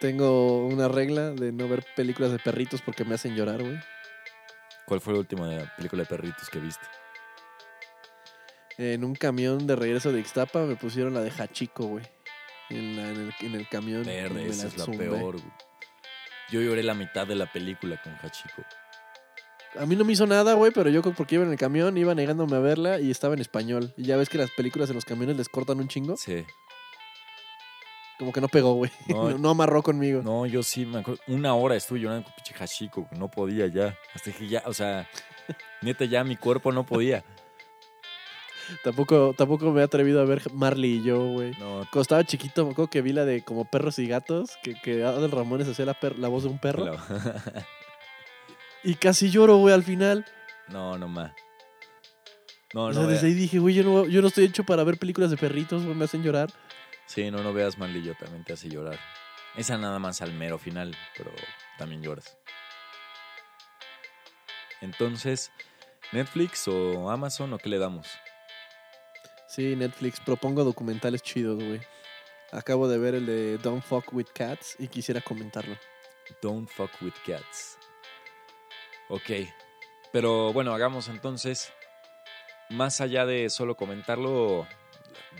Tengo 0.00 0.66
una 0.66 0.88
regla 0.88 1.30
de 1.30 1.52
no 1.52 1.68
ver 1.68 1.84
películas 1.96 2.30
de 2.32 2.38
perritos 2.38 2.80
porque 2.82 3.04
me 3.04 3.14
hacen 3.16 3.34
llorar, 3.34 3.60
güey. 3.62 3.78
¿Cuál 4.86 5.00
fue 5.00 5.12
la 5.12 5.18
última 5.20 5.74
película 5.76 6.02
de 6.04 6.08
perritos 6.08 6.48
que 6.48 6.58
viste? 6.60 6.86
En 8.78 9.02
un 9.04 9.14
camión 9.14 9.66
de 9.66 9.74
regreso 9.74 10.12
de 10.12 10.20
Ixtapa 10.20 10.60
me 10.60 10.76
pusieron 10.76 11.12
la 11.14 11.20
de 11.20 11.30
Hachiko, 11.30 11.84
güey. 11.86 12.04
En, 12.70 12.96
la- 12.96 13.08
en 13.10 13.16
el, 13.16 13.34
en 13.40 13.54
el 13.56 13.68
camión. 13.68 14.04
Verde, 14.04 14.46
esa 14.46 14.68
es 14.68 14.78
la 14.78 14.84
zumbé. 14.84 15.08
peor, 15.08 15.32
güey. 15.40 15.52
Yo 16.50 16.60
lloré 16.62 16.82
la 16.82 16.94
mitad 16.94 17.26
de 17.26 17.34
la 17.34 17.50
película 17.52 18.00
con 18.02 18.14
Hachiko. 18.14 18.62
A 19.78 19.86
mí 19.86 19.96
no 19.96 20.04
me 20.04 20.12
hizo 20.12 20.26
nada, 20.26 20.54
güey, 20.54 20.72
pero 20.72 20.90
yo 20.90 21.02
porque 21.02 21.36
iba 21.36 21.44
en 21.44 21.52
el 21.52 21.58
camión, 21.58 21.96
iba 21.96 22.14
negándome 22.14 22.56
a 22.56 22.60
verla 22.60 23.00
y 23.00 23.10
estaba 23.10 23.34
en 23.34 23.40
español. 23.40 23.94
Y 23.96 24.04
ya 24.04 24.16
ves 24.16 24.28
que 24.28 24.38
las 24.38 24.50
películas 24.50 24.88
en 24.90 24.96
los 24.96 25.04
camiones 25.04 25.36
les 25.36 25.48
cortan 25.48 25.78
un 25.78 25.88
chingo. 25.88 26.16
Sí. 26.16 26.44
Como 28.18 28.32
que 28.32 28.40
no 28.40 28.48
pegó, 28.48 28.74
güey. 28.74 28.90
No, 29.08 29.30
No, 29.30 29.38
no 29.38 29.50
amarró 29.50 29.82
conmigo. 29.82 30.22
No, 30.22 30.46
yo 30.46 30.62
sí 30.62 30.84
me 30.84 30.98
acuerdo. 30.98 31.20
Una 31.28 31.54
hora 31.54 31.76
estuve 31.76 32.00
llorando 32.00 32.24
con 32.24 32.34
pinche 32.34 32.54
Hachiko, 32.58 33.02
güey, 33.02 33.20
no 33.20 33.30
podía 33.30 33.66
ya. 33.68 33.96
Hasta 34.14 34.32
que 34.32 34.48
ya, 34.48 34.62
o 34.66 34.74
sea, 34.74 35.08
neta, 35.82 36.04
ya 36.04 36.24
mi 36.24 36.36
cuerpo 36.36 36.72
no 36.72 36.84
podía. 36.84 37.24
Tampoco, 38.84 39.34
tampoco 39.38 39.70
me 39.72 39.80
he 39.80 39.84
atrevido 39.84 40.20
a 40.20 40.24
ver 40.26 40.42
Marley 40.52 40.96
y 40.98 41.02
yo, 41.02 41.24
güey. 41.28 41.52
No, 41.52 41.86
Cuando 41.90 42.00
estaba 42.02 42.24
chiquito, 42.24 42.66
me 42.66 42.72
acuerdo 42.72 42.90
que 42.90 43.00
vi 43.00 43.12
la 43.12 43.24
de 43.24 43.42
como 43.42 43.64
perros 43.64 43.98
y 43.98 44.06
gatos, 44.06 44.58
que, 44.62 44.74
que 44.74 45.04
Adel 45.04 45.30
Ramones 45.30 45.68
hacía 45.68 45.86
la, 45.86 46.28
voz 46.28 46.42
de 46.42 46.48
un 46.50 46.58
perro. 46.58 46.84
la- 46.84 47.66
Y 48.84 48.94
casi 48.94 49.30
lloro, 49.30 49.56
güey, 49.56 49.74
al 49.74 49.82
final. 49.82 50.24
no, 50.68 50.96
no 50.98 51.08
más. 51.08 51.32
No, 52.74 52.84
o 52.84 52.92
no 52.92 53.00
vea- 53.02 53.10
desde 53.14 53.28
ahí 53.28 53.34
dije, 53.34 53.58
güey, 53.58 53.74
yo 53.74 53.82
no, 53.82 54.06
yo 54.06 54.20
no 54.20 54.28
estoy 54.28 54.44
hecho 54.44 54.62
para 54.64 54.84
ver 54.84 54.98
películas 54.98 55.30
de 55.30 55.36
perritos, 55.38 55.84
güey, 55.84 55.94
me 55.96 56.04
hacen 56.04 56.22
llorar. 56.22 56.52
Sí, 57.06 57.30
no, 57.30 57.42
no 57.42 57.54
veas 57.54 57.78
Manlillo, 57.78 58.14
también 58.18 58.44
te 58.44 58.52
hace 58.52 58.68
llorar. 58.68 58.98
Esa 59.56 59.78
nada 59.78 59.98
más 59.98 60.20
al 60.20 60.32
mero 60.34 60.58
final, 60.58 60.94
pero 61.16 61.32
también 61.78 62.02
lloras. 62.02 62.36
Entonces, 64.80 65.50
¿Netflix 66.12 66.68
o 66.68 67.10
Amazon 67.10 67.52
o 67.54 67.58
qué 67.58 67.68
le 67.68 67.78
damos? 67.78 68.06
Sí, 69.48 69.74
Netflix, 69.74 70.20
propongo 70.20 70.62
documentales 70.64 71.22
chidos, 71.22 71.56
güey. 71.56 71.80
Acabo 72.52 72.86
de 72.88 72.98
ver 72.98 73.14
el 73.14 73.26
de 73.26 73.58
Don't 73.58 73.82
Fuck 73.82 74.12
With 74.12 74.28
Cats 74.34 74.76
y 74.78 74.88
quisiera 74.88 75.20
comentarlo. 75.20 75.76
Don't 76.42 76.68
fuck 76.68 76.90
with 77.00 77.14
cats. 77.26 77.77
Ok. 79.08 79.30
Pero 80.12 80.52
bueno, 80.52 80.72
hagamos 80.72 81.08
entonces. 81.08 81.72
Más 82.70 83.00
allá 83.00 83.24
de 83.24 83.48
solo 83.48 83.76
comentarlo, 83.76 84.66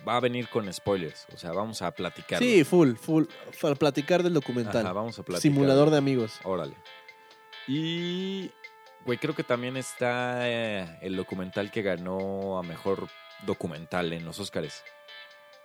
va 0.06 0.16
a 0.16 0.20
venir 0.20 0.48
con 0.48 0.72
spoilers. 0.72 1.26
O 1.34 1.36
sea, 1.36 1.52
vamos 1.52 1.82
a 1.82 1.90
platicar. 1.90 2.38
Sí, 2.38 2.64
full, 2.64 2.94
full. 2.94 3.24
Para 3.60 3.74
platicar 3.74 4.22
del 4.22 4.34
documental. 4.34 4.84
Ajá, 4.84 4.92
vamos 4.92 5.18
a 5.18 5.22
platicar. 5.22 5.42
Simulador 5.42 5.90
de 5.90 5.98
amigos. 5.98 6.40
Órale. 6.44 6.74
Y, 7.66 8.50
güey, 9.04 9.18
creo 9.18 9.34
que 9.34 9.44
también 9.44 9.76
está 9.76 10.48
eh, 10.48 10.98
el 11.02 11.16
documental 11.16 11.70
que 11.70 11.82
ganó 11.82 12.58
a 12.58 12.62
mejor 12.62 13.08
documental 13.44 14.12
en 14.14 14.24
los 14.24 14.38
Oscars. 14.38 14.82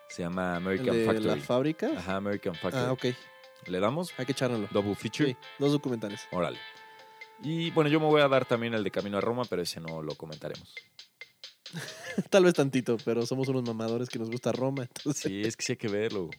Se 0.09 0.21
llama 0.21 0.57
American 0.57 0.95
de 0.97 1.05
Factory. 1.05 1.27
la 1.27 1.37
fábrica. 1.37 1.89
Ajá, 1.97 2.17
American 2.17 2.55
Factory. 2.55 2.85
Ah, 2.85 2.91
ok. 2.91 3.05
¿Le 3.67 3.79
damos? 3.79 4.13
Hay 4.17 4.25
que 4.25 4.33
echárnoslo. 4.33 4.67
Double 4.71 4.95
feature. 4.95 5.29
Sí, 5.29 5.37
dos 5.57 5.71
documentales. 5.71 6.27
Órale. 6.31 6.59
Y 7.43 7.71
bueno, 7.71 7.89
yo 7.89 7.99
me 7.99 8.05
voy 8.05 8.21
a 8.21 8.27
dar 8.27 8.45
también 8.45 8.73
el 8.73 8.83
de 8.83 8.91
Camino 8.91 9.17
a 9.17 9.21
Roma, 9.21 9.43
pero 9.49 9.61
ese 9.61 9.79
no 9.81 10.01
lo 10.01 10.15
comentaremos. 10.15 10.73
Tal 12.29 12.45
vez 12.45 12.53
tantito, 12.53 12.97
pero 13.03 13.25
somos 13.25 13.47
unos 13.49 13.63
mamadores 13.63 14.09
que 14.09 14.19
nos 14.19 14.29
gusta 14.29 14.51
Roma. 14.51 14.83
Entonces, 14.83 15.23
Sí, 15.23 15.41
es 15.41 15.57
que 15.57 15.65
sí 15.65 15.71
hay 15.73 15.77
que 15.77 15.87
verlo. 15.87 16.29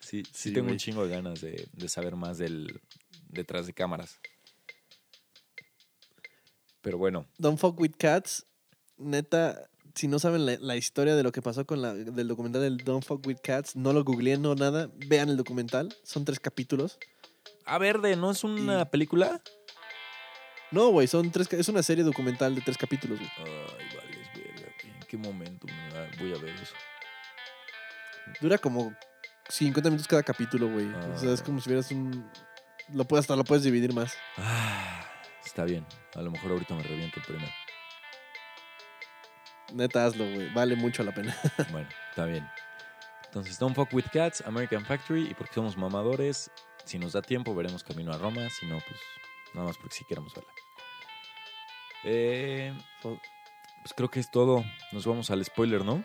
Sí, 0.00 0.22
sí, 0.24 0.32
Sí, 0.32 0.52
tengo 0.52 0.70
un 0.70 0.78
chingo 0.78 1.06
de 1.06 1.14
ganas 1.14 1.40
de, 1.40 1.68
de 1.72 1.88
saber 1.88 2.16
más 2.16 2.38
del 2.38 2.80
detrás 3.28 3.66
de 3.66 3.74
cámaras. 3.74 4.18
Pero 6.80 6.98
bueno, 6.98 7.26
Don't 7.38 7.58
Fuck 7.58 7.80
With 7.80 7.94
Cats, 7.98 8.46
neta, 8.96 9.68
si 9.94 10.06
no 10.06 10.18
saben 10.18 10.44
la, 10.46 10.56
la 10.58 10.76
historia 10.76 11.16
de 11.16 11.22
lo 11.22 11.32
que 11.32 11.40
pasó 11.42 11.66
con 11.66 11.80
la, 11.80 11.94
del 11.94 12.28
documental 12.28 12.62
del 12.62 12.78
Don't 12.78 13.04
Fuck 13.04 13.26
With 13.26 13.38
Cats, 13.42 13.74
no 13.76 13.92
lo 13.92 14.04
googleen, 14.04 14.42
no 14.42 14.54
nada, 14.54 14.90
vean 15.06 15.30
el 15.30 15.36
documental, 15.36 15.94
son 16.02 16.24
tres 16.24 16.40
capítulos. 16.40 16.98
A 17.64 17.78
Verde, 17.78 18.16
¿no 18.16 18.30
es 18.30 18.44
una 18.44 18.90
película? 18.90 19.42
No, 20.74 20.88
güey, 20.88 21.06
son 21.06 21.30
tres, 21.30 21.50
es 21.52 21.68
una 21.68 21.82
serie 21.82 22.02
documental 22.04 22.54
de 22.54 22.60
tres 22.60 22.76
capítulos, 22.76 23.18
güey. 23.18 23.30
Ay, 23.38 23.86
vale, 23.96 24.20
es 24.20 24.34
verga, 24.34 24.72
güey. 24.82 24.94
¿En 24.94 25.00
qué 25.06 25.16
momento 25.16 25.66
me 25.66 25.90
va- 25.94 26.08
voy 26.18 26.32
a 26.34 26.38
ver 26.38 26.54
eso? 26.54 26.74
Dura 28.40 28.58
como 28.58 28.94
50 29.48 29.88
minutos 29.90 30.08
cada 30.08 30.22
capítulo, 30.22 30.68
güey. 30.68 30.86
O 30.86 31.18
sea, 31.18 31.32
es 31.32 31.40
Ah. 31.40 31.44
como 31.44 31.60
si 31.60 31.68
vieras 31.70 31.90
un... 31.92 32.28
Lo 32.92 33.04
puedes, 33.04 33.22
hasta 33.24 33.36
lo 33.36 33.44
puedes 33.44 33.62
dividir 33.64 33.92
más. 33.94 34.14
Ah, 34.36 35.06
está 35.44 35.64
bien. 35.64 35.86
A 36.14 36.22
lo 36.22 36.30
mejor 36.30 36.50
ahorita 36.52 36.74
me 36.74 36.82
reviento 36.82 37.20
el 37.20 37.26
primero. 37.26 37.52
Neta, 39.72 40.04
hazlo, 40.06 40.24
güey. 40.30 40.52
Vale 40.52 40.76
mucho 40.76 41.02
la 41.02 41.12
pena. 41.12 41.36
Bueno, 41.70 41.88
está 42.10 42.26
bien. 42.26 42.48
Entonces, 43.26 43.58
Don't 43.58 43.74
Fuck 43.74 43.92
With 43.92 44.06
Cats, 44.12 44.42
American 44.46 44.84
Factory, 44.84 45.28
y 45.30 45.34
porque 45.34 45.54
somos 45.54 45.76
mamadores, 45.76 46.50
si 46.84 46.98
nos 46.98 47.12
da 47.14 47.22
tiempo 47.22 47.54
veremos 47.54 47.82
Camino 47.82 48.12
a 48.12 48.18
Roma, 48.18 48.48
si 48.50 48.66
no, 48.66 48.78
pues 48.86 49.00
nada 49.54 49.66
más 49.68 49.78
porque 49.78 49.94
sí 49.94 50.04
queremos 50.04 50.34
verla. 50.34 50.52
Eh, 52.04 52.76
pues 53.02 53.94
creo 53.96 54.10
que 54.10 54.20
es 54.20 54.30
todo. 54.30 54.64
Nos 54.92 55.06
vamos 55.06 55.30
al 55.30 55.44
spoiler, 55.44 55.84
¿no? 55.84 56.04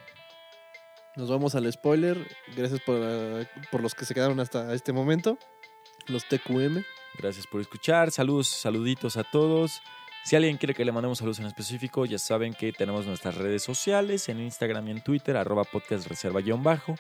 Nos 1.16 1.30
vamos 1.30 1.56
al 1.56 1.72
spoiler. 1.72 2.36
Gracias 2.56 2.80
por, 2.82 3.00
por 3.72 3.82
los 3.82 3.94
que 3.94 4.06
se 4.06 4.14
quedaron 4.14 4.40
hasta 4.40 4.74
este 4.74 4.94
momento. 4.94 5.38
Los 6.08 6.26
TQM. 6.28 6.84
Gracias 7.18 7.48
por 7.48 7.60
escuchar. 7.60 8.12
Saludos, 8.12 8.48
saluditos 8.48 9.18
a 9.18 9.24
todos. 9.24 9.82
Si 10.24 10.36
alguien 10.36 10.58
quiere 10.58 10.74
que 10.74 10.86
le 10.86 10.92
mandemos 10.92 11.18
saludos 11.18 11.40
en 11.40 11.48
específico, 11.48 12.06
ya 12.06 12.20
saben 12.20 12.54
que 12.54 12.72
tenemos 12.72 13.06
nuestras 13.06 13.36
redes 13.36 13.64
sociales, 13.64 14.30
en 14.30 14.40
Instagram 14.40 14.88
y 14.88 14.92
en 14.92 15.02
Twitter, 15.02 15.36
arroba 15.38 15.64
podcast 15.64 16.08
reserva 16.08 16.42
guion 16.42 16.62
bajo. 16.62 16.96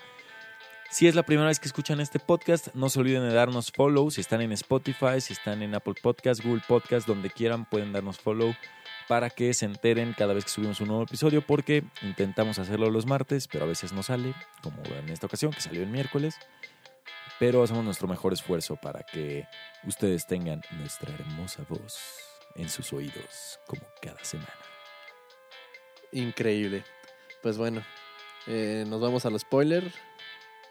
Si 0.91 1.07
es 1.07 1.13
la 1.13 1.21
primera 1.21 1.47
vez 1.47 1.59
que 1.59 1.67
escuchan 1.67 1.99
este 1.99 2.17
podcast, 2.17 2.69
no 2.73 2.89
se 2.89 2.99
olviden 2.99 3.21
de 3.21 3.31
darnos 3.31 3.71
follow. 3.71 4.09
Si 4.09 4.21
están 4.21 4.41
en 4.41 4.51
Spotify, 4.53 5.21
si 5.21 5.33
están 5.33 5.61
en 5.61 5.75
Apple 5.75 5.93
Podcast, 6.01 6.43
Google 6.43 6.63
Podcast, 6.67 7.07
donde 7.07 7.29
quieran, 7.29 7.65
pueden 7.65 7.93
darnos 7.93 8.17
follow 8.17 8.55
para 9.07 9.29
que 9.29 9.53
se 9.53 9.65
enteren 9.65 10.15
cada 10.17 10.33
vez 10.33 10.45
que 10.45 10.49
subimos 10.49 10.81
un 10.81 10.87
nuevo 10.87 11.03
episodio, 11.03 11.45
porque 11.45 11.83
intentamos 12.01 12.57
hacerlo 12.57 12.89
los 12.89 13.05
martes, 13.05 13.47
pero 13.47 13.65
a 13.65 13.67
veces 13.67 13.93
no 13.93 14.01
sale, 14.01 14.33
como 14.63 14.81
en 14.83 15.09
esta 15.09 15.27
ocasión, 15.27 15.51
que 15.51 15.61
salió 15.61 15.83
el 15.83 15.89
miércoles. 15.89 16.35
Pero 17.39 17.61
hacemos 17.61 17.85
nuestro 17.85 18.07
mejor 18.07 18.33
esfuerzo 18.33 18.75
para 18.75 19.03
que 19.03 19.47
ustedes 19.85 20.25
tengan 20.25 20.63
nuestra 20.71 21.13
hermosa 21.13 21.65
voz 21.69 21.99
en 22.55 22.67
sus 22.67 22.91
oídos, 22.93 23.59
como 23.67 23.83
cada 24.01 24.23
semana. 24.23 24.49
Increíble. 26.11 26.83
Pues 27.43 27.59
bueno, 27.59 27.83
eh, 28.47 28.85
nos 28.87 28.99
vamos 28.99 29.23
al 29.27 29.39
spoiler. 29.39 29.93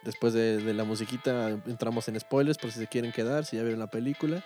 Después 0.02 0.32
de, 0.32 0.58
de 0.58 0.74
la 0.74 0.84
musiquita 0.84 1.48
entramos 1.66 2.08
en 2.08 2.18
spoilers 2.20 2.58
por 2.58 2.70
si 2.70 2.78
se 2.78 2.86
quieren 2.86 3.12
quedar, 3.12 3.44
si 3.44 3.56
ya 3.56 3.62
vieron 3.62 3.80
la 3.80 3.90
película. 3.90 4.44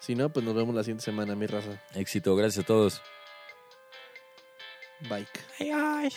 Si 0.00 0.14
no, 0.14 0.30
pues 0.30 0.44
nos 0.44 0.54
vemos 0.54 0.74
la 0.74 0.82
siguiente 0.82 1.04
semana, 1.04 1.34
mi 1.34 1.46
raza. 1.46 1.80
Éxito, 1.94 2.34
gracias 2.36 2.64
a 2.64 2.66
todos. 2.66 3.02
Bye. 5.08 5.26
Bye 5.58 6.10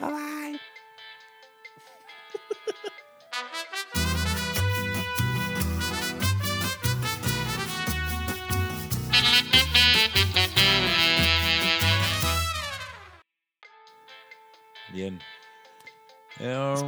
bye. 0.00 0.35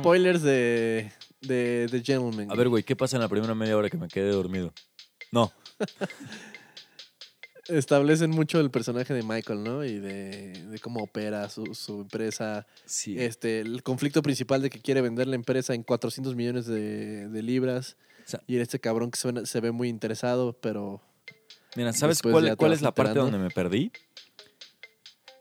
Spoilers 0.08 0.42
de, 0.42 1.10
de 1.42 2.02
Gentleman. 2.04 2.50
A 2.50 2.54
ver, 2.54 2.68
güey, 2.68 2.82
¿qué 2.82 2.96
pasa 2.96 3.16
en 3.16 3.22
la 3.22 3.28
primera 3.28 3.54
media 3.54 3.76
hora 3.76 3.90
que 3.90 3.96
me 3.96 4.08
quedé 4.08 4.30
dormido? 4.30 4.72
No. 5.32 5.52
Establecen 7.68 8.30
mucho 8.30 8.60
el 8.60 8.70
personaje 8.70 9.12
de 9.12 9.22
Michael, 9.22 9.62
¿no? 9.62 9.84
Y 9.84 9.98
de, 9.98 10.52
de 10.52 10.78
cómo 10.78 11.02
opera 11.02 11.50
su, 11.50 11.74
su 11.74 12.00
empresa. 12.00 12.66
Sí. 12.86 13.20
Este, 13.20 13.60
el 13.60 13.82
conflicto 13.82 14.22
principal 14.22 14.62
de 14.62 14.70
que 14.70 14.80
quiere 14.80 15.02
vender 15.02 15.26
la 15.26 15.34
empresa 15.34 15.74
en 15.74 15.82
400 15.82 16.34
millones 16.34 16.64
de, 16.66 17.28
de 17.28 17.42
libras. 17.42 17.98
O 18.26 18.30
sea- 18.30 18.42
y 18.46 18.56
este 18.56 18.80
cabrón 18.80 19.10
que 19.10 19.18
suena- 19.18 19.44
se 19.44 19.60
ve 19.60 19.70
muy 19.72 19.88
interesado, 19.90 20.54
pero 20.54 21.02
Mira, 21.76 21.92
¿sabes 21.92 22.22
cuál, 22.22 22.56
cuál 22.56 22.72
es 22.72 22.80
la 22.80 22.94
parte 22.94 23.18
donde 23.18 23.36
me 23.36 23.50
perdí? 23.50 23.92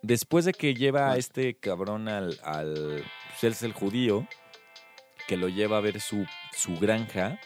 Después 0.01 0.43
de 0.43 0.51
que 0.51 0.73
lleva 0.73 1.13
a 1.13 1.17
este 1.17 1.55
cabrón 1.55 2.09
al, 2.09 2.37
al 2.43 3.03
pues 3.29 3.43
él 3.43 3.51
es 3.53 3.63
el 3.63 3.71
judío, 3.71 4.27
que 5.27 5.37
lo 5.37 5.49
lleva 5.49 5.77
a 5.77 5.81
ver 5.81 5.99
su, 5.99 6.25
su 6.53 6.77
granja, 6.77 7.39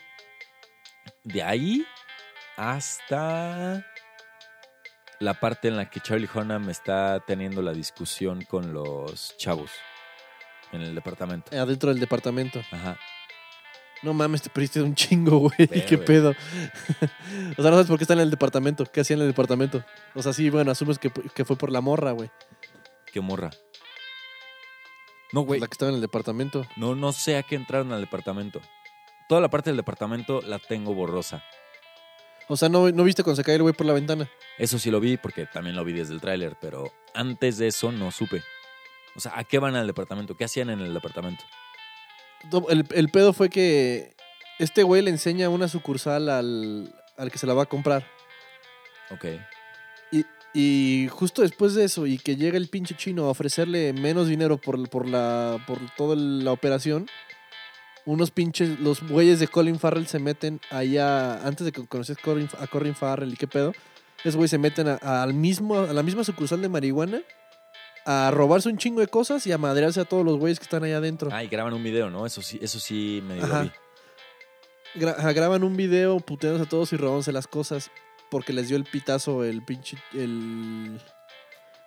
de 1.23 1.43
ahí 1.43 1.85
hasta 2.57 3.85
la 5.19 5.33
parte 5.39 5.67
en 5.67 5.77
la 5.77 5.89
que 5.89 5.99
Charlie 5.99 6.29
Hunnam 6.33 6.69
está 6.69 7.19
teniendo 7.25 7.61
la 7.61 7.73
discusión 7.73 8.43
con 8.43 8.73
los 8.73 9.35
chavos 9.37 9.71
en 10.71 10.81
el 10.81 10.95
departamento. 10.95 11.55
adentro 11.55 11.89
del 11.89 11.99
departamento. 11.99 12.61
Ajá. 12.71 12.97
No 14.03 14.13
mames, 14.13 14.41
te 14.41 14.49
perdiste 14.49 14.81
un 14.81 14.95
chingo, 14.95 15.37
güey. 15.37 15.67
¿Qué 15.67 15.95
güey. 15.95 16.05
pedo? 16.05 16.29
o 17.57 17.61
sea, 17.61 17.69
no 17.69 17.71
sabes 17.71 17.87
por 17.87 17.97
qué 17.97 18.03
está 18.03 18.13
en 18.13 18.21
el 18.21 18.31
departamento. 18.31 18.85
¿Qué 18.85 19.01
hacía 19.01 19.15
en 19.15 19.21
el 19.21 19.27
departamento? 19.27 19.83
O 20.15 20.23
sea, 20.23 20.33
sí, 20.33 20.49
bueno, 20.49 20.71
asumes 20.71 20.97
que, 20.97 21.11
que 21.11 21.45
fue 21.45 21.55
por 21.55 21.71
la 21.71 21.81
morra, 21.81 22.11
güey. 22.11 22.31
Qué 23.05 23.21
morra. 23.21 23.51
No, 25.31 25.41
güey. 25.41 25.59
La 25.59 25.67
que 25.67 25.73
estaba 25.73 25.89
en 25.89 25.95
el 25.95 26.01
departamento. 26.01 26.65
No, 26.75 26.95
no 26.95 27.11
sé 27.13 27.37
a 27.37 27.43
qué 27.43 27.55
entraron 27.55 27.91
al 27.93 28.01
departamento. 28.01 28.61
Toda 29.29 29.41
la 29.41 29.49
parte 29.49 29.69
del 29.69 29.77
departamento 29.77 30.41
la 30.41 30.59
tengo 30.59 30.93
borrosa. 30.93 31.43
O 32.47 32.57
sea, 32.57 32.67
¿no, 32.67 32.89
no 32.91 33.03
viste 33.03 33.23
cuando 33.23 33.37
se 33.37 33.43
cae 33.45 33.55
el 33.55 33.61
güey 33.61 33.73
por 33.73 33.85
la 33.85 33.93
ventana? 33.93 34.29
Eso 34.57 34.77
sí 34.77 34.91
lo 34.91 34.99
vi 34.99 35.15
porque 35.15 35.45
también 35.45 35.75
lo 35.75 35.85
vi 35.85 35.93
desde 35.93 36.13
el 36.13 36.19
tráiler, 36.19 36.57
pero 36.59 36.91
antes 37.13 37.57
de 37.57 37.67
eso 37.67 37.91
no 37.93 38.11
supe. 38.11 38.43
O 39.15 39.19
sea, 39.19 39.37
¿a 39.37 39.43
qué 39.45 39.59
van 39.59 39.75
al 39.75 39.87
departamento? 39.87 40.35
¿Qué 40.35 40.43
hacían 40.43 40.69
en 40.69 40.81
el 40.81 40.93
departamento? 40.93 41.43
No, 42.51 42.65
El, 42.69 42.85
el 42.91 43.09
pedo 43.09 43.31
fue 43.31 43.49
que 43.49 44.15
este 44.59 44.83
güey 44.83 45.01
le 45.01 45.11
enseña 45.11 45.49
una 45.49 45.67
sucursal 45.67 46.29
al, 46.29 46.93
al 47.17 47.31
que 47.31 47.37
se 47.37 47.47
la 47.47 47.53
va 47.53 47.63
a 47.63 47.67
comprar. 47.67 48.05
Ok. 49.11 49.25
Y, 50.53 51.07
justo 51.11 51.41
después 51.43 51.73
de 51.75 51.85
eso, 51.85 52.05
y 52.07 52.17
que 52.17 52.35
llega 52.35 52.57
el 52.57 52.67
pinche 52.67 52.95
chino 52.95 53.25
a 53.25 53.29
ofrecerle 53.29 53.93
menos 53.93 54.27
dinero 54.27 54.57
por, 54.57 54.89
por, 54.89 55.07
la, 55.07 55.63
por 55.65 55.77
toda 55.95 56.15
la 56.17 56.51
operación, 56.51 57.07
unos 58.05 58.31
pinches, 58.31 58.79
los 58.79 59.01
güeyes 59.07 59.39
de 59.39 59.47
Colin 59.47 59.79
Farrell 59.79 60.07
se 60.07 60.19
meten 60.19 60.59
allá, 60.69 61.45
antes 61.47 61.65
de 61.65 61.71
que 61.71 61.85
conoces 61.87 62.17
Colin- 62.17 62.49
a 62.59 62.67
Colin 62.67 62.95
Farrell 62.95 63.31
y 63.31 63.37
qué 63.37 63.47
pedo, 63.47 63.71
esos 64.23 64.35
güeyes 64.35 64.51
se 64.51 64.57
meten 64.57 64.87
a, 64.89 64.99
a- 65.01 65.23
al 65.23 65.33
mismo, 65.33 65.79
a 65.79 65.93
la 65.93 66.03
misma 66.03 66.23
sucursal 66.25 66.61
de 66.61 66.67
marihuana 66.69 67.21
a 68.05 68.31
robarse 68.31 68.67
un 68.67 68.77
chingo 68.77 68.99
de 68.99 69.07
cosas 69.07 69.45
y 69.47 69.51
a 69.51 69.57
madrearse 69.59 70.01
a 70.01 70.05
todos 70.05 70.25
los 70.25 70.37
güeyes 70.37 70.57
que 70.59 70.63
están 70.63 70.83
allá 70.83 70.97
adentro. 70.97 71.29
Ah, 71.31 71.43
y 71.43 71.47
graban 71.47 71.73
un 71.73 71.83
video, 71.83 72.09
¿no? 72.09 72.25
Eso 72.25 72.41
sí, 72.41 72.57
eso 72.61 72.79
sí 72.79 73.21
medio 73.25 73.45
lo 73.45 73.53
Ajá. 73.53 73.63
vi. 73.63 73.71
Gra- 74.95 75.15
ajá, 75.17 75.31
graban 75.33 75.63
un 75.63 75.77
video 75.77 76.19
puteándose 76.19 76.65
a 76.65 76.69
todos 76.69 76.91
y 76.91 76.97
robándose 76.97 77.31
las 77.31 77.47
cosas 77.47 77.91
porque 78.31 78.53
les 78.53 78.67
dio 78.69 78.77
el 78.77 78.85
pitazo 78.85 79.43
el 79.43 79.63
pinche. 79.63 79.97
El. 80.13 80.99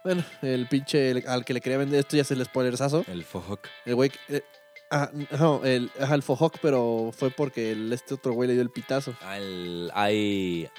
Bueno, 0.04 0.22
el 0.42 0.68
pinche 0.68 1.10
el- 1.10 1.24
al 1.26 1.44
que 1.44 1.54
le 1.54 1.60
quería 1.60 1.78
vender 1.78 1.98
esto 1.98 2.14
ya 2.16 2.22
es 2.22 2.30
el 2.30 2.44
spoilerazo. 2.44 3.04
El 3.08 3.24
Fohawk. 3.24 3.60
El 3.86 3.94
güey. 3.94 4.12
eh, 4.28 4.42
ah, 4.90 5.10
no, 5.38 5.64
el, 5.64 5.90
ajá, 5.98 6.14
el 6.14 6.22
Fohawk, 6.22 6.58
pero 6.60 7.10
fue 7.16 7.30
porque 7.30 7.72
el, 7.72 7.92
este 7.92 8.14
otro 8.14 8.32
güey 8.34 8.46
le 8.46 8.52
dio 8.52 8.62
el 8.62 8.70
pitazo. 8.70 9.14
El 9.34 9.90
Eye... 9.96 10.70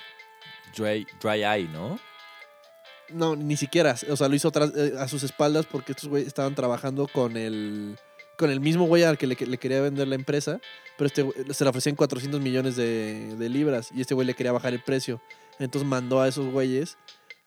Dry, 0.77 1.07
dry 1.21 1.43
Eye, 1.43 1.67
¿no? 1.69 1.97
No, 3.09 3.35
ni 3.35 3.55
siquiera. 3.57 3.95
O 4.09 4.15
sea, 4.17 4.27
lo 4.27 4.35
hizo 4.35 4.49
atrás, 4.49 4.71
eh, 4.75 4.93
a 4.99 5.07
sus 5.07 5.23
espaldas 5.23 5.65
porque 5.65 5.93
estos 5.93 6.09
güeyes 6.09 6.27
estaban 6.27 6.53
trabajando 6.55 7.07
con 7.07 7.35
el. 7.37 7.97
Con 8.37 8.51
el 8.51 8.59
mismo 8.59 8.85
güey 8.85 9.03
al 9.03 9.17
que 9.17 9.27
le, 9.27 9.35
le 9.39 9.57
quería 9.57 9.79
vender 9.79 10.09
la 10.09 10.15
empresa, 10.15 10.59
pero 10.97 11.07
este 11.07 11.25
se 11.53 11.63
le 11.63 11.69
ofrecían 11.69 11.95
400 11.95 12.41
millones 12.41 12.75
de, 12.75 13.33
de 13.37 13.47
libras 13.49 13.89
y 13.93 14.01
este 14.01 14.13
güey 14.13 14.27
le 14.27 14.33
quería 14.33 14.51
bajar 14.51 14.73
el 14.73 14.83
precio. 14.83 15.21
Entonces 15.59 15.87
mandó 15.87 16.21
a 16.21 16.27
esos 16.27 16.51
güeyes 16.51 16.97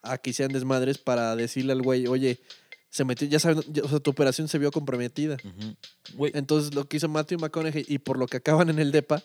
a 0.03 0.19
que 0.19 0.31
hicieran 0.31 0.53
desmadres 0.53 0.99
para 0.99 1.37
decirle 1.37 1.73
al 1.73 1.83
güey, 1.83 2.07
oye, 2.07 2.41
se 2.91 3.05
metió, 3.05 3.29
ya 3.29 3.39
saben, 3.39 3.59
o 3.83 3.89
sea, 3.89 4.01
tu 4.01 4.11
operación 4.11 4.49
se 4.49 4.59
vio 4.59 4.71
comprometida. 4.71 5.37
Entonces 6.33 6.75
lo 6.75 6.89
que 6.89 6.97
hizo 6.97 7.09
Matthew 7.09 7.39
McConaughey 7.39 7.85
y 7.87 7.99
por 7.99 8.19
lo 8.19 8.27
que 8.27 8.39
acaban 8.39 8.71
en 8.71 8.79
el 8.79 8.93
DEPA 8.93 9.23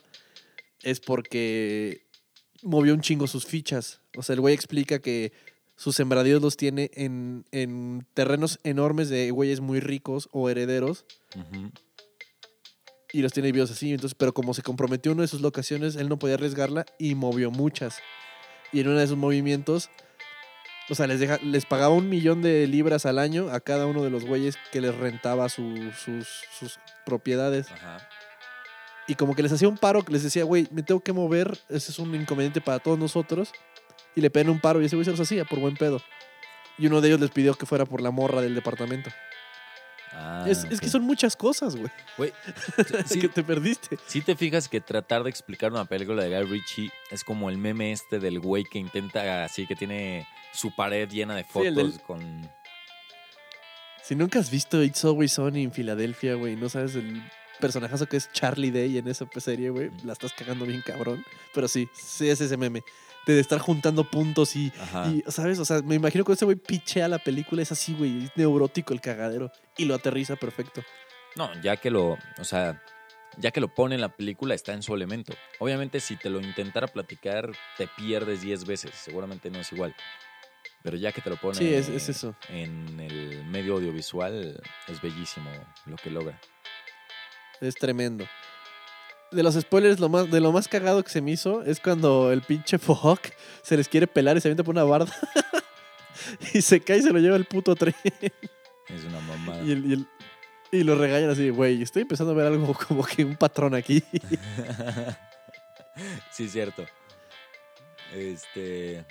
es 0.81 0.99
porque 0.99 2.05
movió 2.61 2.93
un 2.93 3.01
chingo 3.01 3.27
sus 3.27 3.45
fichas. 3.45 4.01
O 4.17 4.23
sea, 4.23 4.33
el 4.33 4.41
güey 4.41 4.53
explica 4.53 4.99
que 4.99 5.31
sus 5.75 5.95
sembradíos 5.95 6.41
los 6.41 6.57
tiene 6.57 6.91
en, 6.93 7.45
en 7.51 8.05
terrenos 8.13 8.59
enormes 8.63 9.09
de 9.09 9.31
güeyes 9.31 9.59
muy 9.59 9.79
ricos 9.79 10.29
o 10.31 10.49
herederos 10.49 11.05
y 13.11 13.21
los 13.21 13.31
tiene 13.31 13.47
vividos 13.47 13.71
así. 13.71 13.91
Entonces, 13.91 14.15
pero 14.15 14.33
como 14.33 14.53
se 14.53 14.61
comprometió 14.61 15.11
una 15.11 15.21
de 15.21 15.27
sus 15.27 15.41
locaciones, 15.41 15.95
él 15.95 16.09
no 16.09 16.19
podía 16.19 16.35
arriesgarla 16.35 16.85
y 16.99 17.15
movió 17.15 17.51
muchas. 17.51 17.97
Y 18.73 18.81
en 18.81 18.87
uno 18.89 18.97
de 18.97 19.05
esos 19.05 19.17
movimientos, 19.17 19.89
o 20.89 20.95
sea, 20.95 21.07
les, 21.07 21.19
deja, 21.19 21.37
les 21.43 21.65
pagaba 21.65 21.93
un 21.93 22.09
millón 22.09 22.41
de 22.41 22.67
libras 22.67 23.05
al 23.05 23.19
año 23.19 23.49
a 23.49 23.59
cada 23.59 23.85
uno 23.85 24.03
de 24.03 24.09
los 24.09 24.25
güeyes 24.25 24.57
que 24.71 24.81
les 24.81 24.93
rentaba 24.95 25.47
su- 25.47 25.91
sus, 26.03 26.27
sus 26.59 26.79
propiedades. 27.05 27.71
Ajá. 27.71 28.09
Y 29.07 29.15
como 29.15 29.35
que 29.35 29.43
les 29.43 29.51
hacía 29.51 29.67
un 29.67 29.77
paro, 29.77 30.03
que 30.03 30.11
les 30.13 30.23
decía, 30.23 30.43
güey, 30.43 30.67
me 30.71 30.81
tengo 30.81 31.01
que 31.01 31.13
mover, 31.13 31.57
ese 31.69 31.91
es 31.91 31.99
un 31.99 32.13
inconveniente 32.15 32.61
para 32.61 32.79
todos 32.79 32.97
nosotros. 32.97 33.51
Y 34.15 34.21
le 34.21 34.29
pedían 34.29 34.49
un 34.49 34.59
paro 34.59 34.81
y 34.81 34.85
ese 34.85 34.95
güey 34.95 35.05
se 35.05 35.11
los 35.11 35.19
hacía 35.19 35.45
por 35.45 35.59
buen 35.59 35.75
pedo. 35.75 36.01
Y 36.77 36.87
uno 36.87 37.01
de 37.01 37.09
ellos 37.09 37.19
les 37.19 37.29
pidió 37.31 37.53
que 37.55 37.65
fuera 37.65 37.85
por 37.85 38.01
la 38.01 38.11
morra 38.11 38.41
del 38.41 38.55
departamento. 38.55 39.09
Ah, 40.15 40.45
es, 40.47 40.63
es 40.65 40.79
que 40.79 40.89
son 40.89 41.03
muchas 41.03 41.35
cosas, 41.35 41.75
güey. 41.75 41.89
Güey, 42.17 42.33
sí, 43.05 43.19
que 43.19 43.29
te 43.29 43.43
perdiste. 43.43 43.97
Si 44.07 44.21
te 44.21 44.35
fijas 44.35 44.69
que 44.69 44.79
tratar 44.79 45.23
de 45.23 45.29
explicar 45.29 45.71
una 45.71 45.85
película 45.85 46.23
de 46.23 46.29
Guy 46.37 46.45
Ritchie 46.51 46.91
es 47.11 47.23
como 47.23 47.49
el 47.49 47.57
meme 47.57 47.91
este 47.91 48.19
del 48.19 48.39
güey 48.39 48.63
que 48.63 48.79
intenta 48.79 49.43
así, 49.43 49.65
que 49.65 49.75
tiene 49.75 50.27
su 50.53 50.75
pared 50.75 51.09
llena 51.09 51.35
de 51.35 51.43
fotos 51.43 51.75
del- 51.75 51.99
con... 52.01 52.49
Si 54.03 54.15
nunca 54.15 54.39
has 54.39 54.51
visto 54.51 54.83
It's 54.83 55.03
Always 55.05 55.33
Sunny 55.33 55.63
en 55.63 55.71
Filadelfia, 55.71 56.35
güey, 56.35 56.55
no 56.57 56.67
sabes 56.69 56.95
el 56.95 57.23
personajazo 57.59 58.05
que 58.07 58.17
es 58.17 58.29
Charlie 58.33 58.69
Day 58.71 58.97
en 58.97 59.07
esa 59.07 59.25
serie, 59.37 59.69
güey, 59.69 59.91
la 60.03 60.11
estás 60.13 60.33
cagando 60.33 60.65
bien 60.65 60.81
cabrón. 60.85 61.23
Pero 61.53 61.67
sí, 61.69 61.87
sí 61.93 62.27
es 62.29 62.41
ese 62.41 62.57
meme. 62.57 62.83
De 63.25 63.39
estar 63.39 63.59
juntando 63.59 64.03
puntos 64.09 64.55
y, 64.55 64.71
¿sabes? 65.29 65.57
O 65.59 65.65
sea, 65.65 65.81
me 65.81 65.95
imagino 65.95 66.25
que 66.25 66.33
ese 66.33 66.43
güey 66.45 66.57
pichea 66.57 67.07
la 67.07 67.19
película, 67.19 67.61
es 67.61 67.71
así, 67.71 67.93
güey, 67.93 68.25
es 68.25 68.31
neurótico 68.35 68.93
el 68.93 68.99
cagadero. 69.01 69.51
Y 69.77 69.85
lo 69.85 69.95
aterriza 69.95 70.35
perfecto. 70.35 70.83
No, 71.35 71.49
ya 71.61 71.77
que 71.77 71.89
lo, 71.89 72.17
o 72.37 72.43
sea, 72.43 72.81
ya 73.37 73.51
que 73.51 73.61
lo 73.61 73.73
pone 73.73 73.95
en 73.95 74.01
la 74.01 74.09
película 74.15 74.53
está 74.55 74.73
en 74.73 74.83
su 74.83 74.93
elemento. 74.93 75.33
Obviamente 75.59 75.99
si 76.01 76.15
te 76.17 76.29
lo 76.29 76.41
intentara 76.41 76.87
platicar 76.87 77.49
te 77.77 77.87
pierdes 77.87 78.41
10 78.41 78.65
veces, 78.65 78.91
seguramente 78.93 79.49
no 79.49 79.59
es 79.59 79.71
igual. 79.71 79.95
Pero 80.83 80.97
ya 80.97 81.13
que 81.13 81.21
te 81.21 81.29
lo 81.29 81.37
pone 81.37 81.57
Sí, 81.57 81.73
es- 81.73 81.87
es 81.87 82.09
eso. 82.09 82.35
en 82.49 82.99
el 82.99 83.45
medio 83.45 83.75
audiovisual 83.75 84.61
es 84.89 85.01
bellísimo 85.01 85.49
lo 85.85 85.95
que 85.95 86.09
logra. 86.09 86.37
Es 87.61 87.75
tremendo. 87.75 88.25
De 89.33 89.43
los 89.43 89.55
spoilers, 89.55 89.99
lo 89.99 90.09
más, 90.09 90.29
de 90.29 90.39
lo 90.39 90.51
más 90.51 90.67
cagado 90.67 91.03
que 91.03 91.09
se 91.09 91.21
me 91.21 91.31
hizo 91.31 91.63
es 91.63 91.79
cuando 91.79 92.31
el 92.31 92.41
pinche 92.41 92.77
Fog 92.79 93.19
se 93.61 93.77
les 93.77 93.87
quiere 93.89 94.07
pelar 94.07 94.37
y 94.37 94.41
se 94.41 94.47
avienta 94.47 94.63
por 94.63 94.75
una 94.75 94.83
barda. 94.83 95.13
y 96.53 96.61
se 96.61 96.81
cae 96.81 96.99
y 96.99 97.01
se 97.01 97.11
lo 97.11 97.19
lleva 97.19 97.35
el 97.35 97.45
puto 97.45 97.75
tren. 97.75 97.95
Es 98.89 99.03
una 99.05 99.19
mamada. 99.21 99.63
Y, 99.63 99.71
el- 99.71 99.85
y 99.85 99.93
el- 99.93 100.07
y 100.71 100.83
lo 100.83 100.95
regañan 100.95 101.29
así, 101.29 101.49
güey, 101.49 101.83
estoy 101.83 102.01
empezando 102.01 102.33
a 102.33 102.35
ver 102.35 102.47
algo 102.47 102.73
como 102.87 103.03
que 103.05 103.23
un 103.23 103.35
patrón 103.35 103.75
aquí. 103.75 104.03
sí, 106.31 106.47
cierto. 106.49 106.85
Este. 108.13 109.05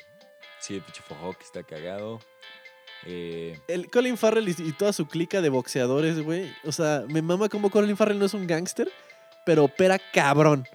Sí, 0.60 0.74
el 0.76 0.82
pinche 0.82 1.02
Fojok 1.02 1.40
está 1.42 1.62
cagado. 1.62 2.20
Eh, 3.04 3.58
El 3.68 3.90
Colin 3.90 4.16
Farrell 4.16 4.48
y, 4.48 4.54
y 4.58 4.72
toda 4.72 4.92
su 4.92 5.06
clica 5.06 5.40
de 5.40 5.48
boxeadores, 5.48 6.20
güey. 6.22 6.52
O 6.64 6.72
sea, 6.72 7.04
me 7.08 7.22
mama 7.22 7.48
como 7.48 7.70
Colin 7.70 7.96
Farrell 7.96 8.18
no 8.18 8.26
es 8.26 8.34
un 8.34 8.46
gángster, 8.46 8.90
pero 9.44 9.64
opera 9.64 9.98
cabrón. 10.12 10.66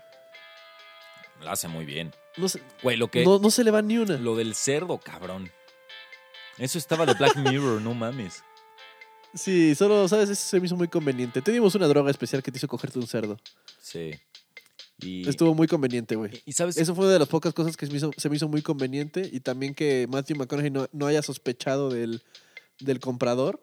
lo 1.42 1.50
hace 1.52 1.68
muy 1.68 1.86
bien. 1.86 2.14
No 2.38 2.50
se, 2.50 2.62
Güey, 2.84 2.98
lo 2.98 3.10
que. 3.10 3.24
no, 3.24 3.40
no 3.40 3.50
se 3.50 3.64
le 3.64 3.72
va 3.72 3.82
ni 3.82 3.98
una. 3.98 4.18
Lo 4.18 4.36
del 4.36 4.54
cerdo, 4.56 5.00
cabrón. 5.00 5.52
Eso 6.58 6.78
estaba 6.78 7.06
de 7.06 7.14
Black 7.14 7.36
Mirror, 7.38 7.82
no 7.82 7.94
mames. 7.94 8.44
Sí, 9.34 9.76
solo, 9.76 10.08
¿sabes? 10.08 10.30
Eso 10.30 10.42
se 10.48 10.60
me 10.60 10.66
hizo 10.66 10.76
muy 10.76 10.88
conveniente. 10.88 11.42
Teníamos 11.42 11.76
una 11.76 11.88
droga 11.88 12.10
especial 12.10 12.42
que 12.42 12.52
te 12.52 12.58
hizo 12.58 12.68
cogerte 12.68 12.98
un 12.98 13.08
cerdo. 13.08 13.38
Sí. 13.80 14.12
Y, 15.00 15.28
Estuvo 15.30 15.54
muy 15.54 15.68
conveniente, 15.68 16.16
güey. 16.16 16.42
y 16.46 16.54
sabes, 16.54 16.78
Eso 16.78 16.96
fue 16.96 17.06
una 17.06 17.14
de 17.14 17.20
las 17.20 17.28
pocas 17.28 17.54
cosas 17.54 17.78
que 17.78 17.86
se 17.86 17.92
me 17.92 18.00
hizo, 18.00 18.12
se 18.18 18.30
me 18.30 18.36
hizo 18.36 18.48
muy 18.48 18.64
conveniente 18.64 19.30
y 19.32 19.40
también 19.42 19.76
que 19.76 20.08
Matthew 20.10 20.38
McConaughey 20.38 20.72
no, 20.72 20.88
no 20.92 21.06
haya 21.06 21.22
sospechado 21.22 21.90
del, 21.92 22.24
del 22.80 23.00
comprador. 23.00 23.62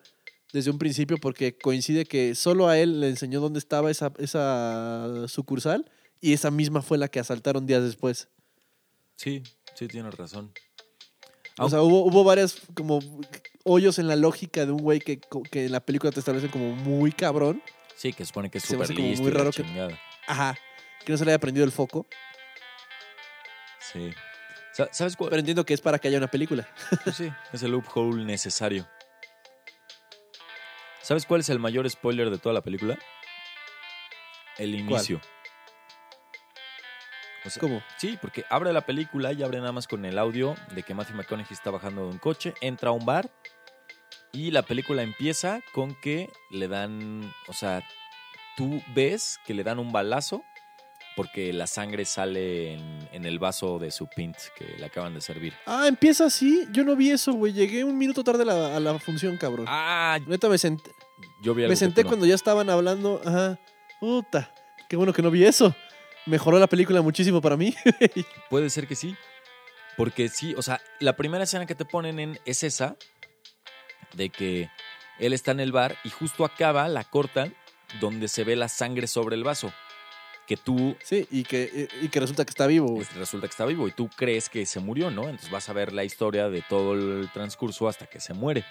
Desde 0.53 0.71
un 0.71 0.79
principio 0.79 1.17
porque 1.19 1.57
coincide 1.59 2.05
que 2.05 2.35
solo 2.35 2.69
a 2.69 2.79
él 2.79 3.01
le 3.01 3.09
enseñó 3.09 3.41
dónde 3.41 3.59
estaba 3.59 3.91
esa, 3.91 4.13
esa 4.19 5.27
sucursal 5.29 5.91
y 6.21 6.33
esa 6.33 6.51
misma 6.51 6.81
fue 6.83 6.97
la 6.99 7.09
que 7.09 7.19
asaltaron 7.21 7.67
días 7.67 7.83
después. 7.83 8.29
Sí, 9.17 9.43
sí, 9.75 9.89
tienes 9.89 10.15
razón. 10.15 10.53
O 11.59 11.69
sea, 11.71 11.83
hubo, 11.83 12.05
hubo 12.05 12.25
varias 12.25 12.57
como 12.75 12.99
hoyos 13.65 13.99
en 13.99 14.09
la 14.09 14.17
lógica 14.17 14.67
de 14.67 14.73
un 14.73 14.79
güey 14.83 14.99
que, 15.01 15.21
que 15.51 15.67
en 15.67 15.73
la 15.73 15.81
película 15.81 16.11
te 16.13 16.19
establecen 16.21 16.51
como 16.51 16.75
muy 16.75 17.13
cabrón. 17.13 17.63
Sí, 17.97 18.13
que 18.13 18.25
supone 18.25 18.51
que 18.51 18.59
es 18.59 18.65
súper 18.65 18.91
listo 18.91 19.23
muy 19.23 19.31
raro 19.31 19.51
que-. 19.53 19.65
Ajá. 20.27 20.57
Que 21.05 21.13
no 21.13 21.19
se 21.19 21.25
le 21.25 21.31
haya 21.31 21.39
prendido 21.39 21.65
el 21.65 21.71
foco. 21.73 22.07
Sí. 23.93 24.11
Sa- 24.73 24.89
¿Sabes 24.93 25.15
cuál? 25.17 25.31
Pero 25.31 25.41
entiendo 25.41 25.65
que 25.65 25.75
es 25.75 25.81
para 25.81 25.99
que 25.99 26.09
haya 26.09 26.19
una 26.19 26.27
película. 26.31 26.69
Pues 27.05 27.17
sí, 27.17 27.31
es 27.53 27.63
el 27.63 27.71
loophole 27.73 28.25
necesario. 28.25 28.89
¿Sabes 31.05 31.27
cuál 31.27 31.43
es 31.43 31.51
el 31.51 31.59
mayor 31.59 31.89
spoiler 31.91 32.31
de 32.31 32.39
toda 32.39 32.55
la 32.55 32.63
película? 32.63 32.99
El 34.57 34.75
inicio. 34.75 35.21
O 37.45 37.51
sea, 37.51 37.61
¿Cómo? 37.61 37.83
Sí, 37.99 38.19
porque 38.23 38.47
abre 38.49 38.73
la 38.73 38.87
película 38.87 39.35
y 39.35 39.43
abre 39.43 39.59
nada 39.59 39.73
más 39.73 39.87
con 39.87 40.07
el 40.07 40.19
audio 40.19 40.55
de 40.75 40.83
que 40.83 40.95
Matthew 40.95 41.17
McConaughey 41.17 41.53
está 41.53 41.71
bajando 41.71 42.05
de 42.05 42.09
un 42.09 42.19
coche, 42.19 42.55
entra 42.63 42.89
a 42.89 42.93
un 42.93 43.05
bar 43.05 43.31
y 44.33 44.51
la 44.51 44.63
película 44.63 45.03
empieza 45.03 45.61
con 45.75 45.95
que 45.95 46.31
le 46.51 46.69
dan, 46.69 47.31
o 47.49 47.53
sea, 47.53 47.87
tú 48.57 48.83
ves 48.95 49.39
que 49.45 49.53
le 49.53 49.63
dan 49.63 49.79
un 49.79 49.93
balazo 49.93 50.43
porque 51.17 51.53
la 51.53 51.67
sangre 51.67 52.05
sale 52.05 52.75
en, 52.75 53.09
en 53.13 53.25
el 53.25 53.39
vaso 53.39 53.79
de 53.79 53.91
su 53.91 54.09
pint 54.09 54.37
que 54.57 54.65
le 54.79 54.85
acaban 54.85 55.15
de 55.15 55.21
servir. 55.21 55.55
Ah, 55.67 55.87
empieza 55.87 56.27
así. 56.27 56.67
Yo 56.73 56.85
no 56.85 56.97
vi 56.97 57.11
eso, 57.11 57.33
güey. 57.33 57.53
Llegué 57.53 57.85
un 57.85 57.97
minuto 57.97 58.25
tarde 58.25 58.43
a 58.43 58.47
la, 58.47 58.77
a 58.77 58.81
la 58.81 58.99
función, 58.99 59.37
cabrón. 59.37 59.67
Ah, 59.69 60.19
Neta, 60.27 60.49
me 60.49 60.59
senté, 60.59 60.91
yo 61.43 61.55
vi 61.55 61.63
algo 61.63 61.73
me 61.73 61.77
senté 61.77 62.03
no. 62.03 62.09
cuando 62.09 62.27
ya 62.27 62.35
estaban 62.35 62.69
hablando. 62.71 63.21
Ajá. 63.25 63.59
Puta. 64.01 64.53
Qué 64.89 64.97
bueno 64.97 65.13
que 65.13 65.23
no 65.23 65.31
vi 65.31 65.45
eso. 65.45 65.75
Mejoró 66.27 66.59
la 66.59 66.67
película 66.67 67.03
muchísimo 67.03 67.41
para 67.41 67.57
mí. 67.57 67.75
Puede 68.51 68.71
ser 68.71 68.87
que 68.87 68.97
sí. 68.97 69.15
Porque 69.97 70.29
sí, 70.29 70.55
o 70.57 70.63
sea, 70.63 70.81
la 71.01 71.17
primera 71.17 71.45
escena 71.45 71.67
que 71.67 71.75
te 71.75 71.85
ponen 71.85 72.19
en 72.19 72.39
es 72.45 72.65
esa, 72.65 72.97
de 74.15 74.31
que 74.31 74.69
él 75.19 75.33
está 75.33 75.53
en 75.53 75.61
el 75.61 75.73
bar 75.73 75.97
y 76.05 76.11
justo 76.11 76.45
acaba, 76.45 76.89
la 76.89 77.05
cortan, 77.05 77.55
donde 78.01 78.29
se 78.29 78.43
ve 78.45 78.57
la 78.57 78.69
sangre 78.69 79.07
sobre 79.07 79.37
el 79.37 79.45
vaso. 79.45 79.73
Que 80.47 80.57
tú 80.59 80.95
sí, 81.03 81.27
y 81.31 81.43
que, 81.45 81.89
y 82.03 82.09
que 82.09 82.21
resulta 82.21 82.45
que 82.45 82.51
está 82.51 82.67
vivo, 82.67 82.89
güey. 82.89 83.07
resulta 83.17 83.47
que 83.47 83.53
está 83.53 83.65
vivo 83.65 83.89
y 83.89 83.93
tú 83.93 84.11
crees 84.15 84.51
que 84.51 84.67
se 84.67 84.79
murió, 84.79 85.11
¿no? 85.11 85.23
Entonces 85.23 85.51
vas 85.51 85.69
a 85.71 85.73
ver 85.73 85.93
la 85.93 86.05
historia 86.05 86.51
de 86.51 86.63
todo 86.69 86.93
el 86.93 87.31
transcurso 87.33 87.89
hasta 87.89 88.07
que 88.07 88.21
se 88.21 88.35
muere. 88.35 88.65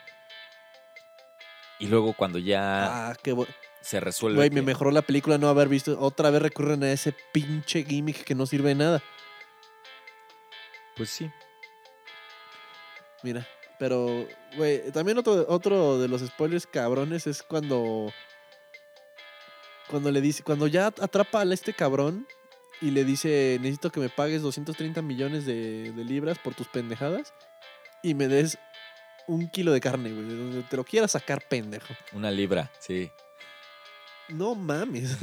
Y 1.79 1.87
luego 1.87 2.13
cuando 2.13 2.37
ya 2.37 3.09
Ah, 3.09 3.15
qué 3.23 3.35
se 3.81 3.99
resuelve. 3.99 4.37
Güey, 4.37 4.49
me 4.51 4.61
mejoró 4.61 4.91
la 4.91 5.01
película 5.01 5.37
no 5.37 5.49
haber 5.49 5.67
visto. 5.67 5.99
Otra 5.99 6.29
vez 6.29 6.41
recurren 6.41 6.83
a 6.83 6.91
ese 6.91 7.13
pinche 7.33 7.83
gimmick 7.83 8.23
que 8.23 8.35
no 8.35 8.45
sirve 8.45 8.69
de 8.69 8.75
nada. 8.75 9.03
Pues 10.95 11.09
sí. 11.09 11.29
Mira. 13.23 13.47
Pero, 13.79 14.25
güey, 14.55 14.91
también 14.91 15.17
otro, 15.17 15.45
otro 15.49 15.99
de 15.99 16.07
los 16.07 16.21
spoilers 16.21 16.67
cabrones 16.67 17.27
es 17.27 17.43
cuando. 17.43 18.11
Cuando 19.89 20.11
le 20.11 20.21
dice. 20.21 20.43
Cuando 20.43 20.67
ya 20.67 20.87
atrapa 20.87 21.41
a 21.41 21.53
este 21.53 21.73
cabrón 21.73 22.27
y 22.81 22.91
le 22.91 23.05
dice: 23.05 23.57
Necesito 23.61 23.91
que 23.91 23.99
me 23.99 24.09
pagues 24.09 24.41
230 24.41 25.01
millones 25.01 25.45
de, 25.45 25.91
de 25.91 26.05
libras 26.05 26.39
por 26.39 26.55
tus 26.55 26.67
pendejadas 26.67 27.33
y 28.01 28.13
me 28.13 28.27
des 28.27 28.57
un 29.27 29.49
kilo 29.49 29.71
de 29.71 29.81
carne, 29.81 30.11
güey. 30.11 30.25
De 30.25 30.35
donde 30.35 30.63
te 30.63 30.75
lo 30.77 30.83
quieras 30.83 31.11
sacar, 31.11 31.47
pendejo. 31.47 31.93
Una 32.11 32.31
libra, 32.31 32.71
sí. 32.79 33.09
No 34.29 34.55
mames. 34.55 35.17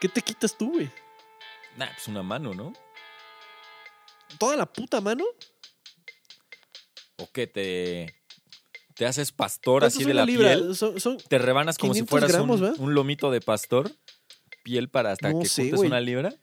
¿Qué 0.00 0.08
te 0.08 0.22
quitas 0.22 0.56
tú, 0.56 0.72
güey? 0.72 0.90
nah, 1.76 1.86
pues 1.92 2.08
una 2.08 2.22
mano, 2.22 2.54
¿no? 2.54 2.72
¿Toda 4.38 4.56
la 4.56 4.66
puta 4.66 5.00
mano? 5.00 5.24
¿O 7.16 7.30
qué 7.32 7.46
te, 7.46 8.17
te 8.98 9.06
haces 9.06 9.32
pastor 9.32 9.82
¿Cuánto 9.82 9.96
así 9.96 10.04
de 10.04 10.12
la 10.14 10.26
libra? 10.26 10.54
piel? 10.54 10.74
Son, 10.76 11.00
son- 11.00 11.16
¿Te 11.18 11.38
rebanas 11.38 11.78
como 11.78 11.94
si 11.94 12.00
500 12.00 12.10
fueras 12.10 12.32
gramos, 12.32 12.60
un, 12.60 12.80
un 12.88 12.94
lomito 12.94 13.30
de 13.30 13.40
pastor? 13.40 13.90
¿Piel 14.64 14.90
para 14.90 15.12
hasta 15.12 15.30
No 15.32 15.40
que 15.40 15.46
sé, 15.48 15.62
juntes 15.62 15.76
güey. 15.78 15.88
una 15.88 16.00
libra? 16.00 16.34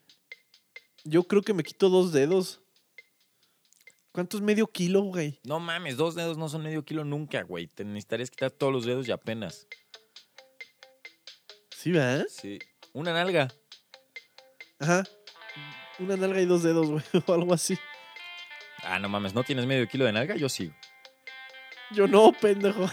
Yo 1.04 1.24
creo 1.26 1.42
que 1.44 1.54
me 1.54 1.64
quito 1.64 1.90
dos 1.90 2.12
dedos. 2.12 2.62
¿Cuánto 4.12 4.38
es 4.38 4.44
medio 4.44 4.66
kilo, 4.68 5.02
güey? 5.04 5.40
No 5.44 5.60
mames, 5.60 5.98
dos 5.98 6.16
dedos 6.16 6.38
no 6.38 6.48
son 6.50 6.64
medio 6.64 6.84
kilo 6.86 7.04
nunca, 7.04 7.44
güey. 7.44 7.68
Te 7.68 7.84
necesitarías 7.84 8.32
quitar 8.32 8.50
todos 8.50 8.72
los 8.72 8.86
dedos 8.86 9.08
y 9.08 9.12
apenas. 9.12 9.68
Sí, 11.78 11.92
¿verdad? 11.92 12.26
Sí. 12.30 12.58
Una 12.94 13.12
nalga. 13.14 13.50
Ajá. 14.80 15.04
Una 16.00 16.16
nalga 16.18 16.42
y 16.42 16.46
dos 16.46 16.64
dedos, 16.64 16.88
güey, 16.90 17.04
o 17.28 17.34
algo 17.34 17.54
así. 17.54 17.78
Ah, 18.84 18.98
no 19.00 19.10
mames, 19.10 19.34
¿no 19.34 19.44
tienes 19.44 19.66
medio 19.66 19.88
kilo 19.88 20.06
de 20.06 20.14
nalga? 20.14 20.36
Yo 20.38 20.48
sí. 20.50 20.72
Yo 21.92 22.08
no, 22.08 22.32
pendejo. 22.32 22.90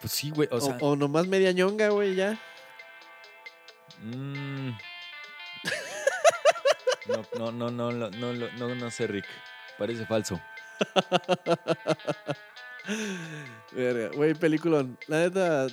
pues 0.00 0.12
sí, 0.12 0.30
güey. 0.30 0.48
O, 0.50 0.56
o, 0.80 0.96
nomás 0.96 1.26
media 1.26 1.52
ñonga, 1.52 1.88
güey, 1.90 2.14
ya. 2.14 2.38
Mm. 4.02 4.70
No, 7.08 7.52
no, 7.52 7.70
no, 7.70 7.70
no, 7.70 7.92
no, 7.92 8.10
no, 8.10 8.48
no, 8.58 8.74
no 8.74 8.90
sé, 8.90 9.06
Rick. 9.06 9.26
Parece 9.78 10.06
falso. 10.06 10.40
Verga, 13.72 14.10
güey, 14.14 14.34
peliculón. 14.34 14.98
La 15.06 15.20
neta, 15.20 15.66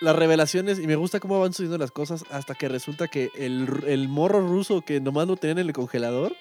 las 0.00 0.16
revelaciones, 0.16 0.78
y 0.78 0.86
me 0.86 0.96
gusta 0.96 1.20
cómo 1.20 1.40
van 1.40 1.52
subiendo 1.52 1.78
las 1.78 1.90
cosas 1.90 2.24
hasta 2.30 2.54
que 2.54 2.68
resulta 2.68 3.08
que 3.08 3.30
el, 3.36 3.84
el 3.86 4.08
morro 4.08 4.40
ruso 4.46 4.82
que 4.82 5.00
nomás 5.00 5.26
lo 5.26 5.36
tenían 5.36 5.58
en 5.58 5.68
el 5.68 5.72
congelador 5.72 6.34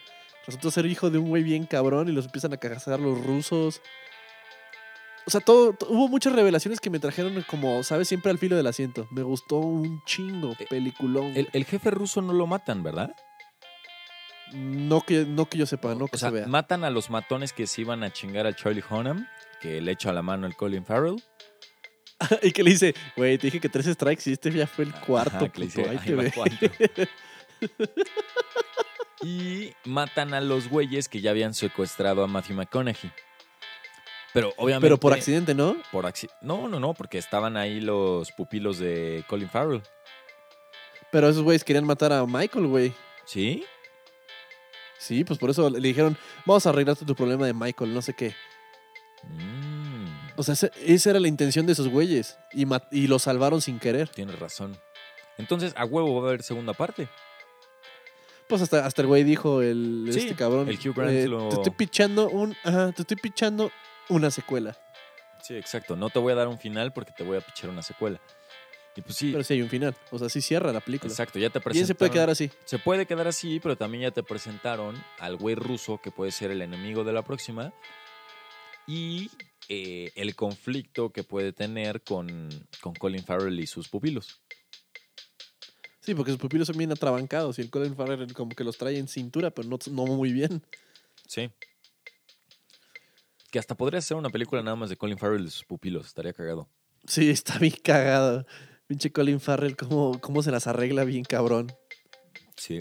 resultó 0.46 0.72
ser 0.72 0.86
hijo 0.86 1.10
de 1.10 1.18
un 1.18 1.30
güey 1.30 1.44
bien 1.44 1.66
cabrón 1.66 2.10
y 2.10 2.12
los 2.12 2.26
empiezan 2.26 2.54
a 2.54 2.58
cazar 2.58 3.00
los 3.00 3.24
rusos. 3.24 3.82
O 5.26 5.30
sea, 5.30 5.40
todo, 5.40 5.74
to- 5.74 5.88
hubo 5.90 6.08
muchas 6.08 6.34
revelaciones 6.34 6.80
que 6.80 6.90
me 6.90 7.00
trajeron 7.00 7.42
como, 7.48 7.84
¿sabes? 7.84 8.08
Siempre 8.08 8.32
al 8.32 8.40
filo 8.40 8.56
del 8.58 8.66
asiento. 8.68 9.08
Me 9.12 9.22
gustó 9.22 9.58
un 9.58 10.04
chingo, 10.06 10.54
Eh, 10.60 10.66
peliculón. 10.70 11.28
El, 11.36 11.48
el 11.54 11.66
jefe 11.66 11.92
ruso 11.92 12.22
no 12.22 12.34
lo 12.34 12.48
matan, 12.48 12.82
¿verdad? 12.82 13.14
No 14.54 15.02
que, 15.02 15.26
no 15.26 15.46
que 15.48 15.60
yo 15.60 15.66
sepa, 15.66 15.94
no 15.96 16.08
que 16.08 16.16
o 16.18 16.20
sea, 16.20 16.30
se 16.30 16.36
vea. 16.36 16.48
matan 16.48 16.84
a 16.84 16.90
los 16.90 17.10
matones 17.10 17.54
que 17.54 17.68
se 17.68 17.82
iban 17.82 18.04
a 18.04 18.12
chingar 18.12 18.46
al 18.48 18.56
Charlie 18.56 18.84
Hunnam, 18.90 19.28
que 19.62 19.80
le 19.80 19.92
echa 19.94 20.12
la 20.12 20.22
mano 20.24 20.48
el 20.48 20.56
Colin 20.58 20.84
Farrell. 20.86 21.24
y 22.42 22.52
que 22.52 22.64
le 22.64 22.72
dice, 22.72 22.94
güey, 23.16 23.38
te 23.38 23.48
dije 23.48 23.60
que 23.60 23.70
tres 23.70 23.86
strikes 23.86 24.24
y 24.30 24.34
este 24.34 24.52
ya 24.52 24.68
fue 24.68 24.86
el 24.86 24.94
cuarto, 24.94 25.38
Ajá, 25.38 25.50
que 25.50 25.60
le 25.62 25.68
puto, 25.68 25.82
dice, 25.82 25.90
ahí 25.92 25.98
"Ahí 25.98 26.58
te 26.58 26.68
ve". 26.98 27.10
Y 29.24 29.74
matan 29.86 30.34
a 30.34 30.42
los 30.42 30.68
güeyes 30.70 31.08
que 31.08 31.22
ya 31.22 31.32
habían 31.32 31.54
secuestrado 31.54 32.24
a 32.24 32.28
Matthew 32.28 32.56
McConaughey. 32.56 33.12
Pero 34.34 34.54
obviamente. 34.58 34.86
Pero 34.86 34.98
por 35.00 35.14
accidente, 35.14 35.54
¿no? 35.54 35.76
por 35.92 36.06
acci- 36.06 36.30
No, 36.42 36.68
no, 36.70 36.80
no, 36.80 36.94
porque 36.94 37.18
estaban 37.18 37.58
ahí 37.58 37.82
los 37.82 38.32
pupilos 38.32 38.80
de 38.80 39.24
Colin 39.28 39.50
Farrell. 39.50 39.84
Pero 41.12 41.28
esos 41.30 41.44
güeyes 41.44 41.64
querían 41.64 41.86
matar 41.86 42.14
a 42.14 42.26
Michael, 42.26 42.68
güey. 42.68 42.94
¿Sí? 43.26 43.66
Sí, 44.98 45.24
pues 45.24 45.38
por 45.40 45.50
eso 45.50 45.70
le 45.70 45.80
dijeron, 45.80 46.18
vamos 46.46 46.66
a 46.66 46.70
arreglarte 46.70 47.06
tu 47.06 47.16
problema 47.16 47.46
de 47.46 47.54
Michael, 47.54 47.94
no 47.94 48.02
sé 48.02 48.14
qué. 48.14 48.34
Mm, 49.24 50.06
O 50.38 50.44
sea, 50.44 50.56
esa 50.86 51.10
era 51.10 51.20
la 51.20 51.28
intención 51.28 51.66
de 51.66 51.74
esos 51.74 51.90
güeyes. 51.90 52.38
Y, 52.54 52.66
y 52.92 53.08
lo 53.08 53.20
salvaron 53.20 53.62
sin 53.62 53.80
querer. 53.80 54.08
tienes 54.10 54.40
razón. 54.40 54.78
Entonces, 55.38 55.74
a 55.76 55.86
huevo 55.86 56.22
va 56.22 56.28
a 56.28 56.30
haber 56.30 56.44
segunda 56.44 56.74
parte. 56.74 57.10
Pues 58.52 58.62
hasta, 58.64 58.86
hasta 58.86 59.02
el 59.02 59.08
güey 59.08 59.24
dijo, 59.24 59.62
el, 59.62 60.10
Sí, 60.12 60.20
este 60.20 60.36
cabrón. 60.36 60.68
el 60.68 60.76
Hugh 60.76 60.94
Grant 60.94 61.12
eh, 61.14 61.28
lo- 61.28 61.48
Te 61.50 61.56
estoy 61.56 61.72
pichando 61.72 62.30
un. 62.30 62.54
Ajá, 62.66 62.92
te 62.92 63.04
estoy 63.04 63.16
pichando 63.16 63.72
una 64.10 64.30
secuela. 64.30 64.78
Sí, 65.42 65.56
exacto. 65.56 65.96
No 65.96 66.10
te 66.10 66.20
voy 66.20 66.34
a 66.34 66.36
dar 66.36 66.50
un 66.50 66.60
final 66.60 66.92
porque 66.92 67.14
te 67.18 67.24
voy 67.24 67.38
a 67.38 67.42
pichar 67.42 67.70
una 67.70 67.82
secuela. 67.82 68.20
Y 68.98 69.02
pues 69.02 69.16
sí, 69.16 69.32
Pero 69.32 69.42
sí 69.46 69.54
hay 69.54 69.62
un 69.62 69.70
final. 69.70 69.96
O 70.12 70.20
sea, 70.20 70.28
sí 70.28 70.42
cierra 70.42 70.74
la 70.74 70.82
película. 70.82 71.10
exacto, 71.10 71.40
ya 71.40 71.50
te 71.50 71.62
presentaron. 71.62 71.74
Bien 71.76 71.88
se 71.88 71.96
puede 71.96 72.12
quedar 72.12 72.30
así. 72.30 72.52
Se 72.66 72.78
puede 72.78 73.06
quedar 73.06 73.28
así, 73.30 73.62
pero 73.62 73.78
también 73.78 74.02
ya 74.04 74.12
te 74.12 74.22
presentaron 74.22 75.02
al 75.20 75.38
güey 75.38 75.56
ruso 75.56 76.02
que 76.04 76.12
puede 76.12 76.32
ser 76.34 76.52
el 76.52 76.62
enemigo 76.62 77.06
de 77.06 77.14
la 77.14 77.22
próxima 77.22 77.72
y 78.86 79.32
eh, 79.70 80.12
el 80.16 80.36
conflicto 80.36 81.12
que 81.12 81.24
puede 81.24 81.54
tener 81.54 82.02
con, 82.02 82.50
con 82.82 82.94
Colin 82.96 83.24
Farrell 83.24 83.58
y 83.62 83.66
sus 83.68 83.88
pupilos. 83.88 84.42
Sí, 86.02 86.16
porque 86.16 86.32
sus 86.32 86.40
pupilos 86.40 86.68
son 86.68 86.78
bien 86.78 86.92
atrabancados 86.92 87.60
y 87.60 87.62
el 87.62 87.70
Colin 87.70 87.96
Farrell 87.96 88.34
como 88.34 88.56
que 88.56 88.64
los 88.64 88.78
trae 88.78 88.98
en 88.98 89.08
cintura, 89.08 89.52
pero 89.52 89.68
no, 89.70 89.78
no 89.92 90.06
muy 90.08 90.34
bien. 90.34 90.64
Sí. 91.28 91.50
Que 93.52 93.60
hasta 93.60 93.76
podría 93.76 94.02
ser 94.02 94.18
una 94.18 94.30
película 94.30 94.62
nada 94.64 94.76
más 94.76 94.90
de 94.90 94.98
Colin 94.98 95.18
Farrell 95.18 95.46
y 95.46 95.50
sus 95.52 95.64
pupilos, 95.66 96.08
estaría 96.08 96.34
cagado. 96.34 96.68
Sí, 97.06 97.30
está 97.30 97.58
bien 97.60 97.76
cagado. 97.84 98.46
Pinche 98.88 99.12
Colin 99.12 99.40
Farrell, 99.40 99.76
cómo, 99.76 100.20
cómo 100.20 100.42
se 100.44 100.52
las 100.52 100.68
arregla 100.68 101.04
bien 101.04 101.24
cabrón. 101.24 101.72
Sí, 102.58 102.80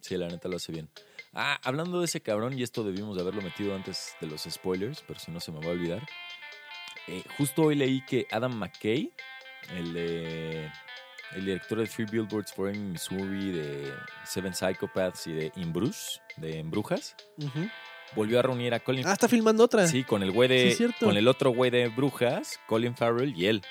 sí, 0.00 0.16
la 0.16 0.28
neta 0.28 0.48
lo 0.48 0.56
hace 0.56 0.72
bien. 0.72 0.88
Ah, 1.32 1.58
hablando 1.64 1.98
de 1.98 2.04
ese 2.04 2.20
cabrón, 2.20 2.58
y 2.58 2.62
esto 2.62 2.84
debimos 2.84 3.16
de 3.16 3.22
haberlo 3.22 3.42
metido 3.42 3.74
antes 3.74 4.14
de 4.20 4.26
los 4.26 4.42
spoilers, 4.42 5.02
pero 5.06 5.18
si 5.18 5.30
no 5.30 5.40
se 5.40 5.50
me 5.50 5.60
va 5.60 5.66
a 5.66 5.70
olvidar. 5.70 6.06
Eh, 7.08 7.24
justo 7.38 7.62
hoy 7.62 7.74
leí 7.74 8.04
que 8.04 8.26
Adam 8.30 8.54
McKay, 8.54 9.10
el, 9.74 9.92
de- 9.94 10.70
el 11.34 11.44
director 11.46 11.78
de 11.78 11.86
Three 11.86 12.04
Billboards 12.06 12.52
for 12.52 12.68
Ebbing, 12.68 12.92
Missouri, 12.92 13.52
de 13.52 13.92
Seven 14.24 14.54
Psychopaths 14.54 15.26
y 15.26 15.32
de 15.32 15.52
In 15.56 15.72
Bruges, 15.72 16.20
de 16.36 16.58
En 16.58 16.70
Brujas, 16.70 17.16
volvió 18.14 18.38
a 18.38 18.42
reunir 18.42 18.74
a 18.74 18.80
Colin 18.80 19.06
Ah, 19.06 19.12
está 19.14 19.28
filmando 19.28 19.64
otra. 19.64 19.86
Sí, 19.86 20.04
con 20.04 20.22
el 20.22 20.30
güey 20.32 20.48
Sí, 20.48 20.54
de. 20.54 20.74
cierto. 20.74 21.06
con 21.06 21.16
el 21.16 21.28
otro 21.28 21.50
güey 21.50 21.70
de 21.70 21.88
Brujas, 21.88 22.60
Colin 22.66 22.96
Farrell 22.96 23.34
y 23.36 23.46
él. 23.46 23.62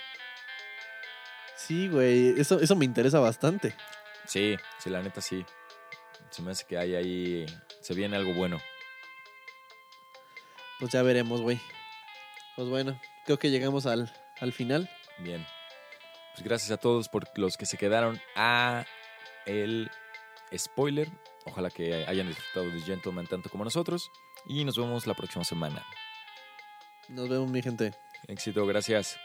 Sí, 1.55 1.87
güey. 1.87 2.39
Eso, 2.39 2.59
eso 2.59 2.75
me 2.75 2.85
interesa 2.85 3.19
bastante. 3.19 3.75
Sí, 4.25 4.55
sí, 4.79 4.89
la 4.89 5.01
neta 5.01 5.21
sí. 5.21 5.45
Se 6.31 6.41
me 6.41 6.51
hace 6.51 6.65
que 6.65 6.77
hay 6.77 6.95
ahí. 6.95 7.45
Se 7.81 7.93
viene 7.93 8.15
algo 8.17 8.33
bueno. 8.33 8.59
Pues 10.79 10.91
ya 10.91 11.03
veremos, 11.03 11.41
güey. 11.41 11.59
Pues 12.55 12.67
bueno, 12.67 12.99
creo 13.25 13.37
que 13.37 13.49
llegamos 13.51 13.85
al, 13.85 14.11
al 14.39 14.51
final. 14.53 14.89
Bien. 15.19 15.45
Pues 16.33 16.43
gracias 16.43 16.71
a 16.71 16.77
todos 16.77 17.09
por 17.09 17.27
los 17.37 17.57
que 17.57 17.65
se 17.65 17.77
quedaron 17.77 18.19
a 18.35 18.85
el 19.45 19.89
spoiler. 20.55 21.09
Ojalá 21.45 21.69
que 21.69 22.05
hayan 22.05 22.27
disfrutado 22.27 22.69
de 22.69 22.81
Gentleman 22.81 23.27
tanto 23.27 23.49
como 23.49 23.63
nosotros. 23.63 24.09
Y 24.45 24.63
nos 24.63 24.77
vemos 24.77 25.07
la 25.07 25.13
próxima 25.13 25.43
semana. 25.43 25.85
Nos 27.09 27.29
vemos, 27.29 27.49
mi 27.49 27.61
gente. 27.61 27.93
Éxito, 28.27 28.65
gracias. 28.65 29.17